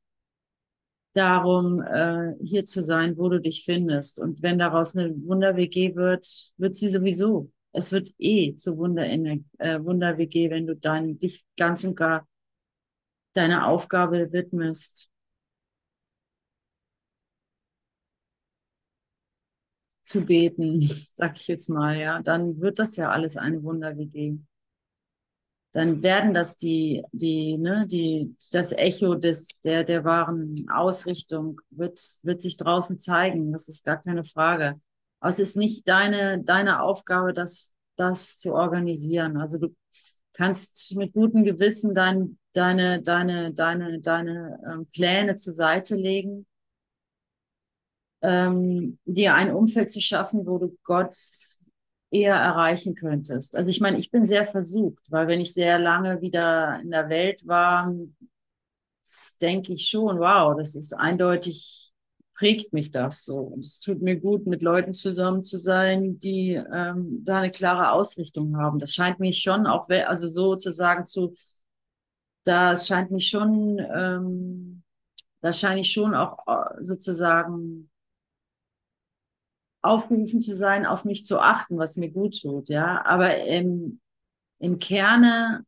darum, 1.14 1.80
äh, 1.82 2.34
hier 2.42 2.64
zu 2.64 2.82
sein, 2.82 3.16
wo 3.16 3.28
du 3.28 3.40
dich 3.40 3.64
findest. 3.64 4.20
Und 4.20 4.42
wenn 4.42 4.58
daraus 4.58 4.96
eine 4.96 5.14
Wunder-WG 5.24 5.94
wird, 5.94 6.52
wird 6.56 6.74
sie 6.74 6.88
sowieso 6.90 7.50
es 7.72 7.92
wird 7.92 8.10
eh 8.18 8.54
zu 8.54 8.76
Wunder 8.76 9.06
in 9.06 9.48
äh, 9.58 9.82
Wunder 9.82 10.16
wenn 10.18 10.66
du 10.66 10.76
dann 10.76 11.18
dich 11.18 11.44
ganz 11.56 11.84
und 11.84 11.96
gar 11.96 12.26
deiner 13.34 13.66
Aufgabe 13.68 14.32
widmest. 14.32 15.10
Zu 20.02 20.24
beten, 20.24 20.78
sag 21.14 21.36
ich 21.36 21.48
jetzt 21.48 21.68
mal, 21.68 21.96
ja, 21.98 22.20
dann 22.22 22.60
wird 22.60 22.78
das 22.78 22.94
ja 22.96 23.10
alles 23.10 23.36
eine 23.36 23.62
Wunder 23.64 23.96
WG. 23.96 24.38
Dann 25.72 26.02
werden 26.02 26.34
das 26.34 26.58
die, 26.58 27.02
die, 27.12 27.56
ne, 27.56 27.86
die, 27.86 28.36
das 28.52 28.72
Echo 28.72 29.14
des, 29.14 29.48
der, 29.64 29.84
der 29.84 30.04
wahren 30.04 30.66
Ausrichtung 30.70 31.60
wird, 31.70 31.98
wird 32.22 32.42
sich 32.42 32.58
draußen 32.58 32.98
zeigen. 32.98 33.52
Das 33.52 33.68
ist 33.68 33.84
gar 33.84 34.00
keine 34.00 34.24
Frage. 34.24 34.78
Aber 35.20 35.30
es 35.30 35.38
ist 35.38 35.56
nicht 35.56 35.88
deine, 35.88 36.42
deine 36.44 36.82
Aufgabe, 36.82 37.32
das, 37.32 37.72
das 37.96 38.36
zu 38.36 38.52
organisieren. 38.54 39.38
Also 39.38 39.58
du 39.58 39.74
kannst 40.34 40.94
mit 40.96 41.14
gutem 41.14 41.42
Gewissen 41.44 41.94
dein, 41.94 42.38
deine, 42.52 43.02
deine, 43.02 43.52
deine, 43.52 44.00
deine 44.00 44.60
ähm, 44.70 44.86
Pläne 44.92 45.36
zur 45.36 45.52
Seite 45.52 45.94
legen 45.94 46.46
ähm, 48.22 48.98
dir 49.04 49.34
ein 49.34 49.52
Umfeld 49.52 49.90
zu 49.90 50.00
schaffen, 50.00 50.46
wo 50.46 50.58
du 50.58 50.78
Gott 50.84 51.16
eher 52.10 52.34
erreichen 52.36 52.94
könntest. 52.94 53.56
Also 53.56 53.70
ich 53.70 53.80
meine, 53.80 53.98
ich 53.98 54.10
bin 54.10 54.26
sehr 54.26 54.46
versucht, 54.46 55.10
weil 55.10 55.28
wenn 55.28 55.40
ich 55.40 55.52
sehr 55.52 55.78
lange 55.78 56.20
wieder 56.20 56.80
in 56.80 56.90
der 56.90 57.08
Welt 57.08 57.46
war, 57.46 57.92
denke 59.40 59.72
ich 59.72 59.88
schon, 59.88 60.20
wow, 60.20 60.54
das 60.56 60.74
ist 60.74 60.92
eindeutig, 60.92 61.92
prägt 62.34 62.72
mich 62.72 62.90
das 62.90 63.24
so. 63.24 63.38
Und 63.38 63.64
es 63.64 63.80
tut 63.80 64.02
mir 64.02 64.16
gut, 64.20 64.46
mit 64.46 64.62
Leuten 64.62 64.94
zusammen 64.94 65.42
zu 65.42 65.58
sein, 65.58 66.18
die 66.18 66.52
ähm, 66.52 67.22
da 67.24 67.38
eine 67.38 67.50
klare 67.50 67.92
Ausrichtung 67.92 68.56
haben. 68.56 68.78
Das 68.78 68.94
scheint 68.94 69.18
mich 69.18 69.40
schon 69.40 69.66
auch, 69.66 69.88
also 69.88 70.28
sozusagen 70.28 71.06
zu, 71.06 71.34
das 72.44 72.86
scheint 72.86 73.10
mich 73.10 73.28
schon, 73.28 73.78
ähm, 73.78 74.82
da 75.40 75.52
scheine 75.52 75.80
ich 75.80 75.92
schon 75.92 76.14
auch 76.14 76.46
äh, 76.46 76.82
sozusagen 76.82 77.90
aufgerufen 79.82 80.40
zu 80.40 80.54
sein, 80.54 80.86
auf 80.86 81.04
mich 81.04 81.24
zu 81.24 81.40
achten, 81.40 81.76
was 81.78 81.96
mir 81.96 82.10
gut 82.10 82.40
tut, 82.40 82.68
ja. 82.68 83.04
Aber 83.04 83.36
im, 83.38 84.00
im 84.58 84.78
Kerne 84.78 85.64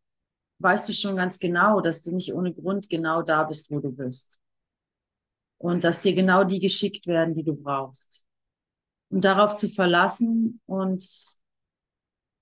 weißt 0.59 0.89
du 0.89 0.95
schon 0.95 1.16
ganz 1.16 1.39
genau, 1.39 1.81
dass 1.81 2.03
du 2.03 2.14
nicht 2.14 2.33
ohne 2.33 2.55
Grund 2.55 2.89
genau 2.89 3.22
da 3.22 3.45
bist, 3.45 3.70
wo 3.70 3.81
du 3.81 3.91
bist. 3.91 4.41
Und 5.59 5.85
dass 5.85 6.03
dir 6.03 6.14
genau 6.14 6.45
die 6.45 6.61
geschickt 6.61 7.07
werden, 7.07 7.35
die 7.35 7.43
du 7.43 7.55
brauchst. 7.55 8.25
Und 9.11 9.25
darauf 9.25 9.57
zu 9.57 9.68
verlassen 9.68 10.61
und 10.66 11.05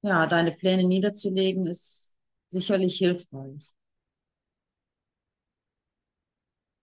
ja, 0.02 0.26
deine 0.26 0.52
Pläne 0.52 0.84
niederzulegen, 0.84 1.66
ist 1.66 2.16
sicherlich 2.48 2.96
hilfreich. 2.96 3.74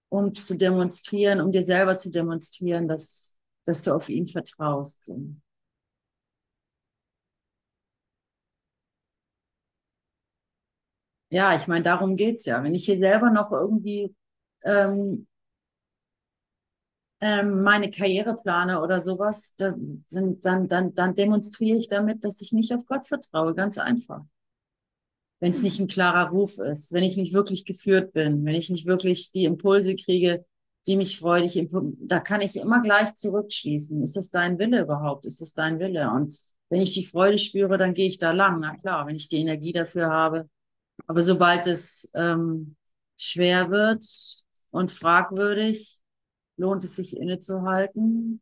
Um 0.10 0.34
zu 0.36 0.58
demonstrieren, 0.58 1.42
um 1.42 1.52
dir 1.52 1.64
selber 1.64 1.98
zu 1.98 2.12
demonstrieren, 2.12 2.88
dass 2.88 3.40
dass 3.66 3.84
du 3.84 3.94
auf 3.94 4.10
ihn 4.10 4.26
vertraust. 4.28 5.12
Ja, 11.30 11.56
ich 11.56 11.68
meine, 11.68 11.84
darum 11.84 12.16
geht's 12.16 12.46
ja. 12.46 12.64
Wenn 12.64 12.74
ich 12.76 12.86
hier 12.86 12.98
selber 13.00 13.30
noch 13.30 13.52
irgendwie 13.52 14.16
ähm, 14.64 15.28
ähm, 17.22 17.64
meine 17.64 17.92
Karriere 17.92 18.38
plane 18.38 18.82
oder 18.82 19.02
sowas, 19.02 19.54
dann, 19.58 20.06
dann, 20.10 20.68
dann, 20.68 20.94
dann 20.94 21.14
demonstriere 21.16 21.78
ich 21.78 21.88
damit, 21.90 22.24
dass 22.24 22.42
ich 22.42 22.52
nicht 22.54 22.74
auf 22.74 22.86
Gott 22.86 23.06
vertraue, 23.08 23.54
ganz 23.56 23.78
einfach. 23.78 24.22
Wenn 25.40 25.52
es 25.52 25.64
nicht 25.64 25.80
ein 25.80 25.88
klarer 25.88 26.32
Ruf 26.32 26.58
ist, 26.58 26.92
wenn 26.94 27.04
ich 27.04 27.16
nicht 27.16 27.34
wirklich 27.34 27.66
geführt 27.66 28.14
bin, 28.14 28.44
wenn 28.46 28.56
ich 28.56 28.70
nicht 28.70 28.86
wirklich 28.86 29.32
die 29.32 29.46
Impulse 29.46 29.96
kriege, 29.96 30.46
die 30.86 30.98
mich 30.98 31.20
freudig, 31.20 31.70
da 31.72 32.20
kann 32.20 32.42
ich 32.42 32.56
immer 32.56 32.82
gleich 32.82 33.16
zurückschließen. 33.16 34.02
Ist 34.02 34.16
das 34.16 34.32
dein 34.32 34.60
Wille 34.60 34.82
überhaupt? 34.82 35.26
Ist 35.26 35.42
das 35.42 35.54
dein 35.54 35.80
Wille? 35.80 36.10
Und 36.12 36.38
wenn 36.70 36.82
ich 36.82 36.94
die 36.94 37.06
Freude 37.06 37.38
spüre, 37.38 37.78
dann 37.78 37.94
gehe 37.94 38.08
ich 38.08 38.18
da 38.18 38.32
lang. 38.32 38.60
Na 38.60 38.76
klar, 38.76 39.08
wenn 39.08 39.16
ich 39.16 39.28
die 39.28 39.38
Energie 39.38 39.74
dafür 39.74 40.10
habe. 40.10 40.50
Aber 41.08 41.22
sobald 41.22 41.68
es 41.68 42.10
ähm, 42.14 42.76
schwer 43.18 43.70
wird 43.70 44.06
und 44.72 44.92
fragwürdig, 44.92 46.00
lohnt 46.58 46.84
es 46.84 46.96
sich 46.96 47.16
innezuhalten 47.18 48.42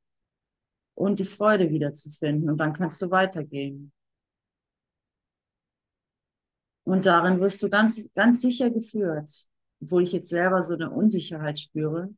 und 0.95 1.19
die 1.19 1.25
Freude 1.25 1.69
wiederzufinden. 1.69 2.49
Und 2.49 2.57
dann 2.57 2.73
kannst 2.73 3.01
du 3.01 3.11
weitergehen. 3.11 3.91
Und 6.87 7.05
darin 7.05 7.39
wirst 7.41 7.61
du 7.63 7.69
ganz, 7.69 8.09
ganz 8.15 8.41
sicher 8.41 8.69
geführt, 8.69 9.47
obwohl 9.81 10.03
ich 10.03 10.11
jetzt 10.13 10.29
selber 10.29 10.61
so 10.61 10.73
eine 10.73 10.89
Unsicherheit 10.89 11.59
spüre. 11.59 12.09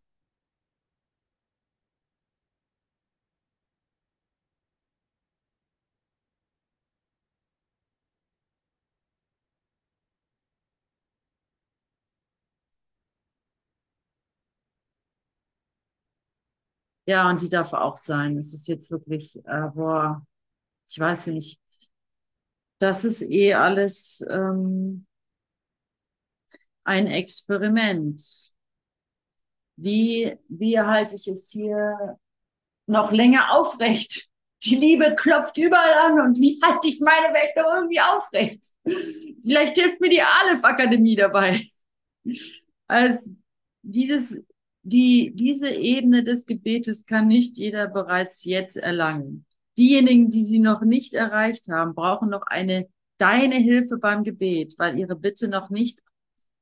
Ja, 17.06 17.30
und 17.30 17.42
die 17.42 17.50
darf 17.50 17.74
auch 17.74 17.96
sein. 17.96 18.38
Es 18.38 18.54
ist 18.54 18.68
jetzt 18.68 18.92
wirklich, 18.92 19.36
äh, 19.46 19.68
boah, 19.74 20.26
ich 20.90 21.00
weiß 21.00 21.28
nicht. 21.28 21.60
Das 22.80 23.04
ist 23.04 23.22
eh 23.22 23.54
alles 23.54 24.26
ähm, 24.30 25.06
ein 26.84 27.08
Experiment. 27.08 28.22
Wie, 29.76 30.38
wie 30.48 30.80
halte 30.80 31.16
ich 31.16 31.28
es 31.28 31.50
hier 31.50 32.18
noch 32.86 33.12
länger 33.12 33.54
aufrecht? 33.54 34.30
Die 34.64 34.76
Liebe 34.76 35.16
klopft 35.16 35.58
überall 35.58 36.12
an 36.12 36.20
und 36.20 36.38
wie 36.38 36.60
halte 36.62 36.90
ich 36.90 37.00
meine 37.00 37.34
Welt 37.34 37.56
noch 37.56 37.76
irgendwie 37.76 38.02
aufrecht? 38.02 38.66
Vielleicht 39.42 39.78
hilft 39.78 40.02
mir 40.02 40.10
die 40.10 40.22
Aleph 40.22 40.64
Akademie 40.64 41.16
dabei. 41.16 41.66
Also 42.88 43.30
dieses 43.82 44.44
die, 44.84 45.32
diese 45.36 45.70
Ebene 45.70 46.24
des 46.24 46.46
Gebetes 46.46 47.06
kann 47.06 47.28
nicht 47.28 47.58
jeder 47.58 47.88
bereits 47.88 48.44
jetzt 48.44 48.78
erlangen. 48.78 49.46
Diejenigen, 49.80 50.30
die 50.30 50.44
sie 50.44 50.60
noch 50.60 50.82
nicht 50.82 51.14
erreicht 51.14 51.70
haben, 51.70 51.96
brauchen 51.96 52.30
noch 52.30 52.44
eine 52.44 52.90
deine 53.18 53.56
Hilfe 53.56 53.98
beim 53.98 54.24
Gebet, 54.24 54.76
weil 54.78 55.00
ihre 55.00 55.16
Bitte 55.16 55.48
noch 55.48 55.70
nicht 55.70 56.02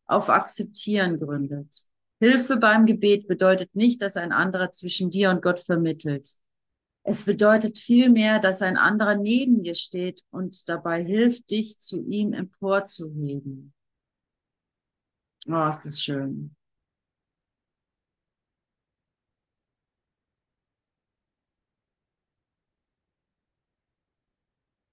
auf 0.05 0.30
Akzeptieren 0.30 1.20
gründet. 1.20 1.84
Hilfe 2.20 2.57
beim 2.57 2.86
Gebet 2.86 3.28
bedeutet 3.28 3.76
nicht, 3.76 4.03
dass 4.03 4.18
ein 4.18 4.32
anderer 4.32 4.72
zwischen 4.72 5.09
dir 5.09 5.32
und 5.32 5.41
Gott 5.41 5.59
vermittelt. 5.59 6.30
Es 7.01 7.26
bedeutet 7.26 7.78
vielmehr, 7.80 8.39
dass 8.39 8.61
ein 8.61 8.78
anderer 8.78 9.15
neben 9.15 9.63
dir 9.63 9.76
steht 9.76 10.24
und 10.30 10.70
dabei 10.70 11.03
hilft, 11.03 11.49
dich 11.49 11.80
zu 11.80 12.03
ihm 12.03 12.34
emporzuheben. 12.34 13.74
Oh, 15.47 15.68
ist 15.70 15.86
das 15.86 16.01
schön. 16.01 16.56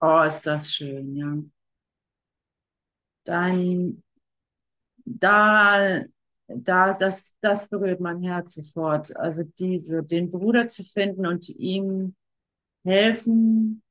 Oh, 0.06 0.22
ist 0.22 0.42
das 0.42 0.74
schön, 0.74 1.16
ja. 1.16 1.34
Dann, 3.24 4.02
da, 5.06 6.02
da, 6.46 6.92
das, 6.92 7.38
das 7.40 7.70
berührt 7.70 8.00
mein 8.00 8.20
Herz 8.20 8.52
sofort. 8.52 9.16
Also 9.16 9.44
diese, 9.58 10.02
den 10.02 10.30
Bruder 10.30 10.66
zu 10.66 10.84
finden 10.84 11.26
und 11.26 11.48
ihm 11.48 12.14
helfen, 12.84 13.82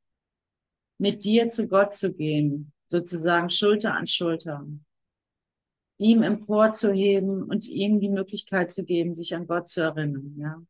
mit 1.00 1.24
dir 1.24 1.50
zu 1.50 1.68
Gott 1.68 1.96
zu 1.96 2.14
gehen, 2.14 2.72
sozusagen 2.90 3.50
Schulter 3.50 3.96
an 3.96 4.06
Schulter. 4.06 4.68
Ihm 5.98 6.22
emporzuheben 6.22 7.42
und 7.42 7.68
ihm 7.68 8.00
die 8.00 8.10
Möglichkeit 8.10 8.72
zu 8.72 8.86
geben, 8.86 9.16
sich 9.16 9.36
an 9.36 9.48
Gott 9.48 9.68
zu 9.68 9.82
erinnern, 9.82 10.36
ja 10.38 10.62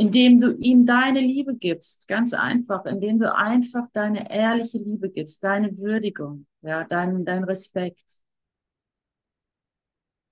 indem 0.00 0.40
du 0.40 0.56
ihm 0.56 0.86
deine 0.86 1.20
Liebe 1.20 1.54
gibst, 1.54 2.08
ganz 2.08 2.32
einfach, 2.32 2.86
indem 2.86 3.18
du 3.18 3.34
einfach 3.34 3.84
deine 3.92 4.30
ehrliche 4.30 4.78
Liebe 4.78 5.10
gibst, 5.10 5.44
deine 5.44 5.76
Würdigung, 5.76 6.46
ja, 6.62 6.84
dein, 6.84 7.26
dein 7.26 7.44
Respekt. 7.44 8.22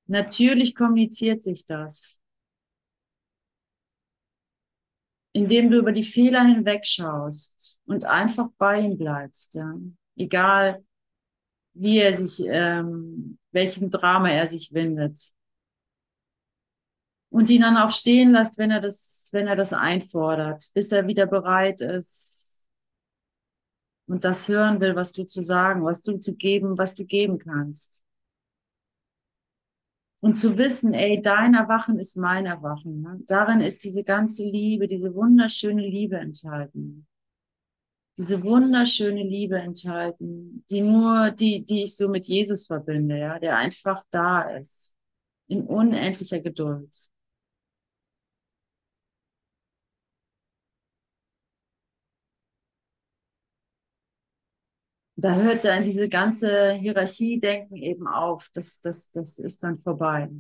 Natürlich 0.07 0.75
kommuniziert 0.75 1.43
sich 1.43 1.67
das. 1.67 2.23
Indem 5.35 5.71
du 5.71 5.77
über 5.77 5.93
die 5.93 6.03
Fehler 6.03 6.45
hinwegschaust 6.47 7.79
und 7.85 8.07
einfach 8.07 8.49
bei 8.57 8.81
ihm 8.81 8.97
bleibst, 8.97 9.53
ja. 9.53 9.75
Egal, 10.17 10.83
wie 11.75 11.99
er 11.99 12.15
sich, 12.15 12.43
ähm, 12.49 13.39
welchen 13.53 13.91
Drama 13.91 14.31
er 14.31 14.47
sich 14.47 14.73
windet 14.73 15.35
und 17.31 17.51
ihn 17.51 17.63
dann 17.63 17.77
auch 17.77 17.91
stehen 17.91 18.33
lässt, 18.33 18.59
wenn 18.59 18.71
er 18.71 18.81
das, 18.81 19.29
wenn 19.33 19.47
er 19.47 19.57
das 19.57 19.73
einfordert, 19.73 20.71
bis 20.75 20.93
er 20.93 21.07
wieder 21.07 21.27
bereit 21.27 21.81
ist 21.81 22.39
und 24.09 24.25
das 24.25 24.49
hören 24.49 24.81
will, 24.81 24.97
was 24.97 25.13
du 25.13 25.25
zu 25.25 25.43
sagen, 25.43 25.85
was 25.85 26.03
du 26.03 26.19
zu 26.19 26.35
geben, 26.35 26.79
was 26.79 26.95
du 26.95 27.05
geben 27.05 27.39
kannst. 27.39 28.05
Und 30.21 30.35
zu 30.35 30.59
wissen, 30.59 30.95
ey, 30.95 31.21
dein 31.23 31.55
Erwachen 31.55 31.99
ist 31.99 32.17
mein 32.17 32.47
Erwachen. 32.47 33.03
Ne? 33.03 33.21
Darin 33.27 33.61
ist 33.61 33.85
diese 33.85 34.03
ganze 34.03 34.43
Liebe, 34.43 34.89
diese 34.89 35.15
wunderschöne 35.15 35.83
Liebe 35.83 36.17
enthalten. 36.17 37.07
Diese 38.17 38.43
wunderschöne 38.43 39.23
Liebe 39.23 39.61
enthalten, 39.61 40.65
die 40.71 40.81
nur, 40.81 41.31
die, 41.31 41.65
die 41.65 41.85
ich 41.85 41.95
so 41.95 42.09
mit 42.09 42.27
Jesus 42.27 42.67
verbinde, 42.67 43.17
ja, 43.17 43.39
der 43.39 43.59
einfach 43.59 44.03
da 44.11 44.57
ist. 44.57 44.97
In 45.47 45.67
unendlicher 45.67 46.41
Geduld. 46.41 46.91
Da 55.21 55.35
hört 55.35 55.65
dann 55.65 55.85
diese 55.85 56.09
ganze 56.09 56.73
Hierarchie-Denken 56.73 57.77
eben 57.77 58.07
auf. 58.07 58.49
Das, 58.55 58.81
das, 58.81 59.11
das 59.11 59.39
ist 59.39 59.65
dann 59.65 59.81
vorbei. 59.81 60.31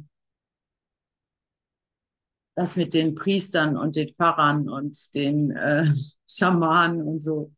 das 2.58 2.74
mit 2.74 2.92
den 2.92 3.14
Priestern 3.14 3.76
und 3.76 3.94
den 3.94 4.12
Pfarrern 4.14 4.68
und 4.68 5.14
den 5.14 5.52
äh, 5.52 5.86
Schamanen 6.28 7.02
und 7.02 7.20
so. 7.20 7.52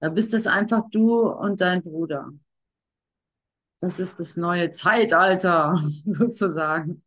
Da 0.00 0.08
bist 0.08 0.34
es 0.34 0.48
einfach 0.48 0.90
du 0.90 1.20
und 1.28 1.60
dein 1.60 1.84
Bruder. 1.84 2.30
Das 3.80 4.00
ist 4.00 4.18
das 4.18 4.36
neue 4.36 4.70
Zeitalter 4.70 5.80
sozusagen. 6.04 7.04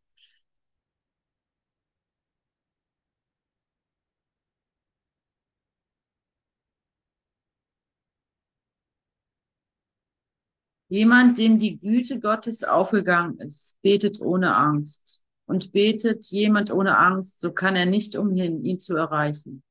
Jemand, 10.94 11.40
dem 11.40 11.58
die 11.58 11.80
Güte 11.80 12.20
Gottes 12.20 12.64
aufgegangen 12.64 13.40
ist, 13.40 13.82
betet 13.82 14.22
ohne 14.22 14.56
Angst. 14.56 15.26
Und 15.48 15.72
betet 15.72 16.26
jemand 16.26 16.72
ohne 16.72 17.00
Angst, 17.00 17.40
so 17.40 17.52
kann 17.52 17.76
er 17.76 17.88
nicht 17.88 18.16
umhin, 18.16 18.64
ihn 18.64 18.78
zu 18.78 18.96
erreichen. 18.96 19.64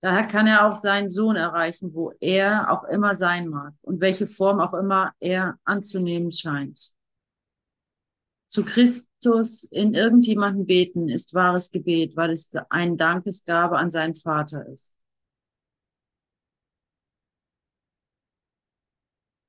Daher 0.00 0.26
kann 0.26 0.48
er 0.48 0.66
auch 0.66 0.74
seinen 0.74 1.08
Sohn 1.08 1.36
erreichen, 1.36 1.94
wo 1.94 2.12
er 2.18 2.72
auch 2.72 2.82
immer 2.88 3.14
sein 3.14 3.50
mag 3.50 3.74
und 3.82 4.00
welche 4.00 4.26
Form 4.26 4.58
auch 4.58 4.74
immer 4.74 5.12
er 5.20 5.60
anzunehmen 5.62 6.32
scheint. 6.32 6.90
Zu 8.48 8.64
Christus 8.64 9.62
in 9.62 9.94
irgendjemanden 9.94 10.66
beten 10.66 11.08
ist 11.08 11.34
wahres 11.34 11.70
Gebet, 11.70 12.16
weil 12.16 12.32
es 12.32 12.50
ein 12.68 12.96
Dankesgabe 12.96 13.78
an 13.78 13.90
seinen 13.90 14.16
Vater 14.16 14.66
ist. 14.66 14.96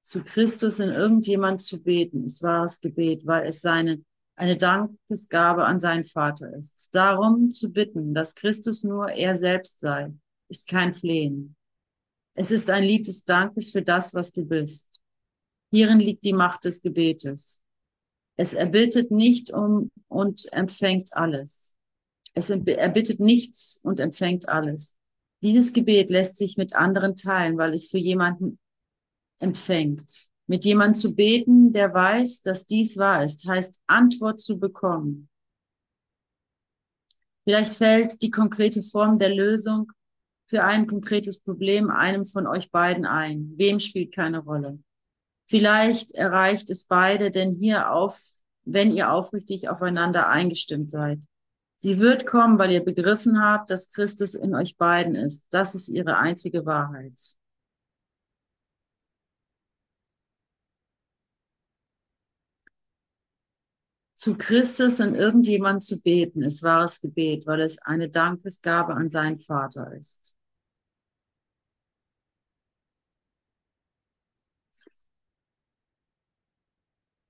Zu 0.04 0.24
Christus 0.24 0.80
in 0.80 0.89
irgendjemand 0.89 1.62
zu 1.62 1.82
beten, 1.82 2.26
ist 2.26 2.43
wahres 2.43 2.82
Gebet, 2.82 3.26
weil 3.26 3.47
es 3.47 3.62
seine, 3.62 4.04
eine 4.36 4.58
Dankesgabe 4.58 5.66
an 5.66 5.80
seinen 5.80 6.06
Vater 6.06 6.54
ist. 6.56 6.89
Darum 6.93 7.51
zu 7.51 7.72
bitten, 7.72 8.14
dass 8.14 8.36
Christus 8.36 8.84
nur 8.84 9.10
er 9.10 9.36
selbst 9.36 9.80
sei, 9.80 10.14
ist 10.49 10.68
kein 10.68 10.93
Flehen. 10.93 11.56
Es 12.36 12.51
ist 12.51 12.70
ein 12.70 12.84
Lied 12.84 13.08
des 13.08 13.26
Dankes 13.26 13.72
für 13.72 13.82
das, 13.82 14.14
was 14.14 14.34
du 14.34 14.43
bist. 14.45 15.01
Hierin 15.72 15.99
liegt 15.99 16.24
die 16.24 16.34
Macht 16.34 16.66
des 16.66 16.82
Gebetes. 16.82 17.64
Es 18.36 18.54
erbittet 18.54 19.10
nicht 19.10 19.54
um 19.54 19.89
und 20.08 20.51
empfängt 20.51 21.14
alles. 21.14 21.78
Es 22.34 22.49
erbittet 22.49 23.20
nichts 23.20 23.80
und 23.84 23.99
empfängt 23.99 24.49
alles. 24.49 24.97
Dieses 25.43 25.72
Gebet 25.72 26.10
lässt 26.10 26.38
sich 26.38 26.58
mit 26.58 26.76
anderen 26.76 27.16
teilen, 27.16 27.58
weil 27.58 27.74
es 27.74 27.89
für 27.89 27.99
jemanden 27.99 28.58
empfängt. 29.40 30.30
Mit 30.48 30.66
jemandem 30.66 30.96
zu 30.96 31.16
beten, 31.16 31.72
der 31.72 31.94
weiß, 31.94 32.42
dass 32.42 32.66
dies 32.66 32.98
wahr 32.98 33.24
ist, 33.24 33.48
heißt 33.48 33.82
Antwort 33.88 34.42
zu 34.42 34.60
bekommen. 34.60 35.30
Vielleicht 37.44 37.74
fällt 37.74 38.22
die 38.22 38.32
konkrete 38.32 38.84
Form 38.84 39.20
der 39.20 39.34
Lösung 39.34 39.92
für 40.48 40.64
ein 40.64 40.88
konkretes 40.88 41.40
Problem 41.40 41.90
einem 41.90 42.26
von 42.26 42.48
euch 42.48 42.72
beiden 42.72 43.06
ein. 43.06 43.54
Wem 43.56 43.80
spielt 43.80 44.14
keine 44.14 44.40
Rolle. 44.40 44.80
Vielleicht 45.46 46.12
erreicht 46.12 46.70
es 46.70 46.86
beide, 46.86 47.32
denn 47.32 47.56
hier 47.56 47.92
auf, 47.92 48.20
wenn 48.64 48.92
ihr 48.92 49.12
aufrichtig 49.12 49.70
aufeinander 49.70 50.30
eingestimmt 50.30 50.90
seid. 50.90 51.20
Sie 51.76 52.00
wird 52.00 52.26
kommen, 52.26 52.60
weil 52.60 52.72
ihr 52.72 52.84
begriffen 52.84 53.44
habt, 53.44 53.70
dass 53.70 53.92
Christus 53.92 54.36
in 54.36 54.56
euch 54.56 54.78
beiden 54.78 55.16
ist. 55.16 55.48
Das 55.50 55.76
ist 55.76 55.90
ihre 55.90 56.18
einzige 56.18 56.66
Wahrheit. 56.66 57.20
Zu 64.24 64.38
Christus 64.38 65.02
und 65.02 65.16
irgendjemand 65.16 65.84
zu 65.84 66.02
beten, 66.02 66.44
ist 66.44 66.64
wahres 66.64 67.02
Gebet, 67.02 67.46
weil 67.46 67.60
es 67.60 67.78
eine 67.80 68.08
Dankesgabe 68.10 68.94
an 68.94 69.10
seinen 69.10 69.42
Vater 69.42 69.94
ist. 69.94 70.38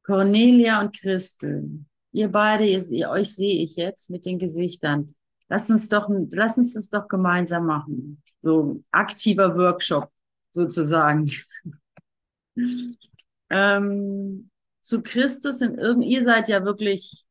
Cornelia 0.03 0.81
und 0.81 0.95
Christel, 0.95 1.83
ihr 2.11 2.31
beide, 2.31 2.65
ihr, 2.65 3.09
euch 3.09 3.33
sehe 3.33 3.63
ich 3.63 3.75
jetzt 3.75 4.11
mit 4.11 4.25
den 4.25 4.37
Gesichtern. 4.37 5.15
Lasst 5.49 5.71
uns 5.71 5.89
doch, 5.89 6.07
lasst 6.29 6.59
uns 6.59 6.75
das 6.75 6.89
doch 6.89 7.07
gemeinsam 7.07 7.65
machen. 7.65 8.21
So 8.39 8.83
aktiver 8.91 9.55
Workshop 9.57 10.11
sozusagen. 10.51 11.31
ähm, 13.49 14.51
zu 14.83 15.01
Christus 15.01 15.61
in 15.61 15.77
irgend, 15.77 16.05
ihr 16.05 16.23
seid 16.23 16.49
ja 16.49 16.63
wirklich, 16.65 17.25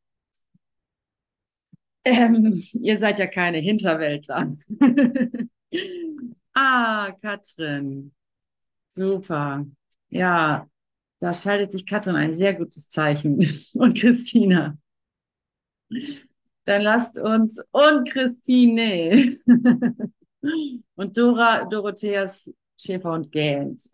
ähm, 2.05 2.61
ihr 2.73 2.99
seid 2.99 3.19
ja 3.19 3.27
keine 3.27 3.59
Hinterwäldler. 3.59 4.57
ah, 6.55 7.13
Katrin. 7.21 8.13
Super. 8.89 9.67
Ja, 10.09 10.67
da 11.21 11.35
schaltet 11.35 11.73
sich 11.73 11.87
Katrin 11.87 12.17
ein 12.17 12.33
sehr 12.33 12.55
gutes 12.55 12.89
Zeichen. 12.89 13.39
Und 13.75 13.95
Christina. 13.95 14.77
Dann 16.65 16.83
lasst 16.83 17.19
uns 17.19 17.61
und 17.73 18.09
Christine 18.09 19.37
und 20.95 21.19
Dora, 21.19 21.65
Dorotheas 21.65 22.51
Schäfer 22.79 23.13
und 23.13 23.31
Gähnt 23.31 23.91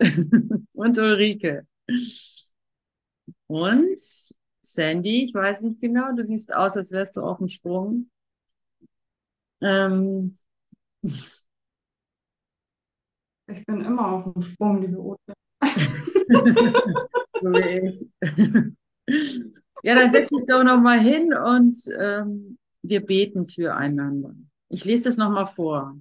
und 0.75 0.99
Ulrike. 0.99 1.67
Und 3.49 3.99
Sandy, 4.61 5.25
ich 5.25 5.35
weiß 5.35 5.63
nicht 5.63 5.81
genau, 5.81 6.15
du 6.15 6.25
siehst 6.25 6.55
aus, 6.55 6.77
als 6.77 6.93
wärst 6.93 7.17
du 7.17 7.23
auf 7.23 7.39
dem 7.39 7.49
Sprung. 7.49 8.11
Ähm. 9.61 10.37
Ich 13.51 13.65
bin 13.65 13.81
immer 13.81 14.13
auf 14.13 14.35
dem 14.35 14.43
Sprung, 14.43 14.83
liebe 14.83 14.99
Ute. 15.01 15.33
so 17.41 17.51
wie 17.51 17.89
ich. 17.89 18.07
Ja, 19.83 19.95
dann 19.95 20.13
setz 20.13 20.29
dich 20.31 20.45
doch 20.47 20.65
noch 20.65 20.81
mal 20.81 21.01
hin 21.01 21.33
und 21.33 21.79
ähm, 21.99 22.59
wir 22.83 23.05
beten 23.05 23.49
füreinander. 23.49 24.35
Ich 24.69 24.85
lese 24.85 25.05
das 25.05 25.17
noch 25.17 25.31
mal 25.31 25.47
vor. 25.47 25.97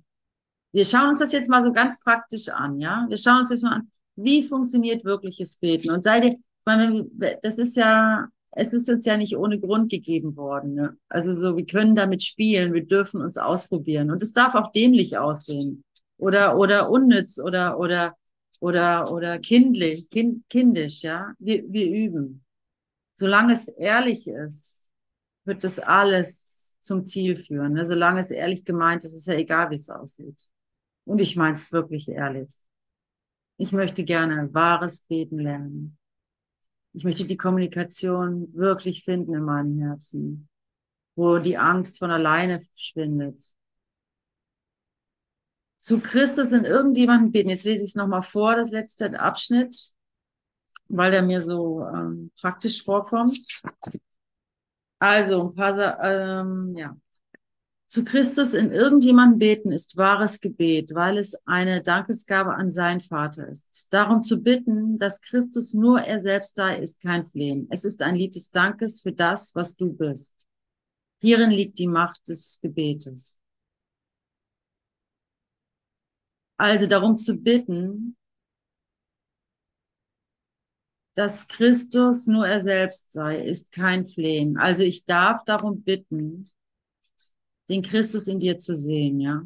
Wir 0.71 0.83
schauen 0.83 1.09
uns 1.09 1.19
das 1.19 1.31
jetzt 1.31 1.49
mal 1.49 1.63
so 1.63 1.71
ganz 1.71 1.99
praktisch 1.99 2.49
an, 2.49 2.79
ja? 2.79 3.05
Wir 3.07 3.17
schauen 3.17 3.39
uns 3.39 3.49
das 3.49 3.61
mal 3.61 3.73
an, 3.73 3.91
wie 4.15 4.43
funktioniert 4.43 5.05
wirkliches 5.05 5.55
Beten. 5.55 5.91
Und 5.91 6.03
sei 6.03 6.19
dir, 6.21 6.37
meine, 6.67 7.07
das 7.41 7.57
ist 7.57 7.75
ja, 7.77 8.27
es 8.51 8.73
ist 8.73 8.89
uns 8.89 9.05
ja 9.05 9.17
nicht 9.17 9.37
ohne 9.37 9.59
Grund 9.59 9.89
gegeben 9.89 10.35
worden. 10.35 10.73
Ne? 10.75 10.97
Also 11.09 11.33
so, 11.33 11.55
wir 11.57 11.65
können 11.65 11.95
damit 11.95 12.23
spielen, 12.23 12.73
wir 12.73 12.85
dürfen 12.85 13.21
uns 13.21 13.37
ausprobieren. 13.37 14.11
Und 14.11 14.21
es 14.21 14.33
darf 14.33 14.53
auch 14.55 14.71
dämlich 14.71 15.17
aussehen. 15.17 15.83
Oder, 16.17 16.57
oder 16.57 16.89
unnütz 16.89 17.39
oder, 17.39 17.79
oder, 17.79 18.15
oder, 18.59 19.11
oder 19.11 19.39
kindlich, 19.39 20.09
kind, 20.09 20.43
kindisch, 20.49 21.03
ja. 21.03 21.33
Wir, 21.39 21.63
wir 21.67 21.89
üben. 21.89 22.43
Solange 23.13 23.53
es 23.53 23.67
ehrlich 23.67 24.27
ist, 24.27 24.91
wird 25.45 25.63
das 25.63 25.79
alles 25.79 26.77
zum 26.81 27.05
Ziel 27.05 27.37
führen. 27.37 27.73
Ne? 27.73 27.85
Solange 27.85 28.19
es 28.19 28.31
ehrlich 28.31 28.65
gemeint 28.65 29.03
ist, 29.03 29.13
ist 29.15 29.27
ja 29.27 29.35
egal, 29.35 29.69
wie 29.69 29.75
es 29.75 29.89
aussieht. 29.89 30.41
Und 31.05 31.21
ich 31.21 31.35
meine 31.35 31.53
es 31.53 31.71
wirklich 31.71 32.07
ehrlich. 32.09 32.51
Ich 33.57 33.71
möchte 33.71 34.03
gerne 34.03 34.53
wahres 34.53 35.01
Beten 35.01 35.39
lernen. 35.39 35.96
Ich 36.93 37.03
möchte 37.03 37.25
die 37.25 37.37
Kommunikation 37.37 38.53
wirklich 38.53 39.03
finden 39.03 39.33
in 39.33 39.43
meinem 39.43 39.79
Herzen, 39.79 40.49
wo 41.15 41.37
die 41.37 41.57
Angst 41.57 41.99
von 41.99 42.11
alleine 42.11 42.61
verschwindet. 42.61 43.53
Zu 45.77 45.99
Christus 45.99 46.51
in 46.51 46.65
irgendjemanden 46.65 47.31
beten. 47.31 47.49
Jetzt 47.49 47.65
lese 47.65 47.83
ich 47.83 47.91
es 47.91 47.95
nochmal 47.95 48.23
vor, 48.23 48.55
das 48.55 48.71
letzte 48.71 49.19
Abschnitt, 49.19 49.93
weil 50.87 51.11
der 51.11 51.21
mir 51.21 51.41
so 51.43 51.85
ähm, 51.93 52.31
praktisch 52.39 52.83
vorkommt. 52.83 53.37
Also, 54.99 55.49
ein 55.49 55.55
paar, 55.55 56.03
ähm, 56.03 56.75
ja. 56.75 56.97
Zu 57.87 58.03
Christus 58.03 58.53
in 58.53 58.71
irgendjemanden 58.73 59.39
beten 59.39 59.71
ist 59.71 59.95
wahres 59.95 60.41
Gebet, 60.41 60.93
weil 60.93 61.17
es 61.17 61.35
eine 61.45 61.81
Dankesgabe 61.81 62.53
an 62.53 62.69
seinen 62.69 62.99
Vater 62.99 63.47
ist. 63.47 63.87
Darum 63.91 64.23
zu 64.23 64.43
bitten, 64.43 64.97
dass 64.97 65.21
Christus 65.21 65.73
nur 65.73 66.01
er 66.01 66.19
selbst 66.19 66.55
sei, 66.55 66.79
ist 66.79 67.01
kein 67.01 67.29
Flehen. 67.29 67.67
Es 67.71 67.85
ist 67.85 68.01
ein 68.01 68.15
Lied 68.15 68.35
des 68.35 68.51
Dankes 68.51 69.01
für 69.01 69.13
das, 69.13 69.55
was 69.55 69.77
du 69.77 69.93
bist. 69.93 70.47
Hierin 71.21 71.49
liegt 71.49 71.79
die 71.79 71.87
Macht 71.87 72.27
des 72.27 72.59
Gebetes. 72.61 73.39
Also 76.57 76.87
darum 76.87 77.17
zu 77.17 77.37
bitten, 77.37 78.17
dass 81.15 81.47
Christus 81.47 82.27
nur 82.27 82.45
er 82.47 82.59
selbst 82.59 83.13
sei, 83.13 83.41
ist 83.41 83.71
kein 83.71 84.07
Flehen. 84.09 84.57
Also 84.57 84.83
ich 84.83 85.05
darf 85.05 85.43
darum 85.45 85.83
bitten, 85.83 86.43
den 87.69 87.81
Christus 87.81 88.27
in 88.27 88.39
dir 88.39 88.57
zu 88.57 88.75
sehen, 88.75 89.19
ja. 89.19 89.43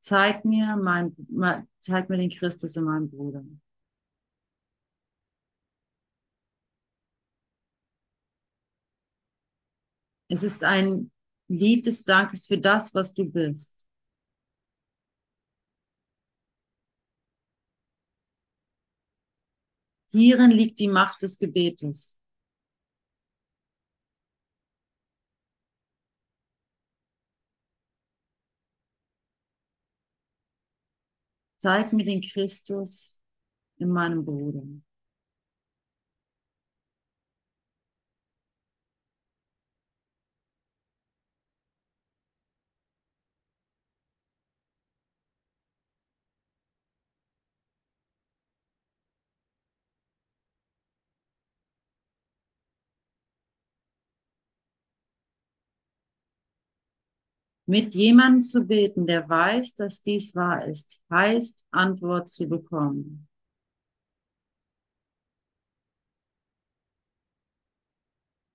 Zeig 0.00 0.44
mir 0.44 0.76
mein, 0.76 1.14
zeig 1.80 2.08
mir 2.08 2.16
den 2.16 2.30
Christus 2.30 2.76
in 2.76 2.84
meinem 2.84 3.10
Bruder. 3.10 3.44
Es 10.28 10.42
ist 10.42 10.62
ein 10.62 11.10
Lied 11.48 11.86
des 11.86 12.04
Dankes 12.04 12.46
für 12.46 12.58
das, 12.58 12.94
was 12.94 13.14
du 13.14 13.24
bist. 13.24 13.86
Hierin 20.10 20.50
liegt 20.50 20.78
die 20.78 20.88
Macht 20.88 21.22
des 21.22 21.38
Gebetes. 21.38 22.17
Zeig 31.58 31.92
mir 31.92 32.04
den 32.04 32.20
Christus 32.20 33.22
in 33.78 33.90
meinem 33.90 34.24
Bruder. 34.24 34.62
Mit 57.68 57.94
jemandem 57.94 58.40
zu 58.40 58.64
beten, 58.64 59.06
der 59.06 59.28
weiß, 59.28 59.74
dass 59.74 60.02
dies 60.02 60.34
wahr 60.34 60.64
ist, 60.64 61.02
heißt 61.10 61.66
Antwort 61.70 62.30
zu 62.30 62.48
bekommen. 62.48 63.28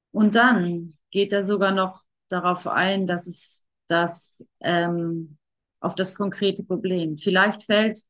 Und 0.09 0.33
dann 0.33 0.95
geht 1.11 1.31
er 1.31 1.43
sogar 1.43 1.73
noch 1.73 2.01
darauf 2.27 2.65
ein, 2.65 3.05
dass 3.05 3.27
es 3.27 3.67
das 3.85 4.43
ähm, 4.61 5.37
auf 5.79 5.93
das 5.93 6.15
konkrete 6.15 6.63
Problem. 6.63 7.15
Vielleicht 7.17 7.65
fällt 7.65 8.01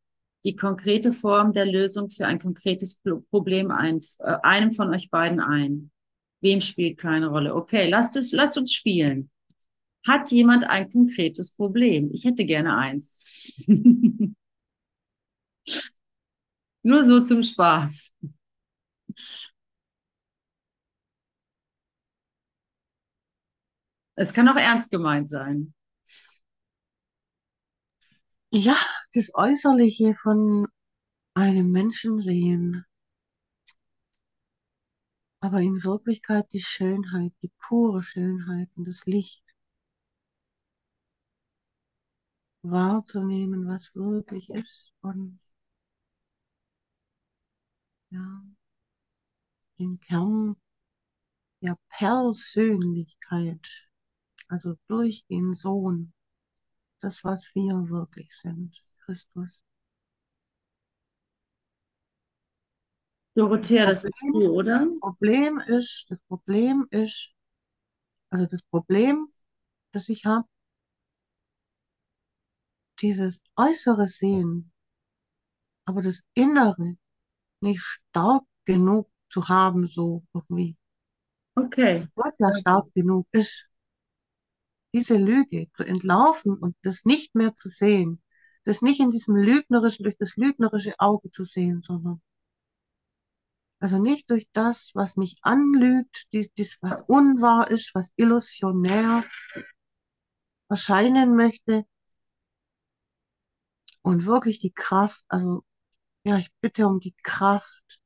die 0.46 0.56
konkrete 0.56 1.12
Form 1.12 1.52
der 1.52 1.66
Lösung 1.66 2.12
für 2.12 2.28
ein 2.28 2.40
konkretes 2.40 2.98
Problem 3.30 3.72
ein, 3.72 4.00
äh, 4.20 4.38
einem 4.42 4.72
von 4.72 4.94
euch 4.94 5.10
beiden 5.10 5.42
ein. 5.42 5.92
Wem 6.40 6.62
spielt 6.62 6.98
keine 6.98 7.28
Rolle? 7.28 7.54
Okay, 7.56 7.90
lasst 7.90 8.16
es, 8.16 8.32
lasst 8.32 8.58
uns 8.58 8.72
spielen. 8.72 9.30
Hat 10.06 10.32
jemand 10.32 10.66
ein 10.66 10.90
konkretes 10.92 11.52
Problem? 11.52 12.10
Ich 12.14 12.26
hätte 12.26 12.46
gerne 12.46 12.76
eins. 12.78 13.56
Nur 16.84 17.06
so 17.06 17.24
zum 17.24 17.42
Spaß. 17.42 18.14
Es 24.16 24.34
kann 24.34 24.48
auch 24.50 24.56
ernst 24.56 24.90
gemeint 24.90 25.30
sein. 25.30 25.74
Ja, 28.54 28.78
das 29.14 29.32
Äußerliche 29.34 30.14
von 30.14 30.68
einem 31.36 31.72
Menschen 31.72 32.20
sehen, 32.20 32.86
aber 35.42 35.60
in 35.62 35.84
Wirklichkeit 35.84 36.52
die 36.54 36.62
Schönheit, 36.62 37.34
die 37.44 37.52
pure 37.60 38.02
Schönheit 38.02 38.70
und 38.76 38.88
das 38.88 39.06
Licht. 39.06 39.44
Wahrzunehmen, 42.64 43.68
was 43.68 43.94
wirklich 43.96 44.50
ist 44.50 44.94
und 45.02 45.40
ja, 48.12 48.22
den 49.78 50.00
Kern 50.00 50.56
der 51.62 51.78
Persönlichkeit, 51.90 53.88
also 54.50 54.76
durch 54.88 55.26
den 55.28 55.54
Sohn, 55.54 56.14
das, 57.00 57.24
was 57.24 57.56
wir 57.56 57.90
wirklich 57.90 58.30
sind, 58.32 58.76
Christus. 59.06 59.62
Dorothea, 63.36 63.86
das 63.88 64.04
bist 64.04 64.24
du, 64.32 64.52
oder? 64.52 64.80
Das 64.86 65.00
Problem 65.00 65.60
ist, 65.66 66.06
das 66.10 66.22
Problem 66.22 66.86
ist, 66.92 67.32
also 68.30 68.46
das 68.46 68.62
Problem, 68.64 69.28
das 69.92 70.10
ich 70.10 70.26
habe, 70.26 70.48
dieses 73.04 73.42
äußere 73.58 74.08
Sehen, 74.08 74.72
aber 75.86 76.02
das 76.02 76.24
Innere 76.34 76.96
nicht 77.62 77.82
stark 77.82 78.44
genug 78.66 79.12
zu 79.30 79.48
haben, 79.50 79.86
so 79.86 80.24
irgendwie. 80.34 80.78
Okay. 81.56 82.08
Gott 82.16 82.34
ja 82.40 82.52
stark 82.54 82.92
genug 82.94 83.28
ist, 83.32 83.68
diese 84.94 85.18
Lüge 85.18 85.68
zu 85.74 85.84
entlaufen 85.84 86.56
und 86.58 86.76
das 86.84 87.04
nicht 87.04 87.36
mehr 87.36 87.54
zu 87.56 87.68
sehen, 87.68 88.22
das 88.64 88.82
nicht 88.82 89.00
in 89.00 89.12
diesem 89.12 89.36
lügnerischen, 89.36 90.04
durch 90.04 90.18
das 90.18 90.38
lügnerische 90.38 90.94
Auge 91.00 91.30
zu 91.32 91.44
sehen, 91.44 91.82
sondern 91.82 92.22
also 93.80 94.00
nicht 94.00 94.30
durch 94.30 94.48
das, 94.54 94.92
was 94.94 95.18
mich 95.18 95.36
anlügt, 95.42 96.32
dies, 96.32 96.54
dies 96.54 96.78
was 96.82 97.02
unwahr 97.02 97.70
ist, 97.70 97.94
was 97.94 98.14
illusionär 98.16 99.26
erscheinen 100.70 101.36
möchte, 101.36 101.86
und 104.04 104.26
wirklich 104.26 104.60
die 104.60 104.74
Kraft, 104.74 105.24
also 105.28 105.64
ja, 106.26 106.38
ich 106.38 106.50
bitte 106.62 106.86
um 106.86 107.00
die 107.00 107.16
Kraft 107.24 108.00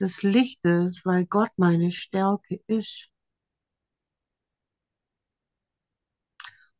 des 0.00 0.22
Lichtes, 0.22 1.02
weil 1.04 1.26
Gott 1.26 1.50
meine 1.56 1.90
Stärke 1.92 2.60
ist. 2.66 3.08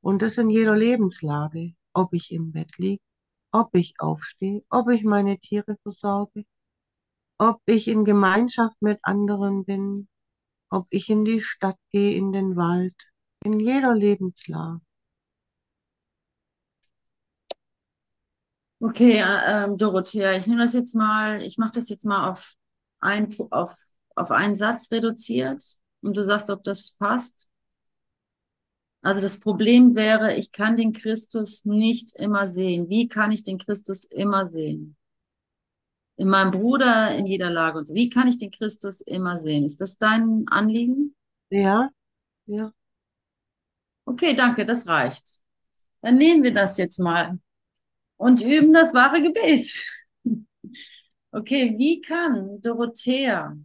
Und 0.01 0.23
das 0.23 0.39
in 0.39 0.51
jeder 0.51 0.77
Lebenslage, 0.77 1.75
ob 1.93 2.13
ich 2.13 2.33
im 2.33 2.53
Bett 2.53 2.77
liege, 2.79 3.03
ob 3.53 3.75
ich 3.75 3.95
aufstehe, 3.99 4.65
ob 4.69 4.89
ich 4.91 5.05
meine 5.05 5.39
Tiere 5.39 5.77
versorge, 5.83 6.45
ob 7.39 7.61
ich 7.67 7.87
in 7.87 8.05
Gemeinschaft 8.05 8.81
mit 8.81 8.99
anderen 9.03 9.65
bin, 9.65 10.09
ob 10.71 10.87
ich 10.91 11.11
in 11.11 11.25
die 11.25 11.41
Stadt 11.41 11.79
gehe, 11.91 12.17
in 12.17 12.33
den 12.33 12.57
Wald, 12.57 12.97
in 13.45 13.61
jeder 13.61 13.95
Lebenslage. 13.95 14.81
Okay, 18.83 19.19
äh, 19.19 19.65
ähm, 19.65 19.79
Dorothea, 19.79 20.37
ich 20.37 20.49
nehme 20.49 20.61
das 20.61 20.73
jetzt 20.73 20.97
mal, 20.97 21.41
ich 21.41 21.57
mache 21.57 21.71
das 21.75 21.89
jetzt 21.89 22.05
mal 22.05 22.29
auf, 22.31 22.55
ein, 22.99 23.33
auf, 23.51 23.73
auf 24.17 24.31
einen 24.33 24.57
Satz 24.57 24.91
reduziert 24.91 25.63
und 26.01 26.17
du 26.17 26.25
sagst, 26.25 26.51
ob 26.51 26.65
das 26.65 26.97
passt. 26.99 27.49
Also 29.01 29.23
das 29.23 29.39
Problem 29.39 29.95
wäre, 29.95 30.35
ich 30.35 30.51
kann 30.51 30.77
den 30.77 30.93
Christus 30.93 31.65
nicht 31.65 32.17
immer 32.17 32.49
sehen. 32.49 32.89
Wie 32.89 33.07
kann 33.07 33.31
ich 33.31 33.45
den 33.45 33.59
Christus 33.59 34.03
immer 34.03 34.45
sehen? 34.45 34.97
In 36.17 36.29
meinem 36.29 36.51
Bruder, 36.51 37.15
in 37.15 37.27
jeder 37.27 37.51
Lage 37.51 37.79
und 37.79 37.87
so. 37.87 37.95
Wie 37.95 38.11
kann 38.11 38.27
ich 38.27 38.39
den 38.39 38.51
Christus 38.51 39.01
immer 39.01 39.39
sehen? 39.39 39.65
Ist 39.65 39.81
das 39.81 39.99
dein 39.99 40.45
Anliegen? 40.49 41.15
Ja, 41.51 41.89
ja. 42.47 42.73
Okay, 44.07 44.35
danke, 44.35 44.67
das 44.67 44.89
reicht. 44.89 45.43
Dann 46.01 46.17
nehmen 46.19 46.43
wir 46.43 46.53
das 46.53 46.79
jetzt 46.79 46.99
mal 46.99 47.39
und 48.23 48.41
üben 48.41 48.73
das 48.73 48.95
wahre 48.95 49.21
Gebet. 49.21 49.67
Okay, 51.33 51.75
wie 51.79 52.01
kann 52.01 52.61
Dorothea 52.61 53.57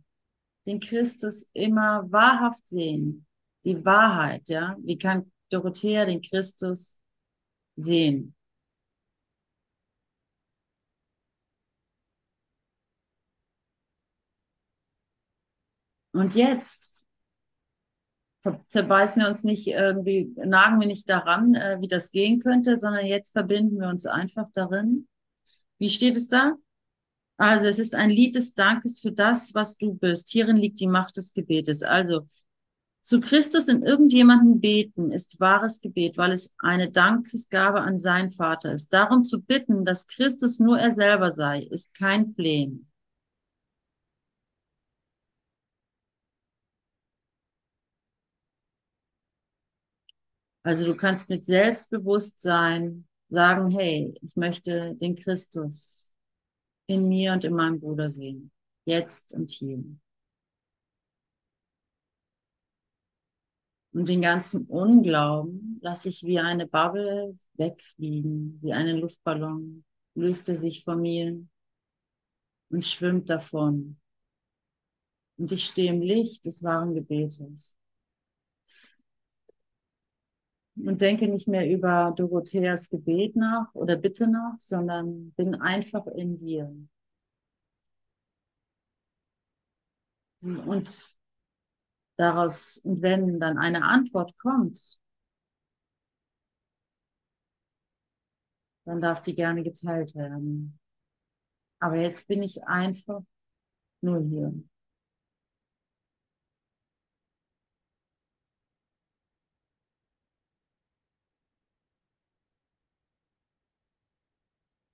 den 0.66 0.80
Christus 0.80 1.51
immer 1.53 2.10
wahrhaft 2.12 2.68
sehen? 2.68 3.28
Die 3.66 3.84
Wahrheit, 3.86 4.49
ja? 4.49 4.76
Wie 4.80 4.97
kann 4.97 5.32
Dorothea 5.51 6.05
den 6.05 6.22
Christus 6.22 7.01
sehen? 7.76 8.36
Und 16.14 16.34
jetzt 16.36 17.07
zerbeißen 18.67 19.21
wir 19.21 19.29
uns 19.29 19.43
nicht 19.43 19.67
irgendwie, 19.67 20.33
nagen 20.35 20.79
wir 20.79 20.87
nicht 20.87 21.09
daran, 21.09 21.55
äh, 21.55 21.77
wie 21.79 21.87
das 21.87 22.11
gehen 22.11 22.39
könnte, 22.39 22.77
sondern 22.77 23.05
jetzt 23.05 23.31
verbinden 23.31 23.79
wir 23.79 23.87
uns 23.87 24.05
einfach 24.05 24.47
darin. 24.53 25.07
Wie 25.79 25.89
steht 25.89 26.15
es 26.15 26.27
da? 26.27 26.55
Also 27.37 27.65
es 27.65 27.79
ist 27.79 27.93
ein 27.93 28.09
Lied 28.09 28.35
des 28.35 28.55
Dankes 28.55 28.99
für 28.99 29.11
das, 29.11 29.53
was 29.53 29.77
du 29.77 29.93
bist. 29.93 30.31
Hierin 30.31 30.57
liegt 30.57 30.79
die 30.79 30.87
Macht 30.87 31.17
des 31.17 31.33
Gebetes. 31.33 31.83
Also 31.83 32.25
zu 33.01 33.21
Christus 33.21 33.67
in 33.67 33.83
irgendjemanden 33.83 34.59
beten 34.59 35.11
ist 35.11 35.39
wahres 35.39 35.79
Gebet, 35.79 36.17
weil 36.17 36.31
es 36.31 36.53
eine 36.57 36.91
Dankesgabe 36.91 37.79
an 37.79 37.97
seinen 37.97 38.31
Vater 38.31 38.73
ist. 38.73 38.91
Darum 38.91 39.23
zu 39.23 39.41
bitten, 39.41 39.85
dass 39.85 40.07
Christus 40.07 40.59
nur 40.59 40.77
er 40.77 40.91
selber 40.91 41.33
sei, 41.33 41.61
ist 41.61 41.95
kein 41.95 42.33
Flehen. 42.33 42.89
Also 50.68 50.86
du 50.86 50.97
kannst 50.97 51.30
mit 51.30 51.45
Selbstbewusstsein 51.45 53.07
sagen, 53.30 53.70
hey, 53.70 54.13
ich 54.22 54.36
möchte 54.36 54.95
den 54.95 55.15
Christus 55.15 56.13
in 56.88 57.07
mir 57.07 57.32
und 57.32 57.45
in 57.45 57.53
meinem 57.53 57.80
Bruder 57.80 58.09
sehen. 58.09 58.51
Jetzt 58.84 59.32
und 59.32 59.49
hier. 59.49 59.82
Und 63.93 64.09
den 64.09 64.22
ganzen 64.22 64.65
Unglauben 64.65 65.80
lasse 65.82 66.09
ich 66.09 66.26
wie 66.26 66.39
eine 66.39 66.68
Bubble 66.68 67.39
wegfliegen, 67.53 68.59
wie 68.61 68.74
einen 68.74 68.97
Luftballon, 68.97 69.86
löst 70.15 70.49
er 70.49 70.57
sich 70.57 70.84
von 70.84 70.99
mir 70.99 71.47
und 72.72 72.84
schwimmt 72.84 73.30
davon. 73.30 74.01
Und 75.38 75.49
ich 75.49 75.63
stehe 75.63 75.93
im 75.93 76.01
Licht 76.01 76.43
des 76.43 76.61
wahren 76.61 76.93
Gebetes. 76.93 77.78
Und 80.86 81.01
denke 81.01 81.28
nicht 81.28 81.47
mehr 81.47 81.69
über 81.69 82.13
Dorotheas 82.15 82.89
Gebet 82.89 83.36
nach 83.36 83.73
oder 83.73 83.95
Bitte 83.95 84.28
nach, 84.28 84.59
sondern 84.59 85.32
bin 85.32 85.55
einfach 85.55 86.05
in 86.07 86.38
dir. 86.38 86.71
Und 90.65 91.17
daraus, 92.17 92.78
und 92.84 93.01
wenn 93.01 93.39
dann 93.39 93.57
eine 93.57 93.84
Antwort 93.84 94.38
kommt, 94.38 94.99
dann 98.86 99.01
darf 99.01 99.21
die 99.21 99.36
gerne 99.36 99.63
geteilt 99.63 100.15
werden. 100.15 100.80
Aber 101.80 101.97
jetzt 101.97 102.28
bin 102.28 102.41
ich 102.41 102.63
einfach 102.63 103.21
nur 104.01 104.21
hier. 104.21 104.53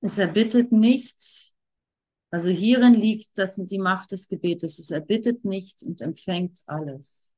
Es 0.03 0.17
erbittet 0.17 0.73
nichts. 0.73 1.55
Also 2.29 2.49
hierin 2.49 2.93
liegt 2.93 3.37
das 3.37 3.55
die 3.55 3.79
Macht 3.79 4.11
des 4.11 4.27
Gebetes. 4.27 4.77
Es 4.77 4.91
erbittet 4.91 5.45
nichts 5.45 5.81
und 5.81 6.01
empfängt 6.01 6.59
alles. 6.65 7.32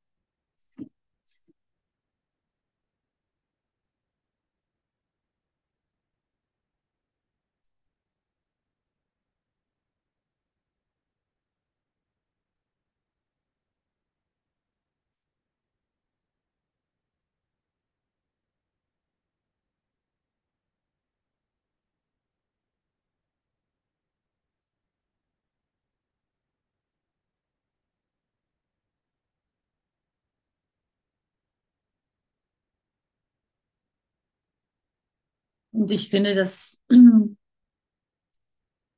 Und 35.76 35.90
ich 35.90 36.08
finde, 36.08 36.34
dass, 36.34 36.82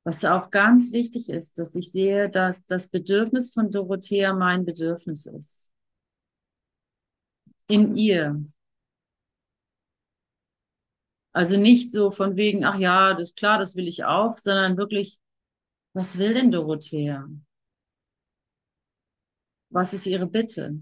was 0.05 0.23
auch 0.23 0.49
ganz 0.49 0.93
wichtig 0.93 1.27
ist, 1.27 1.59
dass 1.59 1.75
ich 1.75 1.91
sehe, 1.91 2.29
dass 2.29 2.65
das 2.65 2.87
Bedürfnis 2.87 3.51
von 3.51 3.69
Dorothea 3.69 4.33
mein 4.33 4.63
Bedürfnis 4.63 5.25
ist. 5.25 5.73
In 7.67 7.97
ihr. 7.97 8.41
Also 11.33 11.57
nicht 11.57 11.91
so 11.91 12.11
von 12.11 12.37
wegen, 12.37 12.63
ach 12.63 12.79
ja, 12.79 13.13
das 13.13 13.35
klar, 13.35 13.59
das 13.59 13.75
will 13.75 13.87
ich 13.89 14.05
auch, 14.05 14.37
sondern 14.37 14.77
wirklich, 14.77 15.19
was 15.93 16.17
will 16.17 16.33
denn 16.33 16.49
Dorothea? 16.49 17.27
Was 19.69 19.93
ist 19.93 20.05
ihre 20.05 20.27
Bitte? 20.27 20.79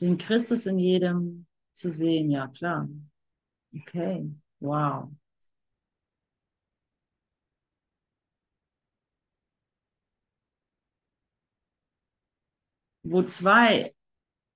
Den 0.00 0.18
Christus 0.18 0.66
in 0.66 0.78
jedem 0.78 1.46
zu 1.72 1.90
sehen, 1.90 2.30
ja 2.30 2.46
klar. 2.46 2.88
Okay, 3.76 4.30
wow. 4.60 5.10
Wo 13.04 13.22
zwei 13.22 13.94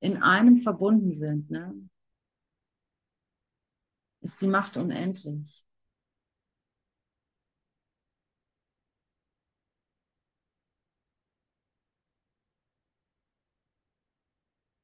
in 0.01 0.23
einem 0.23 0.59
verbunden 0.59 1.15
sind, 1.15 1.51
ne, 1.51 1.75
ist 4.21 4.41
die 4.43 4.47
Macht 4.47 4.77
unendlich. 4.77 5.67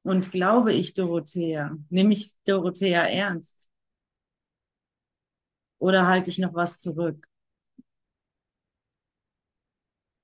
Und 0.03 0.31
glaube 0.31 0.71
ich 0.73 0.93
Dorothea? 0.93 1.75
Nehme 1.89 2.13
ich 2.13 2.31
Dorothea 2.45 3.03
ernst? 3.07 3.69
Oder 5.85 6.07
halte 6.07 6.31
ich 6.31 6.39
noch 6.39 6.55
was 6.55 6.79
zurück? 6.79 7.27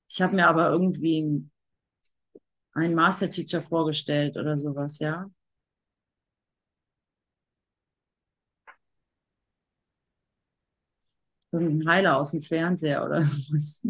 Ich 0.10 0.22
habe 0.22 0.36
mir 0.36 0.48
aber 0.48 0.70
irgendwie 0.70 1.50
einen 2.74 2.96
Master-Teacher 2.96 3.62
vorgestellt 3.62 4.36
oder 4.36 4.58
sowas, 4.58 5.00
ja? 5.00 5.30
Irgendein 11.52 11.88
Heiler 11.90 12.18
aus 12.18 12.32
dem 12.32 12.42
Fernseher 12.42 13.06
oder 13.06 13.22
sowas. 13.22 13.88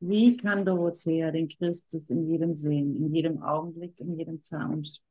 Wie 0.00 0.36
kann 0.36 0.64
Dorothea 0.64 1.30
den 1.30 1.48
Christus 1.48 2.10
in 2.10 2.26
jedem 2.26 2.54
sehen, 2.54 2.96
in 2.96 3.14
jedem 3.14 3.42
Augenblick, 3.42 4.00
in 4.00 4.16
jedem 4.16 4.40
Sound? 4.40 5.02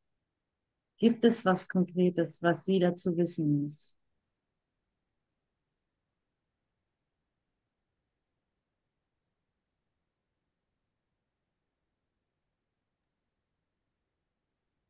Gibt 0.97 1.23
es 1.23 1.45
was 1.45 1.67
Konkretes, 1.67 2.41
was 2.43 2.65
sie 2.65 2.79
dazu 2.79 3.15
wissen 3.15 3.61
muss? 3.61 3.97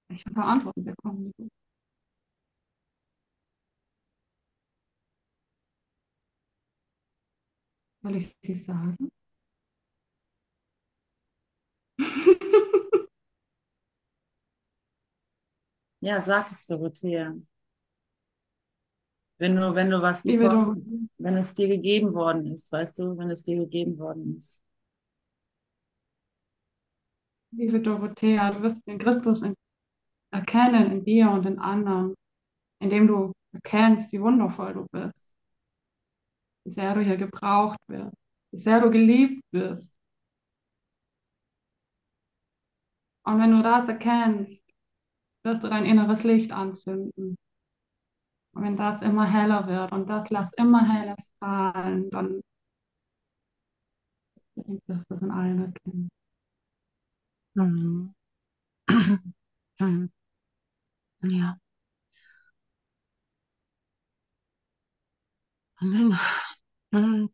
Ich 0.10 0.26
habe 0.26 0.44
Antworten 0.44 0.84
bekommen. 0.84 1.32
Soll 8.02 8.16
ich 8.16 8.34
sie 8.42 8.56
sagen? 8.56 9.10
Ja, 16.02 16.24
sag 16.24 16.52
es, 16.52 16.66
Dorothea. 16.66 17.36
Wenn 19.38 19.56
du, 19.56 19.76
wenn 19.76 19.90
du 19.90 20.02
was 20.02 20.24
Dorothea, 20.24 20.76
wenn 21.18 21.38
es 21.38 21.54
dir 21.54 21.68
gegeben 21.68 22.14
worden 22.14 22.54
ist, 22.54 22.72
weißt 22.72 23.00
du, 23.00 23.18
wenn 23.18 23.30
es 23.30 23.44
dir 23.44 23.58
gegeben 23.58 23.98
worden 23.98 24.38
ist. 24.38 24.64
liebe 27.52 27.82
Dorothea, 27.82 28.52
du 28.52 28.62
wirst 28.62 28.88
den 28.88 28.98
Christus 29.00 29.42
in, 29.42 29.56
erkennen 30.32 30.92
in 30.92 31.04
dir 31.04 31.32
und 31.32 31.46
in 31.46 31.60
anderen, 31.60 32.16
indem 32.80 33.08
du 33.08 33.34
erkennst, 33.54 34.12
wie 34.14 34.22
wundervoll 34.22 34.74
du 34.74 34.88
bist, 34.92 35.38
wie 36.64 36.72
sehr 36.72 36.94
du 36.94 37.02
hier 37.02 37.18
gebraucht 37.18 37.80
wirst, 37.88 38.16
wie 38.52 38.58
sehr 38.58 38.82
du 38.82 38.92
geliebt 38.92 39.42
wirst. 39.52 40.00
Und 43.30 43.40
wenn 43.40 43.52
du 43.52 43.62
das 43.62 43.88
erkennst, 43.88 44.74
wirst 45.44 45.64
du 45.64 45.70
dein 45.70 45.86
inneres 45.86 46.24
Licht 46.24 46.52
anzünden. 46.52 47.38
Und 48.54 48.64
wenn 48.64 48.78
das 48.78 49.02
immer 49.02 49.26
heller 49.26 49.68
wird 49.68 49.92
und 49.92 50.08
das 50.08 50.30
lass 50.30 50.54
immer 50.54 50.88
heller 50.88 51.16
strahlen, 51.20 52.12
dann 52.12 52.42
wirst 54.88 55.10
du 55.10 55.18
von 55.18 55.32
allen 55.32 55.60
erkennen. 55.60 56.10
Mhm. 57.56 58.14
Ja. 61.24 61.60
Dann, 65.82 66.14
mhm. 66.92 67.30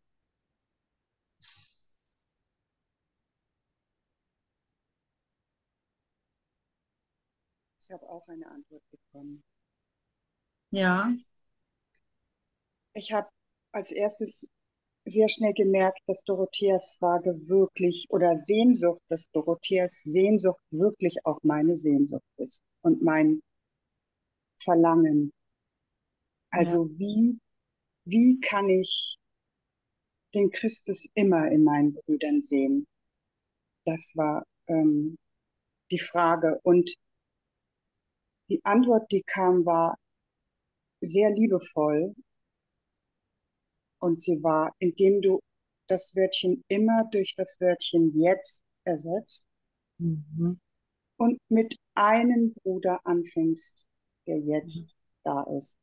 Ich 7.86 7.92
habe 7.92 8.08
auch 8.08 8.26
eine 8.26 8.50
Antwort 8.50 8.82
bekommen. 8.90 9.44
Ja. 10.72 11.14
Ich 12.94 13.12
habe 13.12 13.28
als 13.70 13.92
erstes 13.92 14.50
sehr 15.04 15.28
schnell 15.28 15.52
gemerkt, 15.52 16.00
dass 16.08 16.24
Dorotheas 16.24 16.96
Frage 16.98 17.48
wirklich 17.48 18.06
oder 18.08 18.34
Sehnsucht, 18.34 19.02
dass 19.06 19.30
Dorotheas 19.30 20.02
Sehnsucht 20.02 20.60
wirklich 20.72 21.18
auch 21.22 21.38
meine 21.44 21.76
Sehnsucht 21.76 22.26
ist 22.38 22.64
und 22.82 23.02
mein 23.02 23.40
Verlangen. 24.56 25.32
Also 26.50 26.86
ja. 26.86 26.98
wie, 26.98 27.38
wie 28.04 28.40
kann 28.40 28.68
ich 28.68 29.16
den 30.34 30.50
Christus 30.50 31.06
immer 31.14 31.52
in 31.52 31.62
meinen 31.62 31.94
Brüdern 31.94 32.40
sehen? 32.40 32.84
Das 33.84 34.14
war 34.16 34.44
ähm, 34.66 35.16
die 35.92 36.00
Frage. 36.00 36.58
Und 36.64 36.96
die 38.48 38.60
Antwort, 38.64 39.10
die 39.10 39.22
kam, 39.22 39.64
war 39.66 39.98
sehr 41.00 41.30
liebevoll. 41.30 42.14
Und 43.98 44.20
sie 44.20 44.42
war, 44.42 44.72
indem 44.78 45.20
du 45.22 45.40
das 45.88 46.14
Wörtchen 46.14 46.64
immer 46.68 47.04
durch 47.10 47.34
das 47.36 47.56
Wörtchen 47.60 48.12
jetzt 48.14 48.62
ersetzt 48.84 49.48
mhm. 49.98 50.60
und 51.16 51.38
mit 51.48 51.76
einem 51.94 52.52
Bruder 52.62 53.00
anfängst, 53.04 53.88
der 54.26 54.38
jetzt 54.38 54.94
mhm. 54.94 55.00
da 55.24 55.42
ist. 55.56 55.78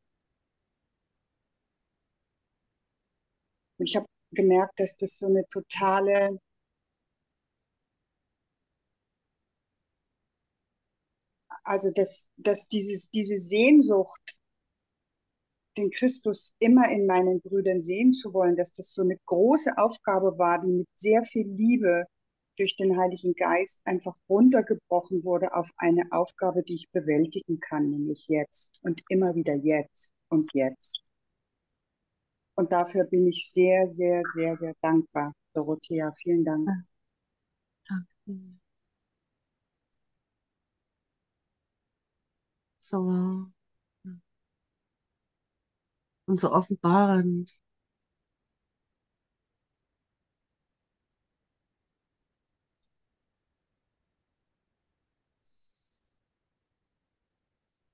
Und 3.78 3.90
ich 3.90 3.96
habe 3.96 4.06
gemerkt, 4.32 4.80
dass 4.80 4.96
das 4.96 5.18
so 5.18 5.28
eine 5.28 5.46
totale 5.48 6.40
also 11.64 11.92
dass, 11.92 12.32
dass 12.38 12.68
dieses, 12.68 13.10
diese 13.10 13.38
Sehnsucht, 13.38 14.40
den 15.78 15.90
Christus 15.92 16.56
immer 16.60 16.90
in 16.90 17.06
meinen 17.08 17.42
Brüdern 17.42 17.82
sehen 17.82 18.12
zu 18.12 18.34
wollen, 18.34 18.56
dass 18.56 18.72
das 18.72 18.94
so 18.94 19.02
eine 19.02 19.18
große 19.26 19.78
Aufgabe 19.78 20.38
war, 20.38 20.62
die 20.62 20.72
mit 20.72 20.88
sehr 20.94 21.24
viel 21.24 21.48
Liebe 21.48 22.06
durch 22.58 22.76
den 22.76 22.98
Heiligen 22.98 23.34
Geist 23.34 23.82
einfach 23.86 24.16
runtergebrochen 24.30 25.24
wurde 25.24 25.54
auf 25.56 25.72
eine 25.78 26.04
Aufgabe, 26.12 26.64
die 26.64 26.76
ich 26.76 26.92
bewältigen 26.92 27.60
kann, 27.60 27.90
nämlich 27.90 28.28
jetzt 28.28 28.80
und 28.84 29.02
immer 29.10 29.34
wieder 29.36 29.56
jetzt 29.56 30.14
und 30.30 30.52
jetzt. 30.54 31.04
Und 32.56 32.72
dafür 32.72 33.06
bin 33.06 33.28
ich 33.28 33.50
sehr, 33.52 33.88
sehr, 33.88 34.22
sehr, 34.26 34.56
sehr 34.58 34.76
dankbar, 34.82 35.34
Dorothea. 35.54 36.12
Vielen 36.12 36.46
Dank. 36.46 36.68
Danke. 37.88 38.63
So. 42.88 43.00
Und 46.26 46.38
so 46.38 46.52
offenbarend. 46.52 47.58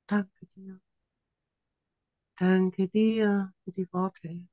Danke 0.08 0.46
dir. 0.56 0.82
Danke 2.40 2.88
dir 2.88 3.54
für 3.64 3.72
die 3.72 3.88
Worte. 3.94 4.48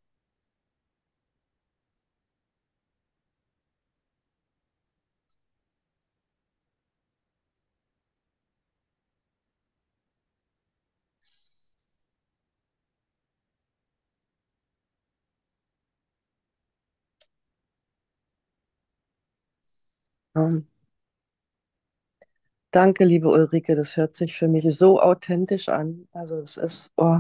Danke, 22.71 23.05
liebe 23.05 23.29
Ulrike, 23.29 23.75
das 23.75 23.97
hört 23.97 24.15
sich 24.15 24.37
für 24.37 24.47
mich 24.49 24.65
so 24.77 25.01
authentisch 25.01 25.69
an. 25.69 26.07
Also 26.13 26.37
es 26.39 26.57
ist, 26.57 26.93
oh, 26.97 27.19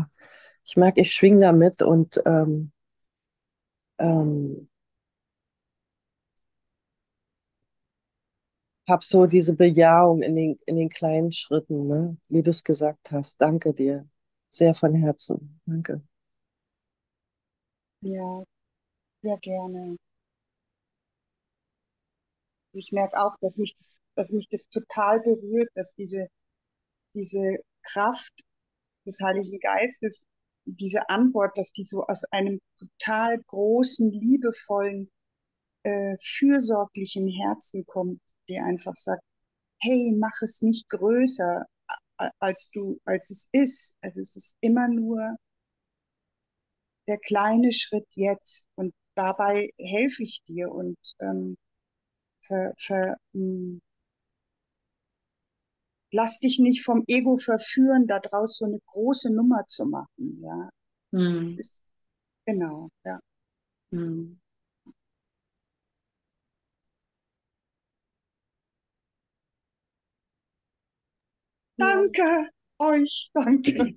ich 0.64 0.76
merke, 0.76 1.00
ich 1.00 1.12
schwinge 1.12 1.40
damit 1.40 1.82
und 1.82 2.20
ähm, 2.26 2.72
ähm, 3.98 4.68
habe 8.88 9.04
so 9.04 9.26
diese 9.26 9.52
Bejahung 9.54 10.22
in 10.22 10.34
den, 10.34 10.58
in 10.66 10.76
den 10.76 10.88
kleinen 10.88 11.32
Schritten, 11.32 11.86
ne? 11.88 12.16
wie 12.28 12.42
du 12.42 12.50
es 12.50 12.62
gesagt 12.64 13.10
hast. 13.12 13.40
Danke 13.40 13.72
dir. 13.74 14.08
Sehr 14.50 14.74
von 14.74 14.94
Herzen. 14.94 15.60
Danke. 15.66 16.02
Ja, 18.00 18.42
sehr 19.22 19.38
gerne. 19.38 19.96
Ich 22.76 22.92
merke 22.92 23.18
auch, 23.18 23.36
dass 23.40 23.58
mich 23.58 23.74
das, 23.76 24.00
dass 24.14 24.30
mich 24.30 24.48
das 24.50 24.68
total 24.68 25.20
berührt, 25.20 25.70
dass 25.74 25.94
diese, 25.94 26.28
diese 27.14 27.58
Kraft 27.82 28.32
des 29.06 29.20
Heiligen 29.20 29.58
Geistes, 29.60 30.26
diese 30.66 31.08
Antwort, 31.08 31.56
dass 31.56 31.72
die 31.72 31.84
so 31.84 32.04
aus 32.04 32.24
einem 32.32 32.60
total 32.78 33.40
großen, 33.46 34.10
liebevollen, 34.10 35.10
äh, 35.84 36.16
fürsorglichen 36.20 37.28
Herzen 37.28 37.86
kommt, 37.86 38.20
die 38.48 38.58
einfach 38.58 38.96
sagt, 38.96 39.22
hey, 39.80 40.12
mach 40.18 40.42
es 40.42 40.62
nicht 40.62 40.88
größer, 40.88 41.64
als 42.38 42.70
du, 42.72 42.98
als 43.04 43.30
es 43.30 43.48
ist. 43.52 43.96
Also 44.00 44.20
es 44.22 44.36
ist 44.36 44.56
immer 44.60 44.88
nur 44.88 45.36
der 47.06 47.18
kleine 47.18 47.72
Schritt 47.72 48.06
jetzt 48.14 48.66
und 48.74 48.92
dabei 49.14 49.68
helfe 49.78 50.24
ich 50.24 50.42
dir 50.48 50.70
und 50.70 50.98
ähm, 51.20 51.56
ver, 52.46 52.72
ver, 52.78 53.16
hm, 53.34 53.80
lass 56.12 56.40
dich 56.40 56.58
nicht 56.58 56.84
vom 56.84 57.04
Ego 57.06 57.36
verführen, 57.36 58.06
daraus 58.06 58.58
so 58.58 58.64
eine 58.64 58.80
große 58.86 59.32
Nummer 59.32 59.64
zu 59.66 59.86
machen. 59.86 60.42
Ja, 60.42 60.70
hm. 61.12 61.40
das 61.40 61.52
ist 61.52 61.82
genau, 62.46 62.90
ja. 63.04 63.20
Hm. 63.92 64.40
Danke 71.78 72.50
euch, 72.78 73.30
danke. 73.32 73.96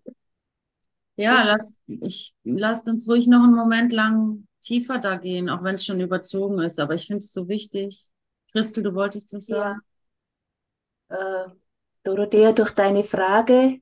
Ja, 1.15 1.43
lasst, 1.43 1.77
ich, 1.87 2.33
lasst 2.43 2.87
uns 2.87 3.07
ruhig 3.07 3.27
noch 3.27 3.43
einen 3.43 3.53
Moment 3.55 3.91
lang 3.91 4.47
tiefer 4.61 4.99
da 4.99 5.17
gehen, 5.17 5.49
auch 5.49 5.63
wenn 5.63 5.75
es 5.75 5.85
schon 5.85 5.99
überzogen 5.99 6.59
ist. 6.59 6.79
Aber 6.79 6.93
ich 6.95 7.07
finde 7.07 7.17
es 7.23 7.33
so 7.33 7.47
wichtig. 7.49 8.09
Christel, 8.51 8.83
du 8.83 8.95
wolltest 8.95 9.33
was 9.33 9.45
sagen? 9.45 9.81
Ja. 11.09 11.45
Äh, 11.45 11.49
Dorothea, 12.03 12.51
durch 12.53 12.71
deine 12.71 13.03
Frage 13.03 13.81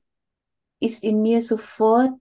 ist 0.80 1.04
in 1.04 1.22
mir 1.22 1.42
sofort 1.42 2.20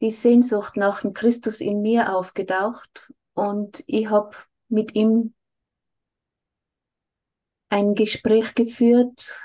die 0.00 0.12
Sehnsucht 0.12 0.76
nach 0.76 1.00
dem 1.00 1.12
Christus 1.12 1.60
in 1.60 1.80
mir 1.82 2.14
aufgetaucht 2.14 3.12
und 3.34 3.82
ich 3.86 4.10
habe 4.10 4.36
mit 4.68 4.94
ihm 4.94 5.34
ein 7.68 7.94
Gespräch 7.94 8.54
geführt 8.54 9.40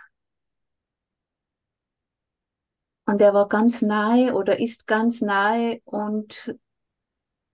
und 3.06 3.22
er 3.22 3.34
war 3.34 3.48
ganz 3.48 3.82
nahe 3.82 4.34
oder 4.34 4.60
ist 4.60 4.88
ganz 4.88 5.22
nahe 5.22 5.82
und 5.86 6.56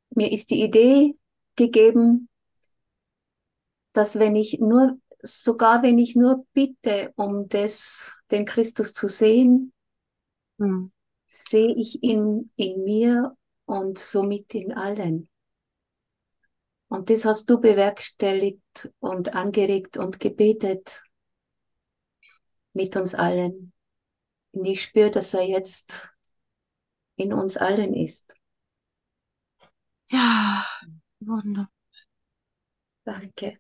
mir 0.10 0.32
ist 0.32 0.50
die 0.50 0.64
Idee 0.64 1.16
gegeben, 1.56 2.30
dass 3.98 4.20
wenn 4.20 4.36
ich 4.36 4.60
nur, 4.60 5.00
sogar 5.24 5.82
wenn 5.82 5.98
ich 5.98 6.16
nur 6.16 6.46
bitte, 6.54 7.12
um 7.16 7.50
das, 7.50 8.16
den 8.30 8.46
Christus 8.46 8.94
zu 8.94 9.08
sehen, 9.08 9.74
hm. 10.60 10.92
sehe 11.26 11.72
ich 11.72 12.04
ihn 12.04 12.52
in 12.56 12.84
mir 12.84 13.36
und 13.66 13.98
somit 13.98 14.54
in 14.54 14.72
allen. 14.72 15.30
Und 16.90 17.10
das 17.10 17.26
hast 17.26 17.50
du 17.50 17.60
bewerkstelligt 17.60 18.94
und 19.00 19.34
angeregt 19.34 19.98
und 19.98 20.20
gebetet 20.20 21.04
mit 22.74 22.96
uns 22.96 23.16
allen. 23.16 23.74
Und 24.52 24.66
ich 24.66 24.84
spüre, 24.84 25.10
dass 25.10 25.34
er 25.34 25.44
jetzt 25.44 26.14
in 27.16 27.34
uns 27.34 27.58
allen 27.58 27.96
ist. 27.96 28.36
Ja, 30.12 30.64
wunderbar. 31.20 31.72
Danke. 33.04 33.60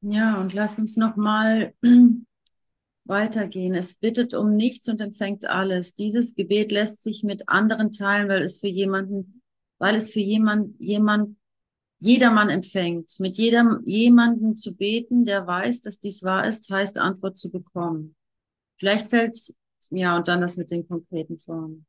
Ja, 0.00 0.40
und 0.40 0.54
lass 0.54 0.78
uns 0.78 0.96
noch 0.96 1.16
mal 1.16 1.74
weitergehen. 3.04 3.74
Es 3.74 3.94
bittet 3.94 4.34
um 4.34 4.54
nichts 4.54 4.88
und 4.88 5.00
empfängt 5.00 5.46
alles. 5.46 5.94
Dieses 5.94 6.34
Gebet 6.34 6.72
lässt 6.72 7.02
sich 7.02 7.22
mit 7.22 7.48
anderen 7.48 7.90
teilen, 7.90 8.28
weil 8.28 8.42
es 8.42 8.60
für 8.60 8.68
jemanden, 8.68 9.42
weil 9.78 9.94
es 9.94 10.10
für 10.10 10.20
jemand, 10.20 10.78
jemand, 10.78 11.36
jedermann 11.98 12.50
empfängt. 12.50 13.18
Mit 13.18 13.36
jedem, 13.36 13.80
jemanden 13.84 14.56
zu 14.56 14.76
beten, 14.76 15.24
der 15.24 15.46
weiß, 15.46 15.80
dass 15.80 15.98
dies 15.98 16.22
wahr 16.22 16.46
ist, 16.46 16.70
heißt 16.70 16.98
Antwort 16.98 17.36
zu 17.36 17.50
bekommen. 17.50 18.14
Vielleicht 18.78 19.08
fällt 19.08 19.36
ja, 19.90 20.16
und 20.16 20.28
dann 20.28 20.40
das 20.40 20.56
mit 20.56 20.70
den 20.70 20.86
konkreten 20.86 21.38
Formen. 21.38 21.86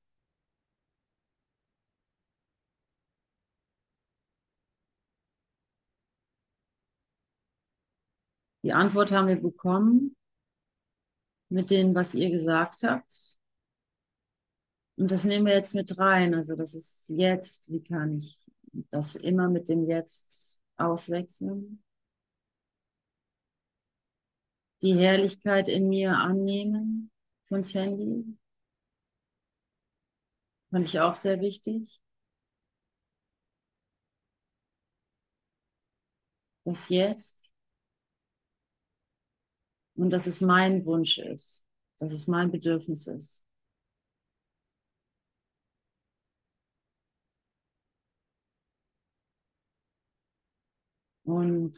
Die 8.64 8.74
Antwort 8.74 9.12
haben 9.12 9.28
wir 9.28 9.40
bekommen 9.40 10.16
mit 11.50 11.70
dem, 11.70 11.96
was 11.96 12.14
ihr 12.16 12.30
gesagt 12.30 12.84
habt. 12.84 13.38
Und 14.98 15.12
das 15.12 15.24
nehmen 15.24 15.46
wir 15.46 15.54
jetzt 15.54 15.76
mit 15.76 15.98
rein. 15.98 16.34
Also 16.34 16.56
das 16.56 16.74
ist 16.74 17.10
jetzt. 17.10 17.72
Wie 17.72 17.84
kann 17.84 18.18
ich 18.18 18.38
das 18.90 19.16
immer 19.16 19.48
mit 19.48 19.70
dem 19.70 19.88
Jetzt 19.88 20.62
auswechseln? 20.76 21.84
Die 24.82 24.96
Herrlichkeit 24.96 25.68
in 25.68 25.88
mir 25.90 26.18
annehmen 26.18 27.12
von 27.46 27.64
Sandy. 27.64 28.38
Fand 30.72 30.88
ich 30.88 31.00
auch 31.00 31.16
sehr 31.16 31.42
wichtig. 31.42 32.02
Das 36.66 36.90
Jetzt. 36.90 37.47
Und 39.98 40.12
dass 40.12 40.28
es 40.28 40.40
mein 40.42 40.86
Wunsch 40.86 41.18
ist. 41.18 41.66
Dass 42.00 42.12
es 42.14 42.28
mein 42.28 42.52
Bedürfnis 42.52 43.08
ist. 43.08 43.46
Und 51.26 51.78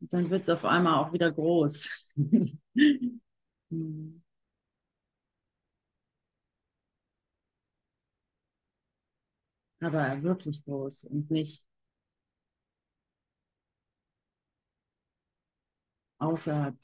dann 0.00 0.30
wird 0.30 0.42
es 0.42 0.50
auf 0.50 0.64
einmal 0.64 0.94
auch 1.04 1.12
wieder 1.12 1.32
groß. 1.32 2.12
Aber 9.84 10.22
wirklich 10.22 10.64
groß 10.64 11.04
und 11.04 11.30
nicht 11.30 11.64
außerhalb 16.18 16.76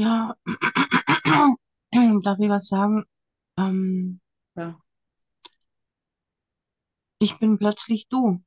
Ja, 0.00 0.34
darf 2.22 2.38
ich 2.38 2.48
was 2.48 2.68
sagen? 2.68 3.04
Ähm, 3.58 4.20
Ja. 4.56 4.78
ich 7.20 7.38
bin 7.38 7.58
plötzlich 7.60 8.08
du. 8.08 8.42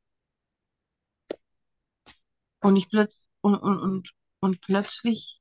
Und 2.64 2.76
ich 2.76 2.90
plötz 2.90 3.28
und, 3.42 3.54
und, 3.56 3.78
und, 3.80 4.16
und 4.40 4.62
plötzlich 4.62 5.40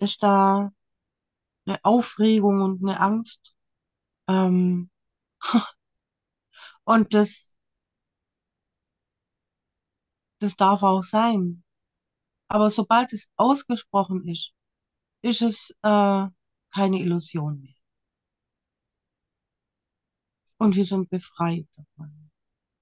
ist 0.00 0.22
da 0.22 0.72
eine 1.66 1.78
Aufregung 1.84 2.62
und 2.62 2.82
eine 2.84 3.00
Angst. 3.00 3.54
Ähm, 4.28 4.90
und 6.84 7.14
das, 7.14 7.56
das 10.40 10.56
darf 10.56 10.82
auch 10.82 11.02
sein. 11.02 11.64
Aber 12.52 12.68
sobald 12.68 13.14
es 13.14 13.32
ausgesprochen 13.36 14.28
ist, 14.28 14.52
ist 15.22 15.40
es 15.40 15.70
äh, 15.82 16.26
keine 16.70 16.98
Illusion 17.00 17.62
mehr. 17.62 17.74
Und 20.58 20.76
wir 20.76 20.84
sind 20.84 21.08
befreit 21.08 21.66
davon. 21.74 22.30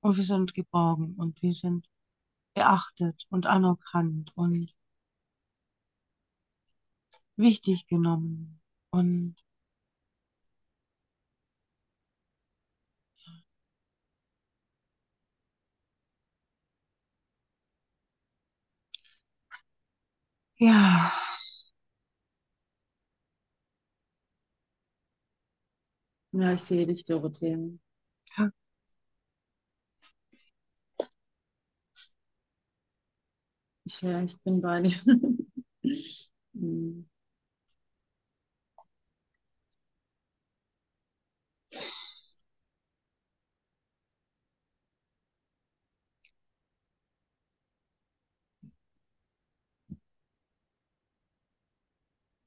Und 0.00 0.16
wir 0.16 0.24
sind 0.24 0.54
geborgen 0.54 1.14
und 1.14 1.40
wir 1.40 1.52
sind 1.52 1.88
beachtet 2.52 3.26
und 3.30 3.46
anerkannt 3.46 4.32
und 4.36 4.74
wichtig 7.36 7.86
genommen. 7.86 8.60
Und 8.90 9.36
ja, 20.60 21.10
Ja, 26.32 26.52
ich 26.52 26.62
sehe 26.62 26.86
dich, 26.86 27.04
Dorothea. 27.04 27.56
ja, 28.38 28.52
Ich, 33.84 34.00
ja, 34.02 34.22
ich 34.22 34.40
bin 34.42 34.60
bei 34.60 34.80
dir. 34.82 34.96
Hm. 36.54 37.09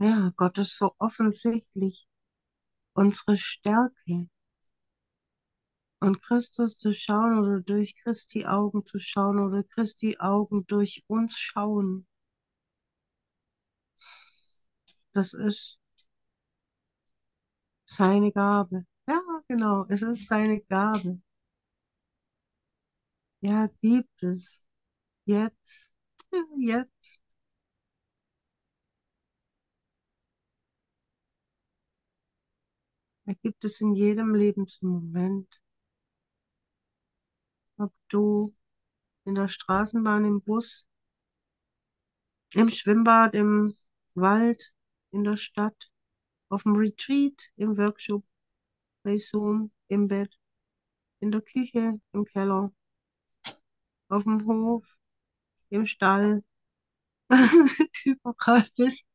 Ja, 0.03 0.31
Gott 0.35 0.57
ist 0.59 0.77
so 0.77 0.93
offensichtlich 0.99 2.07
unsere 2.93 3.35
Stärke. 3.37 4.29
Und 5.99 6.21
Christus 6.21 6.77
zu 6.77 6.93
schauen 6.93 7.39
oder 7.39 7.59
durch 7.59 7.95
Christi 7.95 8.45
Augen 8.45 8.85
zu 8.85 8.99
schauen 8.99 9.39
oder 9.39 9.63
Christi 9.63 10.17
Augen 10.19 10.67
durch 10.67 11.03
uns 11.07 11.39
schauen, 11.39 12.05
das 15.13 15.33
ist 15.33 15.79
seine 17.85 18.31
Gabe. 18.33 18.85
Ja, 19.07 19.21
genau, 19.47 19.85
es 19.87 20.01
ist 20.01 20.27
seine 20.27 20.59
Gabe. 20.61 21.21
Ja, 23.41 23.67
gibt 23.81 24.23
es. 24.23 24.65
Jetzt, 25.25 25.95
jetzt. 26.57 27.22
Er 33.25 33.35
gibt 33.35 33.63
es 33.63 33.79
in 33.79 33.95
jedem 33.95 34.35
Lebensmoment. 34.35 35.61
Ob 37.77 37.93
du 38.09 38.53
in 39.25 39.35
der 39.35 39.47
Straßenbahn, 39.47 40.25
im 40.25 40.41
Bus, 40.41 40.87
im 42.53 42.69
Schwimmbad, 42.69 43.33
im 43.33 43.75
Wald, 44.13 44.73
in 45.11 45.23
der 45.23 45.37
Stadt, 45.37 45.91
auf 46.49 46.63
dem 46.63 46.75
Retreat, 46.75 47.49
im 47.55 47.77
Workshop, 47.77 48.25
bei 49.03 49.17
Zoom, 49.17 49.71
im 49.87 50.07
Bett, 50.07 50.37
in 51.19 51.31
der 51.31 51.41
Küche, 51.41 51.99
im 52.11 52.25
Keller, 52.25 52.73
auf 54.09 54.23
dem 54.23 54.45
Hof, 54.45 54.85
im 55.69 55.85
Stall, 55.85 56.43
überall 58.05 58.67
bist. 58.77 59.07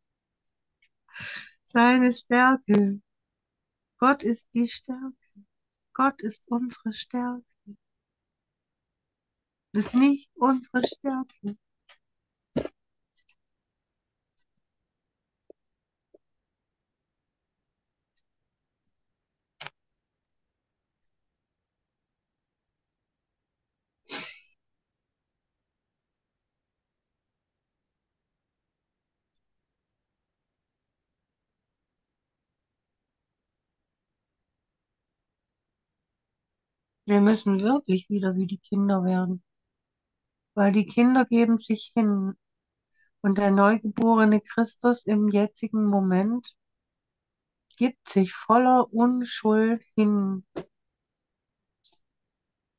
seine 1.65 2.13
Stärke. 2.13 3.01
Gott 3.99 4.23
ist 4.23 4.49
die 4.55 4.69
Stärke. 4.69 5.45
Gott 5.93 6.23
ist 6.23 6.43
unsere 6.47 6.93
Stärke. 6.93 7.45
Du 7.67 7.75
bist 9.73 9.95
nicht 9.95 10.31
unsere 10.37 10.87
Stärke. 10.87 11.57
Wir 37.09 37.21
müssen 37.21 37.61
wirklich 37.61 38.09
wieder 38.09 38.37
wie 38.37 38.47
die 38.47 38.59
Kinder 38.59 39.03
werden, 39.03 39.43
weil 40.53 40.73
die 40.73 40.85
Kinder 40.85 41.25
geben 41.25 41.57
sich 41.57 41.93
hin 41.95 42.35
und 43.23 43.39
der 43.39 43.51
neugeborene 43.51 44.41
Christus 44.43 45.07
im 45.07 45.29
jetzigen 45.29 45.87
Moment 45.87 46.55
gibt 47.79 48.07
sich 48.09 48.35
voller 48.35 48.93
Unschuld 48.93 49.81
hin. 49.97 50.45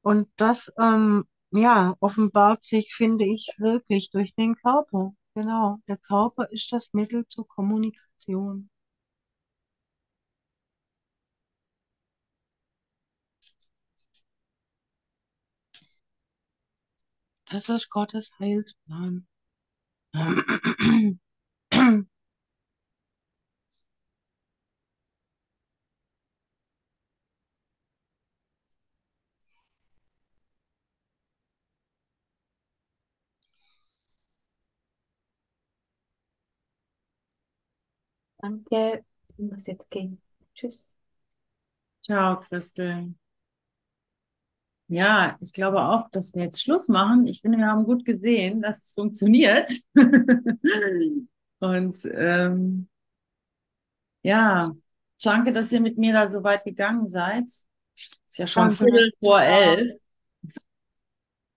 Und 0.01 0.27
das, 0.35 0.73
ähm, 0.77 1.23
ja, 1.51 1.95
offenbart 2.01 2.63
sich, 2.65 2.93
finde 2.93 3.23
ich, 3.25 3.47
wirklich 3.59 4.11
durch 4.11 4.33
den 4.33 4.55
Körper. 4.55 5.13
Genau, 5.35 5.77
der 5.87 5.95
Körper 5.97 6.51
ist 6.51 6.73
das 6.73 6.91
Mittel 6.93 7.25
zur 7.27 7.47
Kommunikation. 7.47 8.69
Das 17.51 17.67
ist 17.67 17.89
Gottes 17.89 18.31
Heilsplan. 18.39 19.27
Danke. 38.41 39.05
Ich 39.37 39.37
muss 39.37 39.65
jetzt 39.67 39.89
gehen. 39.89 40.21
Tschüss. 40.53 40.93
Ciao, 42.01 42.39
Christel. 42.41 43.13
Ja, 44.91 45.37
ich 45.39 45.53
glaube 45.53 45.81
auch, 45.83 46.09
dass 46.09 46.33
wir 46.33 46.43
jetzt 46.43 46.63
Schluss 46.63 46.87
machen. 46.87 47.27
Ich 47.27 47.41
finde, 47.41 47.59
wir 47.59 47.67
haben 47.67 47.83
gut 47.83 48.03
gesehen, 48.05 48.61
dass 48.61 48.79
es 48.79 48.93
funktioniert. 48.93 49.69
Und 51.59 52.09
ähm, 52.15 52.89
ja, 54.23 54.71
danke, 55.23 55.51
dass 55.51 55.71
ihr 55.71 55.81
mit 55.81 55.99
mir 55.99 56.13
da 56.13 56.29
so 56.29 56.43
weit 56.43 56.63
gegangen 56.63 57.07
seid. 57.07 57.45
Ist 57.45 58.37
ja 58.37 58.47
schon. 58.47 58.71
Viertel 58.71 59.11
vor 59.19 59.39
elf. 59.39 59.99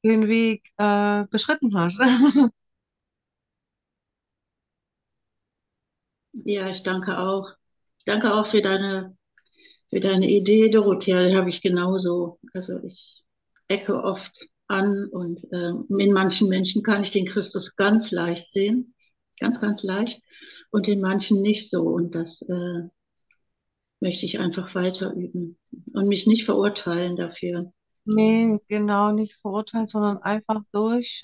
Den 0.04 0.28
Weg 0.28 0.68
äh, 0.76 1.24
beschritten 1.30 1.74
hast. 1.74 1.98
Ja, 6.44 6.70
ich 6.70 6.82
danke 6.82 7.18
auch. 7.18 7.50
Ich 7.98 8.04
danke 8.04 8.32
auch 8.34 8.46
für 8.46 8.62
deine, 8.62 9.16
für 9.92 10.00
deine 10.00 10.28
Idee, 10.28 10.70
Dorothea. 10.70 11.28
Die 11.28 11.36
habe 11.36 11.50
ich 11.50 11.60
genauso. 11.60 12.38
Also 12.54 12.82
ich 12.82 13.22
ecke 13.68 14.02
oft 14.02 14.46
an 14.68 15.08
und 15.10 15.40
ähm, 15.52 15.86
in 15.98 16.12
manchen 16.12 16.48
Menschen 16.48 16.82
kann 16.82 17.02
ich 17.02 17.10
den 17.10 17.26
Christus 17.26 17.76
ganz 17.76 18.10
leicht 18.10 18.50
sehen. 18.50 18.94
Ganz, 19.38 19.60
ganz 19.60 19.82
leicht. 19.82 20.22
Und 20.70 20.88
in 20.88 21.02
manchen 21.02 21.42
nicht 21.42 21.70
so. 21.70 21.82
Und 21.82 22.14
das 22.14 22.40
äh, 22.40 22.88
möchte 24.00 24.24
ich 24.24 24.40
einfach 24.40 24.74
weiter 24.74 25.12
üben 25.12 25.58
und 25.92 26.08
mich 26.08 26.26
nicht 26.26 26.46
verurteilen 26.46 27.16
dafür. 27.16 27.70
Nee, 28.04 28.50
genau, 28.68 29.12
nicht 29.12 29.34
verurteilen, 29.34 29.86
sondern 29.86 30.18
einfach 30.22 30.62
durch. 30.72 31.20